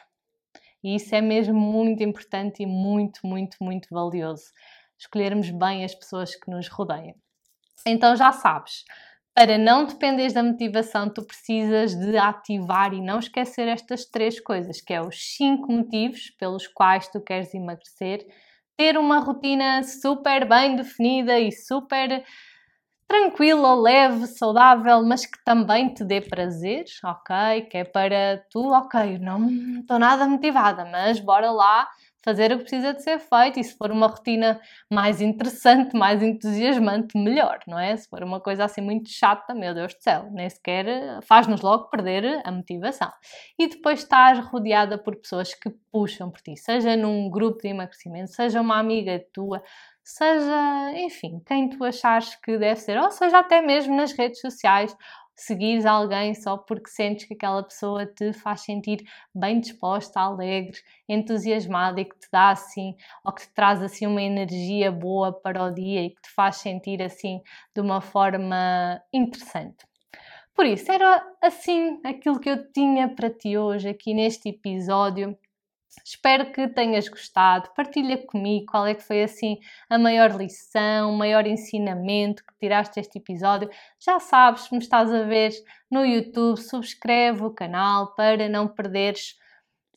E 0.82 0.96
isso 0.96 1.14
é 1.14 1.20
mesmo 1.20 1.60
muito 1.60 2.02
importante 2.02 2.64
e 2.64 2.66
muito, 2.66 3.20
muito, 3.28 3.58
muito 3.60 3.90
valioso. 3.92 4.46
Escolhermos 4.98 5.50
bem 5.50 5.84
as 5.84 5.94
pessoas 5.94 6.34
que 6.34 6.50
nos 6.50 6.70
rodeiam. 6.70 7.16
Então 7.86 8.16
já 8.16 8.32
sabes, 8.32 8.86
para 9.36 9.58
não 9.58 9.88
dependeres 9.88 10.32
da 10.32 10.42
motivação, 10.42 11.10
tu 11.10 11.22
precisas 11.22 11.94
de 11.94 12.16
ativar 12.18 12.94
e 12.94 13.02
não 13.02 13.20
esquecer 13.20 13.68
estas 13.68 14.06
três 14.06 14.40
coisas, 14.40 14.80
que 14.80 14.94
é 14.94 15.02
os 15.02 15.36
cinco 15.36 15.70
motivos 15.70 16.30
pelos 16.40 16.66
quais 16.66 17.10
tu 17.10 17.20
queres 17.20 17.54
emagrecer, 17.54 18.26
ter 18.78 18.98
uma 18.98 19.20
rotina 19.20 19.84
super 19.84 20.48
bem 20.48 20.78
definida 20.78 21.38
e 21.38 21.52
super 21.52 22.24
tranquila, 23.14 23.76
leve, 23.76 24.26
saudável, 24.26 25.04
mas 25.04 25.24
que 25.24 25.38
também 25.46 25.94
te 25.94 26.04
dê 26.04 26.20
prazer, 26.20 26.86
ok? 27.06 27.62
Que 27.70 27.78
é 27.78 27.84
para 27.84 28.44
tu, 28.50 28.72
ok, 28.72 29.20
não 29.20 29.48
estou 29.82 30.00
nada 30.00 30.28
motivada, 30.28 30.84
mas 30.86 31.20
bora 31.20 31.52
lá 31.52 31.88
fazer 32.24 32.54
o 32.54 32.58
que 32.58 32.64
precisa 32.64 32.94
de 32.94 33.04
ser 33.04 33.20
feito 33.20 33.60
e 33.60 33.64
se 33.64 33.78
for 33.78 33.92
uma 33.92 34.08
rotina 34.08 34.60
mais 34.90 35.22
interessante, 35.22 35.96
mais 35.96 36.24
entusiasmante, 36.24 37.16
melhor, 37.18 37.60
não 37.68 37.78
é? 37.78 37.96
Se 37.96 38.10
for 38.10 38.24
uma 38.24 38.40
coisa 38.40 38.64
assim 38.64 38.82
muito 38.82 39.10
chata, 39.10 39.54
meu 39.54 39.74
Deus 39.76 39.94
do 39.94 40.02
céu, 40.02 40.30
nem 40.32 40.50
sequer 40.50 41.20
faz-nos 41.22 41.62
logo 41.62 41.90
perder 41.90 42.42
a 42.46 42.52
motivação. 42.52 43.12
E 43.60 43.68
depois 43.68 44.00
estás 44.00 44.40
rodeada 44.40 44.98
por 44.98 45.18
pessoas 45.18 45.54
que 45.54 45.70
puxam 45.92 46.32
por 46.32 46.42
ti, 46.42 46.56
seja 46.56 46.96
num 46.96 47.30
grupo 47.30 47.62
de 47.62 47.68
emagrecimento, 47.68 48.32
seja 48.32 48.62
uma 48.62 48.80
amiga 48.80 49.22
tua, 49.34 49.62
seja, 50.04 50.92
enfim, 50.96 51.42
quem 51.46 51.70
tu 51.70 51.84
achares 51.84 52.36
que 52.36 52.58
deve 52.58 52.80
ser, 52.80 53.00
ou 53.00 53.12
seja, 53.12 53.40
até 53.40 53.62
mesmo 53.62 53.96
nas 53.96 54.12
redes 54.12 54.40
sociais, 54.42 54.96
seguires 55.36 55.86
alguém 55.86 56.34
só 56.36 56.58
porque 56.58 56.90
sentes 56.90 57.26
que 57.26 57.34
aquela 57.34 57.64
pessoa 57.64 58.06
te 58.06 58.34
faz 58.34 58.62
sentir 58.62 59.04
bem 59.34 59.60
disposta, 59.60 60.20
alegre, 60.20 60.78
entusiasmada 61.10 62.02
e 62.02 62.06
que 62.06 62.18
te 62.20 62.28
dá 62.32 62.50
assim, 62.52 62.96
ou 63.26 63.34
que 63.34 63.42
te 63.42 63.54
traz 63.54 63.82
assim 63.82 64.06
uma 64.06 64.22
energia 64.22 64.92
boa 64.92 65.34
para 65.34 65.64
o 65.64 65.72
dia 65.74 66.04
e 66.04 66.10
que 66.12 66.22
te 66.22 66.30
faz 66.32 66.58
sentir 66.58 67.02
assim 67.02 67.42
de 67.76 67.82
uma 67.82 68.02
forma 68.02 69.02
interessante. 69.12 69.86
Por 70.56 70.66
isso, 70.66 70.92
era 70.92 71.24
assim 71.42 72.00
aquilo 72.06 72.40
que 72.40 72.50
eu 72.50 72.72
tinha 72.72 73.10
para 73.10 73.30
ti 73.30 73.58
hoje 73.58 73.90
aqui 73.90 74.14
neste 74.14 74.50
episódio. 74.50 75.38
Espero 76.04 76.52
que 76.52 76.68
tenhas 76.68 77.08
gostado. 77.08 77.70
Partilha 77.76 78.18
comigo 78.18 78.66
qual 78.68 78.88
é 78.88 78.96
que 78.96 79.04
foi 79.04 79.24
assim 79.24 79.58
a 79.90 79.98
maior 79.98 80.36
lição, 80.36 81.12
o 81.12 81.18
maior 81.18 81.46
ensinamento 81.46 82.44
que 82.46 82.54
tiraste 82.60 82.96
deste 82.96 83.18
episódio. 83.18 83.70
Já 84.00 84.20
sabes, 84.20 84.64
se 84.64 84.74
me 84.74 84.80
estás 84.80 85.14
a 85.14 85.24
ver 85.24 85.52
no 85.92 86.06
YouTube, 86.06 86.58
subscreve 86.58 87.44
o 87.44 87.52
canal 87.52 88.16
para 88.16 88.48
não 88.50 88.68
perderes 88.68 89.36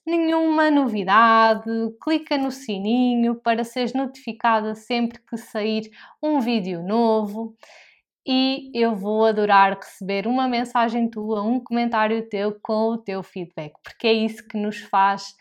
nenhuma 0.07 0.71
novidade. 0.71 1.69
Clica 2.03 2.39
no 2.39 2.51
sininho 2.51 3.35
para 3.35 3.65
seres 3.65 3.93
notificada 3.93 4.75
sempre 4.75 5.21
que 5.29 5.37
sair 5.37 5.91
um 6.23 6.41
vídeo 6.41 6.83
novo. 6.83 7.57
E 8.29 8.73
eu 8.75 8.95
vou 8.95 9.25
adorar 9.25 9.77
receber 9.77 10.27
uma 10.27 10.49
mensagem 10.49 11.09
tua, 11.09 11.43
um 11.43 11.61
comentário 11.61 12.29
teu 12.29 12.59
com 12.61 12.91
o 12.91 12.99
teu 12.99 13.23
feedback, 13.23 13.75
porque 13.85 14.09
é 14.09 14.13
isso 14.13 14.47
que 14.49 14.59
nos 14.59 14.79
faz 14.79 15.33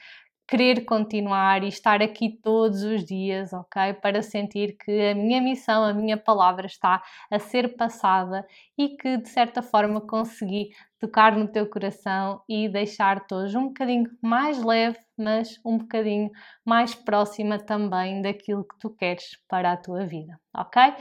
querer 0.48 0.86
continuar 0.86 1.64
e 1.64 1.68
estar 1.68 2.02
aqui 2.02 2.30
todos 2.30 2.84
os 2.84 3.04
dias, 3.04 3.52
ok? 3.54 3.94
Para 3.96 4.22
sentir 4.22 4.78
que 4.78 5.10
a 5.12 5.16
minha 5.16 5.42
missão, 5.42 5.84
a 5.84 5.94
minha 5.94 6.18
palavra 6.18 6.68
está 6.68 7.02
a 7.32 7.40
ser 7.40 7.76
passada 7.76 8.46
e 8.78 8.90
que 8.90 9.18
de 9.18 9.30
certa 9.30 9.62
forma 9.62 10.02
consegui 10.02 10.70
tocar 11.00 11.36
no 11.36 11.48
teu 11.48 11.70
coração 11.70 12.42
e 12.48 12.70
deixar-te 12.70 13.34
hoje 13.34 13.58
um 13.58 13.68
bocadinho 13.68 14.10
mais 14.22 14.64
leve, 14.64 15.00
mas 15.18 15.60
um 15.66 15.78
bocadinho 15.78 16.30
mais 16.64 16.94
próxima 16.94 17.58
também 17.60 18.22
daquilo 18.22 18.64
que 18.64 18.78
tu 18.80 18.90
queres 18.90 19.38
para 19.48 19.72
a 19.72 19.78
tua 19.78 20.06
vida, 20.06 20.40
ok? 20.56 20.94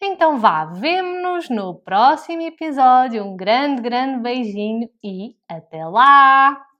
Então 0.00 0.38
vá, 0.38 0.66
vemo-nos 0.66 1.48
no 1.48 1.74
próximo 1.74 2.42
episódio. 2.42 3.24
Um 3.24 3.36
grande, 3.36 3.80
grande 3.80 4.20
beijinho 4.22 4.90
e 5.02 5.34
até 5.48 5.86
lá! 5.86 6.75